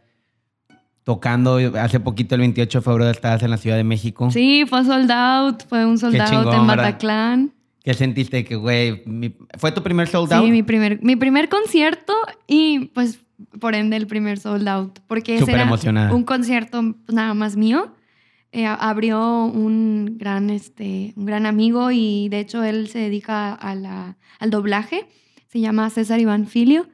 tocando. 1.03 1.59
Hace 1.79 1.99
poquito, 1.99 2.33
el 2.33 2.41
28 2.41 2.79
de 2.79 2.83
febrero, 2.83 3.11
estabas 3.11 3.43
en 3.43 3.51
la 3.51 3.57
Ciudad 3.57 3.77
de 3.77 3.83
México. 3.83 4.31
Sí, 4.31 4.65
fue 4.67 4.83
sold 4.83 5.11
out, 5.11 5.63
fue 5.69 5.85
un 5.85 5.99
sold 5.99 6.19
out 6.19 6.27
chingón, 6.29 6.55
en 6.55 6.67
¿verdad? 6.67 6.85
Bataclan. 6.85 7.53
¿Qué 7.83 7.93
sentiste? 7.93 8.43
Que, 8.45 8.55
güey, 8.55 9.03
¿fue 9.59 9.71
tu 9.71 9.83
primer 9.83 10.07
sold 10.07 10.33
out? 10.33 10.43
Sí, 10.43 10.51
mi 10.51 10.63
primer, 10.63 11.01
mi 11.03 11.15
primer 11.15 11.47
concierto 11.47 12.13
y 12.47 12.85
pues 12.95 13.19
por 13.59 13.75
ende 13.75 13.95
el 13.95 14.07
primer 14.07 14.39
sold 14.39 14.67
out. 14.67 14.99
Porque 15.07 15.35
ese 15.35 15.41
Súper 15.41 15.55
era 15.55 15.63
emocionada. 15.63 16.13
un 16.15 16.23
concierto 16.23 16.95
nada 17.07 17.35
más 17.35 17.55
mío. 17.55 17.93
Eh, 18.51 18.65
abrió 18.65 19.45
un 19.45 20.15
gran, 20.17 20.49
este, 20.49 21.13
un 21.15 21.25
gran 21.25 21.45
amigo 21.45 21.91
y 21.91 22.29
de 22.29 22.39
hecho 22.39 22.63
él 22.63 22.87
se 22.87 22.97
dedica 22.99 23.53
a 23.53 23.75
la, 23.75 24.17
al 24.39 24.49
doblaje. 24.49 25.05
Se 25.47 25.59
llama 25.59 25.89
César 25.91 26.19
Iván 26.19 26.47
Filio. 26.47 26.87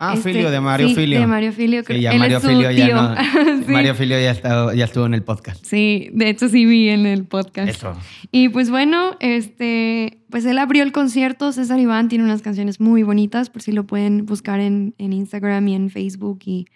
Ah, 0.00 0.14
Este, 0.16 0.32
Filio, 0.32 0.50
de 0.52 0.60
Mario 0.60 0.88
sí, 0.88 0.94
Filio. 0.94 1.20
De 1.20 1.26
Mario 1.26 1.52
Filio. 1.52 1.80
Sí, 1.80 1.86
creo- 1.86 2.00
ya 2.00 2.12
él 2.12 2.18
Mario 2.20 2.36
es 2.36 2.42
su 2.42 2.48
Filio 2.48 2.70
ya 2.70 2.86
tío. 2.86 2.94
no. 2.96 3.14
Sí. 3.66 3.72
Mario 3.72 3.94
Filio 3.96 4.18
ya, 4.20 4.30
está- 4.30 4.74
ya 4.74 4.84
estuvo 4.84 5.06
en 5.06 5.14
el 5.14 5.22
podcast. 5.24 5.64
Sí, 5.64 6.08
de 6.12 6.28
hecho 6.30 6.48
sí 6.48 6.64
vi 6.66 6.88
en 6.88 7.04
el 7.06 7.24
podcast. 7.24 7.68
Eso. 7.68 7.92
Y 8.32 8.48
pues 8.48 8.70
bueno, 8.70 9.16
este, 9.20 10.18
pues 10.30 10.44
él 10.46 10.58
abrió 10.58 10.82
el 10.84 10.92
concierto. 10.92 11.52
César 11.52 11.78
Iván 11.80 12.08
tiene 12.08 12.24
unas 12.24 12.42
canciones 12.42 12.80
muy 12.80 13.02
bonitas, 13.02 13.50
por 13.50 13.62
si 13.62 13.72
lo 13.72 13.86
pueden 13.86 14.24
buscar 14.26 14.60
en, 14.60 14.94
en 14.98 15.12
Instagram 15.12 15.66
y 15.68 15.74
en 15.74 15.90
Facebook. 15.90 16.40
Y 16.44 16.66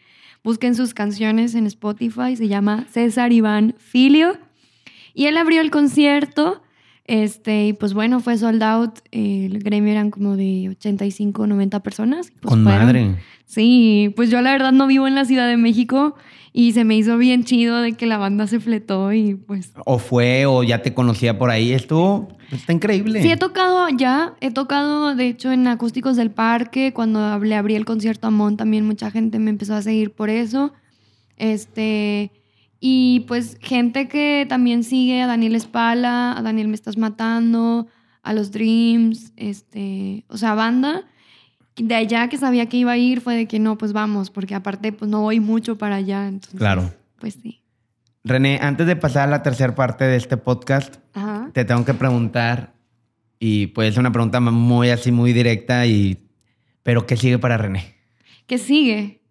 busquen 0.45 0.75
sus 0.75 0.95
canciones 0.95 1.55
en 1.55 1.67
Spotify. 1.67 2.37
Se 2.37 2.49
llama 2.49 2.87
César 2.91 3.33
Iván 3.33 3.75
Filio. 3.79 4.37
Y 5.15 5.27
él 5.27 5.37
abrió 5.37 5.61
el 5.61 5.71
concierto. 5.71 6.63
Este, 7.05 7.67
y 7.67 7.73
pues 7.73 7.95
bueno, 7.95 8.21
fue 8.21 8.39
sold 8.39 8.63
out. 8.63 8.99
El 9.11 9.59
gremio 9.63 9.93
eran 9.93 10.11
como 10.11 10.37
de 10.37 10.69
85, 10.71 11.47
90 11.47 11.81
personas. 11.81 12.31
pues 12.41 12.55
Con 12.55 12.63
fueron. 12.65 12.81
madre. 12.87 13.17
Sí, 13.45 14.13
pues 14.17 14.31
yo 14.31 14.41
la 14.41 14.53
verdad 14.53 14.73
no 14.73 14.87
vivo 14.87 15.07
en 15.07 15.15
la 15.15 15.25
Ciudad 15.25 15.47
de 15.49 15.57
México 15.57 16.15
y 16.53 16.73
se 16.73 16.85
me 16.85 16.97
hizo 16.97 17.17
bien 17.17 17.45
chido 17.45 17.81
de 17.81 17.95
que 17.95 18.07
la 18.07 18.19
banda 18.19 18.47
se 18.47 18.61
fletó 18.61 19.13
y 19.13 19.35
pues 19.35 19.73
O 19.87 19.99
fue, 19.99 20.45
o 20.45 20.63
ya 20.63 20.83
te 20.83 20.93
conocía 20.93 21.39
por 21.39 21.51
ahí. 21.51 21.73
Estuvo. 21.73 22.29
Está 22.51 22.75
increíble. 22.75 23.23
Sí, 23.23 23.31
he 23.31 23.39
tocado 23.39 23.83
allá, 23.85 24.35
he 24.41 24.51
tocado 24.51 25.15
de 25.15 25.29
hecho 25.29 25.51
en 25.51 25.67
Acústicos 25.67 26.17
del 26.17 26.31
Parque, 26.31 26.93
cuando 26.93 27.39
le 27.39 27.55
abrí 27.55 27.75
el 27.75 27.87
concierto 27.87 28.27
a 28.27 28.31
Mon 28.31 28.59
también 28.59 28.85
mucha 28.85 29.11
gente 29.11 29.39
me 29.39 29.51
empezó 29.51 29.75
a 29.75 29.81
seguir 29.81 30.13
por 30.13 30.29
eso. 30.29 30.75
Este, 31.39 32.31
y 32.79 33.21
pues 33.21 33.57
gente 33.61 34.07
que 34.09 34.45
también 34.47 34.85
sigue 34.85 35.23
a 35.23 35.27
Daniel 35.27 35.55
Espala, 35.55 36.37
a 36.37 36.43
Daniel 36.43 36.69
Me 36.69 36.75
Estás 36.75 36.99
Matando, 36.99 37.87
a 38.23 38.35
los 38.35 38.53
Dreams, 38.53 39.33
este, 39.37 40.25
o 40.29 40.37
sea, 40.37 40.55
banda. 40.55 41.05
De 41.77 41.95
allá 41.95 42.29
que 42.29 42.37
sabía 42.37 42.67
que 42.67 42.77
iba 42.77 42.93
a 42.93 42.99
ir 42.99 43.21
fue 43.21 43.35
de 43.35 43.47
que 43.47 43.59
no, 43.59 43.79
pues 43.79 43.93
vamos, 43.93 44.31
porque 44.31 44.55
aparte 44.55 44.93
pues 44.93 45.11
no 45.11 45.23
voy 45.23 45.41
mucho 45.41 45.79
para 45.79 45.97
allá, 45.97 46.29
entonces. 46.29 46.59
Claro. 46.59 46.93
Pues 47.19 47.39
sí. 47.43 47.63
René, 48.25 48.59
antes 48.63 48.87
de 48.87 48.95
pasar 48.95 49.29
a 49.29 49.31
la 49.31 49.43
tercera 49.43 49.75
parte 49.75 50.05
de 50.05 50.17
este 50.17 50.37
podcast, 50.37 50.97
Ajá. 51.15 51.51
te 51.53 51.65
tengo 51.65 51.85
que 51.85 51.95
preguntar, 51.95 52.75
y 53.41 53.69
puede 53.69 53.91
ser 53.91 54.01
una 54.01 54.13
pregunta 54.13 54.39
muy 54.39 54.91
así, 54.91 55.11
muy 55.11 55.33
directa, 55.33 55.87
y 55.87 56.19
pero 56.83 57.07
¿qué 57.07 57.17
sigue 57.17 57.39
para 57.39 57.57
René? 57.57 57.95
¿Qué 58.47 58.59
sigue? 58.59 59.23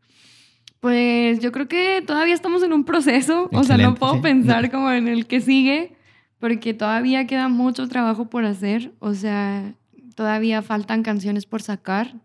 Pues 0.81 1.39
yo 1.39 1.51
creo 1.51 1.67
que 1.67 2.03
todavía 2.05 2.33
estamos 2.33 2.63
en 2.63 2.73
un 2.73 2.83
proceso, 2.83 3.49
o 3.53 3.63
sea, 3.63 3.77
no 3.77 3.95
puedo 3.95 4.15
sí. 4.15 4.21
pensar 4.21 4.71
como 4.71 4.91
en 4.91 5.07
el 5.07 5.27
que 5.27 5.39
sigue, 5.39 5.95
porque 6.39 6.73
todavía 6.73 7.27
queda 7.27 7.47
mucho 7.47 7.87
trabajo 7.87 8.29
por 8.29 8.45
hacer, 8.45 8.91
o 8.99 9.13
sea, 9.13 9.75
todavía 10.15 10.61
faltan 10.61 11.03
canciones 11.03 11.45
por 11.45 11.61
sacar, 11.61 12.15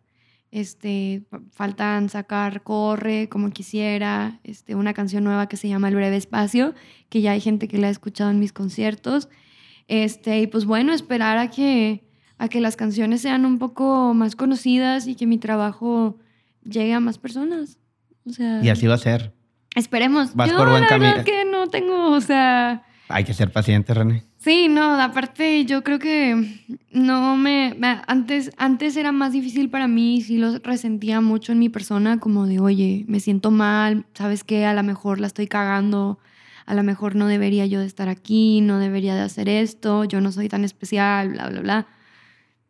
este, 0.60 1.22
fa- 1.30 1.40
faltan 1.52 2.08
sacar 2.08 2.62
Corre 2.62 3.28
como 3.28 3.50
quisiera, 3.50 4.40
este, 4.44 4.74
una 4.74 4.94
canción 4.94 5.24
nueva 5.24 5.48
que 5.48 5.56
se 5.56 5.68
llama 5.68 5.88
El 5.88 5.94
Breve 5.96 6.16
Espacio, 6.16 6.74
que 7.08 7.20
ya 7.20 7.32
hay 7.32 7.40
gente 7.40 7.68
que 7.68 7.78
la 7.78 7.88
ha 7.88 7.90
escuchado 7.90 8.30
en 8.30 8.38
mis 8.40 8.52
conciertos, 8.52 9.28
este, 9.88 10.40
y 10.40 10.46
pues 10.46 10.64
bueno, 10.64 10.92
esperar 10.92 11.38
a 11.38 11.50
que, 11.50 12.04
a 12.38 12.48
que 12.48 12.60
las 12.60 12.76
canciones 12.76 13.20
sean 13.20 13.44
un 13.44 13.58
poco 13.58 14.14
más 14.14 14.34
conocidas 14.36 15.06
y 15.06 15.14
que 15.14 15.26
mi 15.26 15.38
trabajo 15.38 16.18
llegue 16.64 16.94
a 16.94 17.00
más 17.00 17.18
personas. 17.18 17.78
O 18.26 18.30
sea, 18.30 18.60
Y 18.64 18.68
así 18.70 18.86
va 18.86 18.94
a 18.94 18.98
ser. 18.98 19.32
esperemos. 19.76 20.34
vas 20.34 20.50
Yo 20.50 20.56
por 20.56 20.68
buen 20.70 20.84
camino. 20.86 21.22
que 21.24 21.44
no 21.44 21.68
tengo, 21.68 22.10
o 22.12 22.20
sea, 22.20 22.82
Hay 23.08 23.22
que 23.24 23.34
ser 23.34 23.52
paciente, 23.52 23.94
René. 23.94 24.24
Sí, 24.46 24.68
no, 24.68 25.00
aparte 25.00 25.64
yo 25.64 25.82
creo 25.82 25.98
que 25.98 26.60
no 26.92 27.36
me, 27.36 27.76
antes, 28.06 28.52
antes 28.56 28.96
era 28.96 29.10
más 29.10 29.32
difícil 29.32 29.68
para 29.70 29.88
mí, 29.88 30.20
sí 30.22 30.38
lo 30.38 30.56
resentía 30.60 31.20
mucho 31.20 31.50
en 31.50 31.58
mi 31.58 31.68
persona, 31.68 32.20
como 32.20 32.46
de, 32.46 32.60
oye, 32.60 33.04
me 33.08 33.18
siento 33.18 33.50
mal, 33.50 34.06
¿sabes 34.14 34.44
qué? 34.44 34.64
A 34.64 34.72
lo 34.72 34.84
mejor 34.84 35.18
la 35.18 35.26
estoy 35.26 35.48
cagando, 35.48 36.20
a 36.64 36.74
lo 36.74 36.84
mejor 36.84 37.16
no 37.16 37.26
debería 37.26 37.66
yo 37.66 37.80
de 37.80 37.86
estar 37.86 38.08
aquí, 38.08 38.60
no 38.60 38.78
debería 38.78 39.16
de 39.16 39.22
hacer 39.22 39.48
esto, 39.48 40.04
yo 40.04 40.20
no 40.20 40.30
soy 40.30 40.48
tan 40.48 40.62
especial, 40.62 41.30
bla, 41.30 41.48
bla, 41.48 41.60
bla. 41.62 41.86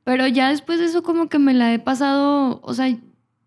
Pero 0.03 0.27
ya 0.27 0.49
después 0.49 0.79
de 0.79 0.87
eso 0.87 1.03
como 1.03 1.29
que 1.29 1.39
me 1.39 1.53
la 1.53 1.74
he 1.74 1.79
pasado, 1.79 2.59
o 2.62 2.72
sea, 2.72 2.97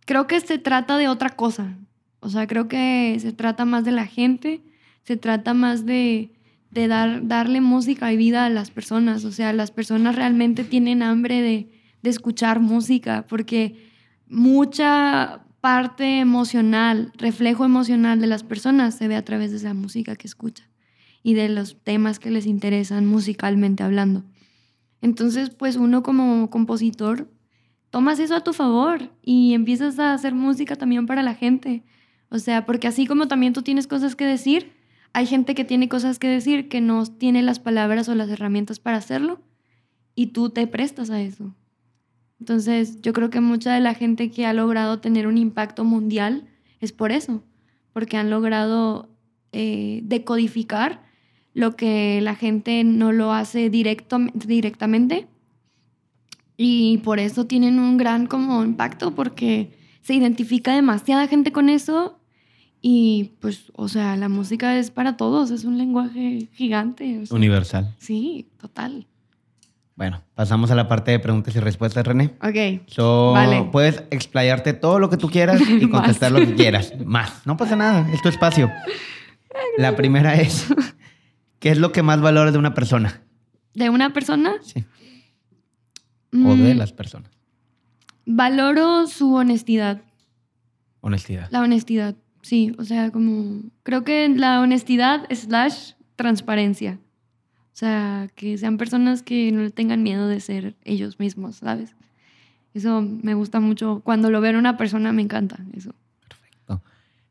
creo 0.06 0.28
que 0.28 0.40
se 0.40 0.60
trata 0.60 0.98
de 0.98 1.08
otra 1.08 1.32
cosa. 1.32 1.76
O 2.20 2.30
sea, 2.30 2.46
creo 2.46 2.68
que 2.68 3.18
se 3.20 3.34
trata 3.34 3.66
más 3.66 3.86
de 3.86 3.92
la 3.92 4.06
gente, 4.06 4.62
se 5.04 5.18
trata 5.18 5.56
más 5.56 5.88
de, 5.88 6.30
de 6.72 6.88
dar, 6.88 7.28
darle 7.28 7.62
música 7.62 8.12
y 8.14 8.18
vida 8.18 8.46
a 8.46 8.50
las 8.50 8.72
personas. 8.72 9.26
O 9.26 9.32
sea, 9.32 9.54
las 9.54 9.72
personas 9.72 10.16
realmente 10.16 10.64
tienen 10.64 11.02
hambre 11.04 11.42
de, 11.42 11.72
de 12.02 12.10
escuchar 12.10 12.60
música 12.60 13.26
porque 13.28 13.76
mucha 14.28 15.46
parte 15.62 16.20
emocional, 16.20 17.12
reflejo 17.18 17.66
emocional 17.66 18.22
de 18.22 18.28
las 18.28 18.44
personas 18.44 18.96
se 18.96 19.08
ve 19.08 19.16
a 19.16 19.26
través 19.26 19.52
de 19.52 19.68
la 19.68 19.74
música 19.74 20.16
que 20.16 20.28
escuchan 20.28 20.68
y 21.22 21.34
de 21.34 21.50
los 21.50 21.78
temas 21.84 22.20
que 22.20 22.32
les 22.32 22.46
interesan 22.46 23.06
musicalmente 23.06 23.84
hablando. 23.84 24.24
Entonces, 25.02 25.50
pues 25.50 25.76
uno 25.76 26.04
como 26.04 26.50
compositor 26.50 27.30
tomas 27.90 28.20
eso 28.20 28.36
a 28.36 28.44
tu 28.44 28.54
favor 28.54 29.10
y 29.22 29.54
empiezas 29.54 30.00
a 30.00 30.14
hacer 30.14 30.34
música 30.34 30.76
también 30.76 31.06
para 31.06 31.24
la 31.24 31.34
gente. 31.34 31.84
O 32.30 32.40
sea, 32.40 32.66
porque 32.66 32.88
así 32.88 33.08
como 33.08 33.28
también 33.28 33.54
tú 33.54 33.62
tienes 33.62 33.88
cosas 33.88 34.16
que 34.16 34.26
decir, 34.26 34.72
hay 35.14 35.26
gente 35.26 35.56
que 35.56 35.66
tiene 35.66 35.90
cosas 35.90 36.20
que 36.20 36.28
decir 36.28 36.70
que 36.70 36.82
no 36.82 37.06
tiene 37.06 37.42
las 37.42 37.60
palabras 37.60 38.10
o 38.10 38.16
las 38.16 38.30
herramientas 38.30 38.80
para 38.80 38.98
hacerlo 38.98 39.42
y 40.16 40.28
tú 40.28 40.50
te 40.50 40.68
prestas 40.68 41.10
a 41.10 41.22
eso. 41.22 41.54
Entonces, 42.40 43.02
yo 43.02 43.14
creo 43.14 43.30
que 43.30 43.42
mucha 43.42 43.74
de 43.74 43.82
la 43.82 43.94
gente 43.94 44.32
que 44.32 44.46
ha 44.46 44.54
logrado 44.54 45.00
tener 45.00 45.28
un 45.28 45.38
impacto 45.38 45.84
mundial 45.84 46.48
es 46.80 46.92
por 46.94 47.12
eso, 47.12 47.44
porque 47.92 48.18
han 48.18 48.30
logrado 48.30 49.10
eh, 49.52 50.02
decodificar 50.04 51.04
lo 51.54 51.76
que 51.76 52.22
la 52.22 52.36
gente 52.36 52.84
no 52.84 53.12
lo 53.12 53.34
hace 53.34 53.70
directo, 53.70 54.20
directamente 54.34 55.28
y 56.56 57.00
por 57.00 57.20
eso 57.20 57.46
tienen 57.46 57.80
un 57.80 57.98
gran 57.98 58.28
como 58.28 58.64
impacto 58.64 59.16
porque 59.16 59.72
se 60.02 60.14
identifica 60.14 60.74
demasiada 60.74 61.28
gente 61.28 61.52
con 61.52 61.70
eso 61.70 62.19
y 62.82 63.32
pues, 63.40 63.72
o 63.76 63.88
sea, 63.90 64.16
la 64.16 64.30
música 64.30 64.78
es 64.78 64.92
para 64.92 65.18
todos, 65.18 65.52
es 65.52 65.64
un 65.66 65.78
lenguaje 65.78 66.48
gigante. 66.54 67.20
o 67.20 67.26
sea, 67.26 67.36
Universal. 67.36 67.96
sí, 68.00 68.48
total. 68.60 69.06
Bueno, 69.96 70.22
pasamos 70.34 70.72
a 70.72 70.76
la 70.76 70.88
parte 70.88 71.12
de 71.12 71.20
preguntas 71.20 71.54
y 71.58 71.60
respuestas, 71.60 72.08
René. 72.08 72.34
Ok. 72.42 72.88
So, 72.88 73.34
Vale. 73.34 73.68
Puedes 73.70 74.02
explayarte 74.12 74.72
todo 74.72 74.98
lo 74.98 75.10
que 75.10 75.18
tú 75.18 75.30
quieras 75.30 75.60
y 75.62 75.90
contestar 75.90 76.32
lo 76.32 76.40
que 76.40 76.56
quieras. 76.56 76.94
Más. 77.06 77.46
No 77.46 77.58
pasa 77.58 77.76
nada, 77.76 78.10
es 78.14 78.22
tu 78.22 78.30
espacio. 78.30 78.72
La 79.78 79.98
primera 79.98 80.36
es, 80.36 80.68
¿qué 81.60 81.72
es 81.72 81.78
lo 81.80 81.92
que 81.92 82.02
más 82.02 82.22
valoras 82.22 82.54
de 82.54 82.60
una 82.60 82.74
persona? 82.74 83.22
¿De 83.74 83.90
una 83.90 84.14
persona? 84.14 84.54
Sí. 84.62 84.86
O 86.34 86.56
de 86.56 86.76
Mm, 86.76 86.78
las 86.78 86.94
personas. 86.94 87.32
Valoro 88.26 89.06
su 89.08 89.34
honestidad. 89.34 90.02
Honestidad. 91.02 91.48
La 91.52 91.62
honestidad, 91.62 92.16
sí. 92.42 92.74
O 92.78 92.84
sea, 92.84 93.12
como. 93.12 93.62
Creo 93.84 94.04
que 94.04 94.30
la 94.30 94.62
honestidad 94.62 95.26
slash 95.32 95.94
transparencia. 96.16 97.00
O 97.74 97.78
sea, 97.80 98.30
que 98.36 98.58
sean 98.58 98.78
personas 98.78 99.24
que 99.24 99.52
no 99.52 99.70
tengan 99.70 100.04
miedo 100.04 100.28
de 100.28 100.42
ser 100.42 100.76
ellos 100.84 101.20
mismos, 101.20 101.58
¿sabes? 101.58 101.96
Eso 102.74 103.02
me 103.02 103.34
gusta 103.34 103.60
mucho. 103.60 104.02
Cuando 104.04 104.30
lo 104.30 104.42
veo 104.42 104.52
en 104.52 104.58
una 104.58 104.78
persona, 104.78 105.14
me 105.14 105.22
encanta 105.22 105.60
eso. 105.74 105.96
Perfecto. 106.28 106.82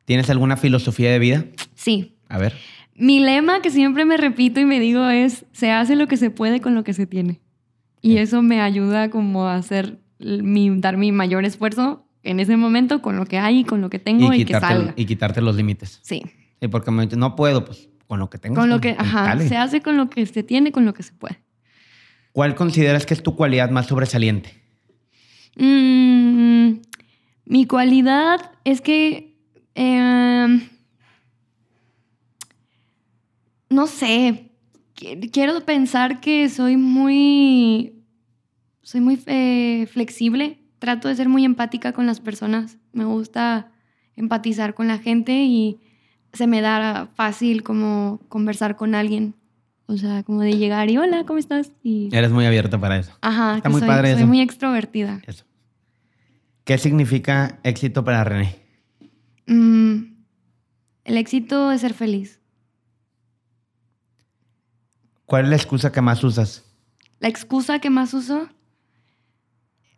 ¿Tienes 0.05 0.31
alguna 0.31 0.57
filosofía 0.57 1.11
de 1.11 1.19
vida? 1.19 1.45
Sí. 1.75 2.15
A 2.29 2.39
ver. 2.39 2.55
Mi 2.95 3.21
lema 3.21 3.63
que 3.63 3.71
siempre 3.71 4.05
me 4.05 4.17
repito 4.17 4.59
y 4.59 4.65
me 4.65 4.81
digo 4.81 5.09
es: 5.09 5.45
se 5.53 5.71
hace 5.71 5.97
lo 5.97 6.09
que 6.09 6.17
se 6.17 6.31
puede 6.31 6.61
con 6.61 6.75
lo 6.75 6.83
que 6.83 6.95
se 6.95 7.07
tiene. 7.07 7.41
Y 8.01 8.17
eso 8.17 8.43
me 8.43 8.61
ayuda 8.61 9.11
como 9.11 9.47
a 9.47 9.57
hacer 9.57 9.99
mi, 10.19 10.71
dar 10.81 10.97
mi 10.97 11.13
mayor 11.13 11.45
esfuerzo 11.45 12.08
en 12.23 12.41
ese 12.41 12.57
momento 12.57 13.01
con 13.03 13.17
lo 13.17 13.25
que 13.27 13.39
hay 13.39 13.61
y 13.61 13.65
con 13.65 13.81
lo 13.81 13.91
que 13.91 13.99
tengo 13.99 14.33
y, 14.33 14.39
que 14.39 14.45
quitarte, 14.47 14.67
salga. 14.69 14.93
y 14.97 15.05
quitarte 15.07 15.41
los 15.41 15.57
límites. 15.57 16.01
Sí. 16.03 16.23
Sí, 16.61 16.69
porque 16.69 16.91
me 16.91 17.07
no 17.07 17.37
puedo, 17.37 17.65
pues 17.65 17.89
con 18.07 18.19
lo 18.19 18.29
que 18.31 18.39
tengo. 18.39 18.57
Con 18.57 18.69
lo 18.71 18.81
que, 18.81 18.97
ajá, 18.99 19.25
Dale. 19.25 19.49
se 19.49 19.57
hace 19.57 19.81
con 19.81 19.97
lo 19.97 20.09
que 20.11 20.25
se 20.27 20.43
tiene, 20.43 20.73
con 20.73 20.85
lo 20.85 20.95
que 20.95 21.03
se 21.03 21.13
puede. 21.13 21.39
¿Cuál 22.33 22.55
consideras 22.55 23.07
que 23.07 23.15
es 23.15 23.23
tu 23.23 23.37
cualidad 23.37 23.71
más 23.71 23.87
sobresaliente? 23.87 24.53
Mm, 25.57 26.81
Mi 27.47 27.67
cualidad 27.67 28.53
es 28.65 28.81
que... 28.81 29.37
em, 29.75 30.69
no 33.71 33.87
sé. 33.87 34.51
Qu- 34.97 35.31
Quiero 35.33 35.61
pensar 35.65 36.21
que 36.21 36.49
soy 36.49 36.77
muy... 36.77 37.95
Soy 38.83 39.01
muy 39.01 39.21
eh, 39.27 39.87
flexible. 39.93 40.59
Trato 40.79 41.09
de 41.09 41.15
ser 41.17 41.29
muy 41.29 41.45
empática 41.45 41.93
con 41.93 42.07
las 42.07 42.21
personas. 42.21 42.79
Me 42.93 43.05
gusta 43.05 43.73
empatizar 44.17 44.75
con 44.75 44.89
la 44.89 44.99
gente 44.99 45.33
y 45.45 45.81
se 46.33 46.47
me 46.47 46.61
da 46.61 47.09
fácil 47.15 47.63
como 47.63 48.21
conversar 48.29 48.77
con 48.77 48.95
alguien. 48.95 49.35
O 49.87 49.97
sea, 49.97 50.23
como 50.23 50.43
de 50.43 50.53
llegar 50.57 50.91
y 50.91 50.99
hola, 50.99 51.25
¿cómo 51.25 51.39
estás? 51.39 51.73
Y, 51.83 52.11
Eres 52.13 52.31
muy 52.31 52.45
abierta 52.45 52.79
para 52.79 52.99
eso. 52.99 53.13
ajá, 53.23 53.57
está 53.57 53.69
que 53.69 53.73
muy 53.73 53.81
soy, 53.81 53.89
padre 53.89 54.13
soy 54.13 54.19
eso. 54.19 54.27
muy 54.27 54.41
extrovertida. 54.41 55.23
Eso. 55.27 55.45
¿Qué 56.65 56.77
significa 56.77 57.59
éxito 57.63 58.05
para 58.05 58.23
René? 58.25 58.57
Mm, 59.47 60.03
el 61.05 61.17
éxito 61.17 61.73
es 61.73 61.81
ser 61.81 61.95
feliz. 61.95 62.39
¿Cuál 65.25 65.45
es 65.45 65.51
la 65.51 65.57
excusa 65.57 65.93
que 65.93 66.01
más 66.03 66.23
usas? 66.25 66.65
La 67.21 67.29
excusa 67.29 67.79
que 67.81 67.91
más 67.91 68.15
uso, 68.15 68.49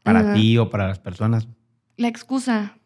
¿Para 0.03 0.35
ti 0.35 0.57
o 0.59 0.71
para 0.71 0.89
las 0.89 0.99
personas? 0.99 1.47
la 1.97 2.09
excusa 2.09 2.77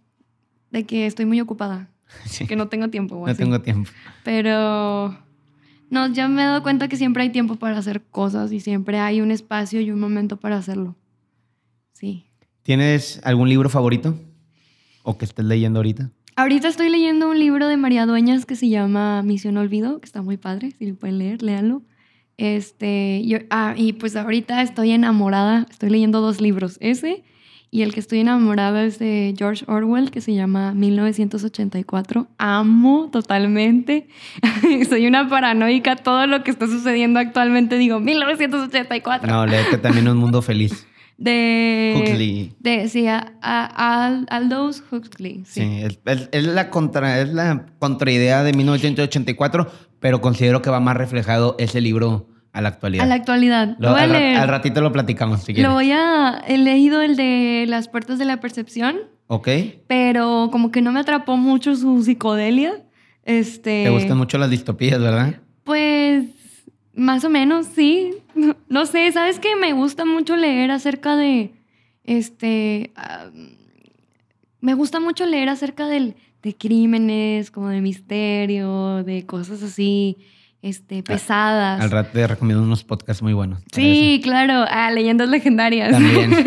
de 0.72 0.84
que 0.84 1.06
estoy 1.06 1.24
muy 1.24 1.40
ocupada, 1.40 1.88
Sí. 2.26 2.46
que 2.48 2.56
no 2.56 2.68
tengo 2.68 2.88
tiempo. 2.88 3.14
o 3.16 3.26
No 3.26 3.30
así. 3.32 3.38
tengo 3.38 3.60
tiempo. 3.60 3.88
Pero 4.24 5.16
no, 5.90 6.08
ya 6.12 6.26
me 6.26 6.42
he 6.42 6.44
dado 6.46 6.62
cuenta 6.64 6.88
que 6.88 6.96
siempre 6.96 7.22
hay 7.22 7.30
tiempo 7.30 7.54
para 7.56 7.78
hacer 7.78 8.02
cosas 8.02 8.50
y 8.52 8.58
siempre 8.58 8.98
hay 8.98 9.20
un 9.20 9.30
espacio 9.30 9.80
y 9.80 9.90
un 9.92 10.00
momento 10.00 10.36
para 10.38 10.56
hacerlo. 10.56 10.96
Sí. 11.92 12.24
¿Tienes 12.64 13.20
algún 13.24 13.48
libro 13.48 13.68
favorito? 13.68 14.18
¿O 15.04 15.16
que 15.16 15.24
estés 15.26 15.44
leyendo 15.44 15.78
ahorita? 15.78 16.10
Ahorita 16.34 16.66
estoy 16.66 16.88
leyendo 16.90 17.30
un 17.30 17.38
libro 17.38 17.68
de 17.68 17.76
María 17.76 18.06
Dueñas 18.06 18.46
que 18.46 18.56
se 18.56 18.68
llama 18.68 19.22
Misión 19.22 19.56
Olvido, 19.58 20.00
que 20.00 20.06
está 20.06 20.22
muy 20.22 20.36
padre, 20.38 20.72
si 20.72 20.86
lo 20.86 20.96
pueden 20.96 21.18
leer, 21.18 21.42
léanlo. 21.42 21.82
Este, 22.36 23.22
yo, 23.26 23.38
ah, 23.50 23.74
y 23.76 23.92
pues 23.94 24.16
ahorita 24.16 24.60
estoy 24.62 24.90
enamorada, 24.90 25.66
estoy 25.70 25.90
leyendo 25.90 26.20
dos 26.20 26.40
libros, 26.40 26.78
ese 26.80 27.22
y 27.70 27.82
el 27.82 27.92
que 27.92 27.98
estoy 27.98 28.20
enamorada 28.20 28.84
es 28.84 29.00
de 29.00 29.34
George 29.36 29.64
Orwell, 29.66 30.12
que 30.12 30.20
se 30.20 30.32
llama 30.32 30.72
1984. 30.74 32.28
Amo 32.38 33.08
totalmente. 33.10 34.06
Soy 34.88 35.08
una 35.08 35.28
paranoica, 35.28 35.96
todo 35.96 36.28
lo 36.28 36.44
que 36.44 36.52
está 36.52 36.68
sucediendo 36.68 37.18
actualmente 37.18 37.76
digo 37.76 37.98
1984. 37.98 39.28
No, 39.28 39.44
léete 39.46 39.78
también 39.78 40.06
Un 40.08 40.18
Mundo 40.18 40.40
Feliz. 40.40 40.86
De, 41.16 41.94
Huxley. 41.96 42.52
De, 42.58 42.88
sí, 42.88 43.06
a- 43.06 43.34
a- 43.40 44.06
Al- 44.06 44.26
Aldous 44.30 44.82
Huxley. 44.90 45.42
Sí, 45.44 45.60
Sí. 45.60 45.80
es, 45.82 45.98
es- 46.06 46.28
es 46.32 46.44
la 46.46 46.70
contra, 46.70 47.20
es 47.20 47.28
la 47.32 47.66
contraidea 47.78 48.42
de 48.42 48.52
1984, 48.52 49.70
pero 50.04 50.20
considero 50.20 50.60
que 50.60 50.68
va 50.68 50.80
más 50.80 50.98
reflejado 50.98 51.56
ese 51.58 51.80
libro 51.80 52.26
a 52.52 52.60
la 52.60 52.68
actualidad. 52.68 53.04
A 53.04 53.06
la 53.08 53.14
actualidad. 53.14 53.74
Lo- 53.78 53.96
al, 53.96 54.10
ra- 54.10 54.18
leer. 54.18 54.36
al 54.36 54.48
ratito 54.48 54.82
lo 54.82 54.92
platicamos, 54.92 55.40
si 55.44 55.54
quieres. 55.54 55.66
Lo 55.66 55.72
voy 55.74 55.92
a. 55.92 56.42
He 56.46 56.58
leído 56.58 57.00
el 57.00 57.16
de 57.16 57.64
Las 57.66 57.88
puertas 57.88 58.18
de 58.18 58.26
la 58.26 58.38
percepción, 58.38 58.98
¿Ok? 59.28 59.48
pero 59.86 60.50
como 60.52 60.70
que 60.70 60.82
no 60.82 60.92
me 60.92 61.00
atrapó 61.00 61.38
mucho 61.38 61.74
su 61.74 62.02
psicodelia. 62.02 62.82
Este. 63.24 63.84
Te 63.84 63.88
gustan 63.88 64.18
mucho 64.18 64.36
las 64.36 64.50
distopías, 64.50 65.00
¿verdad? 65.00 65.36
Pues. 65.64 66.26
Más 66.92 67.24
o 67.24 67.30
menos, 67.30 67.64
sí. 67.74 68.12
No, 68.68 68.84
sé, 68.84 69.10
¿sabes 69.10 69.38
qué? 69.40 69.56
Me 69.56 69.72
gusta 69.72 70.04
mucho 70.04 70.36
leer 70.36 70.70
acerca 70.70 71.16
de. 71.16 71.54
Este. 72.04 72.92
ah, 72.94 73.30
me 74.60 74.74
gusta 74.74 75.00
mucho 75.00 75.24
leer 75.24 75.48
acerca 75.48 75.86
del, 75.86 76.16
de 76.44 76.54
crímenes, 76.54 77.50
como 77.50 77.68
de 77.68 77.80
misterio, 77.80 79.02
de 79.02 79.24
cosas 79.24 79.62
así, 79.62 80.18
este, 80.62 81.02
pesadas. 81.02 81.80
Al 81.80 81.90
rato 81.90 82.10
te 82.12 82.26
recomiendo 82.26 82.62
unos 82.62 82.84
podcasts 82.84 83.22
muy 83.22 83.32
buenos. 83.32 83.62
Sí, 83.72 84.20
claro. 84.22 84.64
Ah, 84.68 84.90
leyendas 84.90 85.28
legendarias. 85.28 85.90
También. 85.90 86.32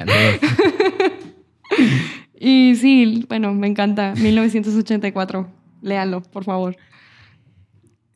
Y 2.46 2.76
sí, 2.76 3.24
bueno, 3.26 3.54
me 3.54 3.66
encanta. 3.66 4.12
1984. 4.16 5.48
Léanlo, 5.80 6.20
por 6.20 6.44
favor. 6.44 6.76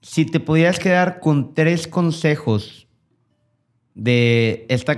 Si 0.02 0.26
te 0.26 0.38
pudieras 0.38 0.78
quedar 0.78 1.20
con 1.20 1.54
tres 1.54 1.86
consejos 1.86 2.88
de 3.94 4.66
esta 4.68 4.94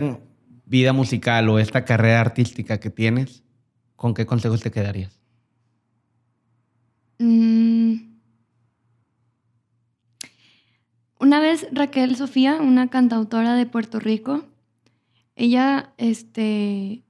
vida 0.66 0.92
musical 0.92 1.48
o 1.48 1.60
esta 1.60 1.84
carrera 1.84 2.20
artística 2.20 2.80
que 2.80 2.90
tienes, 2.90 3.44
¿con 3.94 4.14
qué 4.14 4.26
consejos 4.26 4.62
te 4.62 4.72
quedarías? 4.72 5.19
Mm. 7.20 7.96
Una 11.20 11.38
vez 11.38 11.66
Raquel 11.70 12.16
Sofía, 12.16 12.56
una 12.62 12.88
cantautora 12.88 13.54
de 13.56 13.66
Puerto 13.66 14.00
Rico, 14.00 14.46
ella 15.36 15.92
este, 15.98 17.02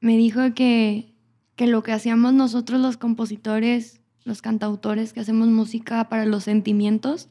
me 0.00 0.16
dijo 0.16 0.52
que, 0.52 1.14
que 1.54 1.68
lo 1.68 1.84
que 1.84 1.92
hacíamos 1.92 2.34
nosotros 2.34 2.80
los 2.80 2.96
compositores, 2.96 4.00
los 4.24 4.42
cantautores 4.42 5.12
que 5.12 5.20
hacemos 5.20 5.46
música 5.46 6.08
para 6.08 6.26
los 6.26 6.42
sentimientos, 6.42 7.28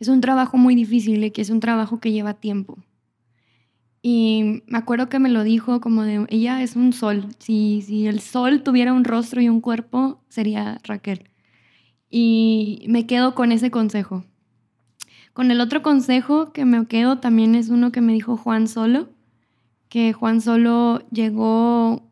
es 0.00 0.08
un 0.08 0.22
trabajo 0.22 0.56
muy 0.56 0.74
difícil 0.74 1.22
y 1.24 1.30
que 1.30 1.42
es 1.42 1.50
un 1.50 1.60
trabajo 1.60 2.00
que 2.00 2.10
lleva 2.10 2.32
tiempo. 2.32 2.78
Y 4.02 4.64
me 4.66 4.78
acuerdo 4.78 5.08
que 5.08 5.20
me 5.20 5.28
lo 5.28 5.44
dijo 5.44 5.80
como 5.80 6.02
de, 6.02 6.26
ella 6.28 6.60
es 6.62 6.74
un 6.74 6.92
sol. 6.92 7.28
Si, 7.38 7.82
si 7.82 8.08
el 8.08 8.20
sol 8.20 8.62
tuviera 8.64 8.92
un 8.92 9.04
rostro 9.04 9.40
y 9.40 9.48
un 9.48 9.60
cuerpo, 9.60 10.20
sería 10.28 10.78
Raquel. 10.82 11.30
Y 12.10 12.84
me 12.88 13.06
quedo 13.06 13.36
con 13.36 13.52
ese 13.52 13.70
consejo. 13.70 14.24
Con 15.32 15.50
el 15.50 15.60
otro 15.60 15.82
consejo 15.82 16.52
que 16.52 16.64
me 16.64 16.84
quedo 16.86 17.18
también 17.18 17.54
es 17.54 17.68
uno 17.68 17.92
que 17.92 18.00
me 18.00 18.12
dijo 18.12 18.36
Juan 18.36 18.68
Solo, 18.68 19.08
que 19.88 20.12
Juan 20.12 20.40
Solo 20.40 21.08
llegó, 21.10 22.10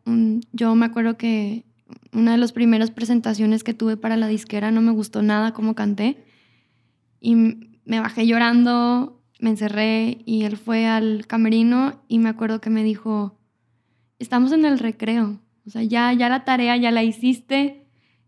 yo 0.53 0.73
me 0.75 0.85
acuerdo 0.85 1.17
que 1.17 1.65
una 2.13 2.31
de 2.31 2.37
las 2.37 2.51
primeras 2.51 2.89
presentaciones 2.89 3.63
que 3.63 3.73
tuve 3.73 3.97
para 3.97 4.17
la 4.17 4.27
disquera 4.27 4.71
no 4.71 4.81
me 4.81 4.91
gustó 4.91 5.21
nada 5.21 5.53
cómo 5.53 5.75
canté 5.75 6.23
y 7.19 7.35
me 7.35 7.99
bajé 7.99 8.25
llorando, 8.25 9.20
me 9.41 9.49
encerré 9.49 10.19
y 10.25 10.43
él 10.43 10.55
fue 10.55 10.87
al 10.87 11.25
camerino 11.27 12.01
y 12.07 12.19
me 12.19 12.29
acuerdo 12.29 12.61
que 12.61 12.69
me 12.69 12.83
dijo, 12.83 13.37
estamos 14.19 14.51
en 14.53 14.63
el 14.65 14.79
recreo, 14.79 15.39
o 15.67 15.69
sea, 15.69 15.83
ya, 15.83 16.13
ya 16.13 16.29
la 16.29 16.45
tarea 16.45 16.77
ya 16.77 16.91
la 16.91 17.03
hiciste, 17.03 17.85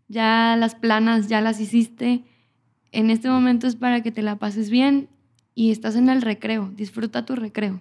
ya 0.08 0.56
las 0.58 0.74
planas 0.74 1.28
ya 1.28 1.40
las 1.40 1.58
hiciste, 1.60 2.24
en 2.92 3.10
este 3.10 3.28
momento 3.30 3.66
es 3.66 3.76
para 3.76 4.02
que 4.02 4.12
te 4.12 4.22
la 4.22 4.36
pases 4.36 4.70
bien 4.70 5.08
y 5.54 5.70
estás 5.70 5.96
en 5.96 6.08
el 6.10 6.20
recreo, 6.20 6.70
disfruta 6.76 7.24
tu 7.24 7.34
recreo. 7.36 7.74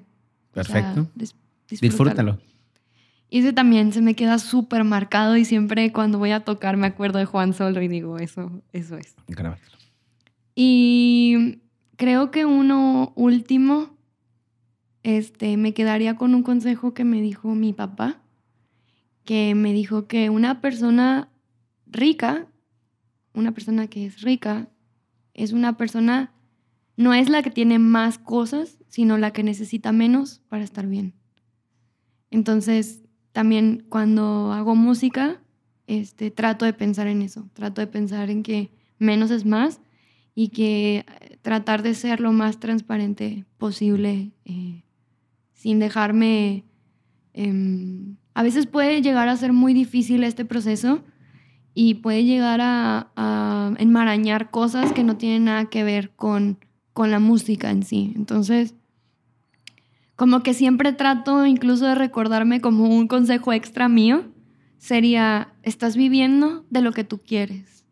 O 0.56 0.64
sea, 0.64 0.64
Perfecto. 0.64 1.08
dis- 1.16 1.36
Disfrútalo. 1.82 2.40
Y 3.30 3.40
ese 3.40 3.52
también 3.52 3.92
se 3.94 4.02
me 4.02 4.14
queda 4.14 4.38
súper 4.38 4.84
marcado 4.84 5.36
y 5.38 5.44
siempre 5.46 5.92
cuando 5.92 6.20
voy 6.20 6.30
a 6.32 6.42
tocar 6.42 6.78
me 6.78 6.86
acuerdo 6.86 7.18
de 7.18 7.26
Juan 7.26 7.54
Solo 7.54 7.82
y 7.82 7.88
digo, 7.88 8.20
eso, 8.20 8.62
eso 8.74 8.96
es. 8.98 9.16
Grábatelo. 9.28 9.76
Y 10.56 11.63
creo 11.98 12.32
que 12.32 12.46
uno 12.46 13.14
último, 13.16 13.98
este, 15.04 15.58
me 15.58 15.74
quedaría 15.74 16.16
con 16.16 16.36
un 16.36 16.44
consejo 16.44 16.94
que 16.94 17.04
me 17.04 17.22
dijo 17.22 17.56
mi 17.56 17.74
papá, 17.74 18.22
que 19.26 19.56
me 19.56 19.74
dijo 19.74 20.08
que 20.08 20.30
una 20.30 20.62
persona 20.62 21.30
rica, 21.86 22.48
una 23.34 23.52
persona 23.52 23.88
que 23.88 24.06
es 24.06 24.22
rica, 24.22 24.70
es 25.34 25.54
una 25.54 25.78
persona, 25.78 26.34
no 26.98 27.14
es 27.14 27.30
la 27.30 27.42
que 27.42 27.52
tiene 27.52 27.80
más 27.80 28.18
cosas, 28.18 28.78
sino 28.88 29.18
la 29.18 29.32
que 29.32 29.44
necesita 29.44 29.92
menos 29.92 30.42
para 30.50 30.64
estar 30.64 30.88
bien. 30.88 31.14
Entonces, 32.30 33.04
también 33.32 33.86
cuando 33.90 34.52
hago 34.54 34.76
música, 34.76 35.42
este, 35.88 36.32
trato 36.32 36.66
de 36.66 36.74
pensar 36.74 37.08
en 37.08 37.22
eso, 37.22 37.50
trato 37.54 37.82
de 37.82 37.88
pensar 37.88 38.30
en 38.30 38.44
que 38.44 38.72
menos 39.00 39.32
es 39.32 39.46
más 39.46 39.82
y 40.36 40.50
que 40.50 40.98
eh, 40.98 41.38
tratar 41.42 41.84
de 41.84 41.94
ser 41.94 42.20
lo 42.20 42.32
más 42.32 42.60
transparente 42.60 43.46
posible 43.58 44.32
eh, 44.46 44.84
sin 45.54 45.80
dejarme... 45.80 46.64
em, 47.34 48.18
a 48.36 48.42
veces 48.42 48.66
puede 48.66 49.02
llegar 49.02 49.30
a 49.30 49.38
ser 49.38 49.54
muy 49.54 49.74
difícil 49.74 50.24
este 50.24 50.44
proceso 50.44 51.04
y 51.76 51.96
puede 51.96 52.24
llegar 52.24 52.62
a, 52.62 53.12
a 53.16 53.74
enmarañar 53.78 54.50
cosas 54.50 54.92
que 54.92 55.04
no 55.04 55.18
tienen 55.18 55.46
nada 55.46 55.66
que 55.66 55.84
ver 55.84 56.12
con, 56.16 56.58
con 56.94 57.12
la 57.12 57.20
música 57.20 57.70
en 57.70 57.84
sí. 57.84 58.14
Entonces, 58.16 58.76
como 60.16 60.44
que 60.44 60.54
siempre 60.54 60.94
trato 60.94 61.46
incluso 61.46 61.86
de 61.86 61.96
recordarme 61.96 62.62
como 62.62 62.86
un 62.86 63.08
consejo 63.08 63.52
extra 63.54 63.90
mío, 63.90 64.26
sería, 64.78 65.54
estás 65.64 65.96
viviendo 65.96 66.66
de 66.70 66.82
lo 66.82 66.92
que 66.92 67.04
tú 67.04 67.20
quieres. 67.20 67.83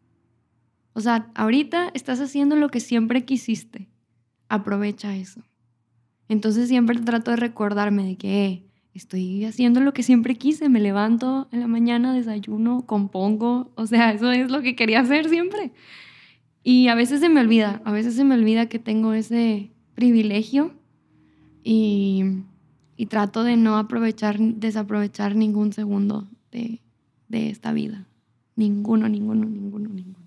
O 0.93 1.01
sea, 1.01 1.31
ahorita 1.35 1.91
estás 1.93 2.19
haciendo 2.19 2.55
lo 2.55 2.69
que 2.69 2.79
siempre 2.79 3.23
quisiste. 3.23 3.87
Aprovecha 4.49 5.15
eso. 5.15 5.41
Entonces 6.27 6.67
siempre 6.67 6.99
trato 6.99 7.31
de 7.31 7.37
recordarme 7.37 8.05
de 8.05 8.15
que 8.15 8.45
eh, 8.45 8.65
estoy 8.93 9.45
haciendo 9.45 9.79
lo 9.79 9.93
que 9.93 10.03
siempre 10.03 10.35
quise. 10.35 10.69
Me 10.69 10.79
levanto 10.79 11.47
en 11.51 11.61
la 11.61 11.67
mañana, 11.67 12.13
desayuno, 12.13 12.85
compongo. 12.85 13.71
O 13.75 13.87
sea, 13.87 14.11
eso 14.11 14.31
es 14.31 14.51
lo 14.51 14.61
que 14.61 14.75
quería 14.75 14.99
hacer 15.01 15.29
siempre. 15.29 15.71
Y 16.63 16.89
a 16.89 16.95
veces 16.95 17.21
se 17.21 17.29
me 17.29 17.41
olvida, 17.41 17.81
a 17.85 17.91
veces 17.91 18.15
se 18.15 18.23
me 18.23 18.35
olvida 18.35 18.67
que 18.67 18.79
tengo 18.79 19.13
ese 19.13 19.71
privilegio 19.95 20.73
y, 21.63 22.23
y 22.97 23.07
trato 23.07 23.43
de 23.43 23.57
no 23.57 23.77
aprovechar, 23.77 24.39
desaprovechar 24.39 25.35
ningún 25.35 25.73
segundo 25.73 26.27
de, 26.51 26.81
de 27.29 27.49
esta 27.49 27.73
vida. 27.73 28.05
Ninguno, 28.55 29.09
ninguno, 29.09 29.45
ninguno, 29.45 29.89
ninguno. 29.89 30.20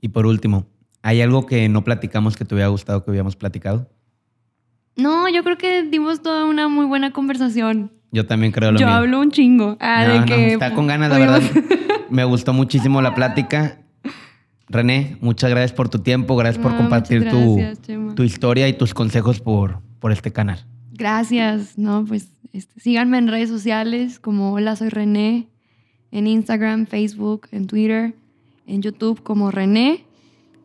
Y 0.00 0.08
por 0.08 0.26
último, 0.26 0.66
¿hay 1.02 1.20
algo 1.20 1.46
que 1.46 1.68
no 1.68 1.84
platicamos 1.84 2.36
que 2.36 2.44
te 2.44 2.54
hubiera 2.54 2.68
gustado 2.68 3.04
que 3.04 3.10
hubiéramos 3.10 3.36
platicado? 3.36 3.88
No, 4.96 5.28
yo 5.28 5.42
creo 5.44 5.56
que 5.56 5.82
dimos 5.84 6.22
toda 6.22 6.46
una 6.46 6.68
muy 6.68 6.86
buena 6.86 7.12
conversación. 7.12 7.92
Yo 8.12 8.26
también 8.26 8.52
creo 8.52 8.72
lo 8.72 8.78
Yo 8.78 8.86
mismo. 8.86 8.98
hablo 8.98 9.20
un 9.20 9.30
chingo. 9.30 9.76
Ah, 9.80 10.04
No, 10.06 10.12
de 10.14 10.20
no, 10.20 10.26
que 10.26 10.52
está 10.54 10.74
con 10.74 10.86
ganas, 10.86 11.10
la 11.10 11.18
verdad. 11.18 11.42
Me 12.10 12.24
gustó 12.24 12.52
muchísimo 12.52 13.00
la 13.00 13.14
plática. 13.14 13.80
René, 14.68 15.16
muchas 15.20 15.50
gracias 15.50 15.72
por 15.72 15.88
tu 15.88 15.98
tiempo, 16.00 16.36
gracias 16.36 16.62
por 16.62 16.76
compartir 16.76 17.28
tu, 17.28 17.58
tu 18.14 18.22
historia 18.22 18.68
y 18.68 18.72
tus 18.72 18.94
consejos 18.94 19.40
por, 19.40 19.80
por 19.98 20.12
este 20.12 20.32
canal. 20.32 20.64
Gracias, 20.92 21.76
no, 21.76 22.04
pues 22.04 22.28
este, 22.52 22.80
síganme 22.80 23.18
en 23.18 23.26
redes 23.28 23.48
sociales 23.48 24.20
como 24.20 24.52
Hola 24.52 24.76
Soy 24.76 24.88
René, 24.90 25.48
en 26.12 26.26
Instagram, 26.28 26.86
Facebook, 26.86 27.48
en 27.50 27.66
Twitter, 27.66 28.14
en 28.70 28.82
YouTube 28.82 29.22
como 29.22 29.50
René. 29.50 30.04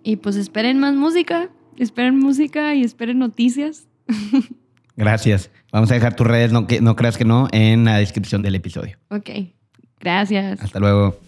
Y 0.04 0.18
pues 0.18 0.36
esperen 0.36 0.80
más 0.80 0.96
música, 0.96 1.50
esperen 1.78 2.20
música 2.20 2.76
y 2.76 2.84
esperen 2.84 3.20
noticias. 3.20 3.88
Gracias. 4.96 5.50
Vamos 5.72 5.92
a 5.92 5.96
dejar 5.96 6.16
tus 6.16 6.28
redes, 6.28 6.52
no, 6.52 6.68
que, 6.68 6.80
no 6.80 6.96
creas 6.96 7.18
que 7.18 7.26
no, 7.26 7.48
en 7.52 7.86
la 7.86 7.98
descripción 7.98 8.42
del 8.42 8.56
episodio. 8.56 8.98
Ok, 9.10 9.30
gracias. 10.00 10.62
Hasta 10.62 10.80
luego. 10.80 11.20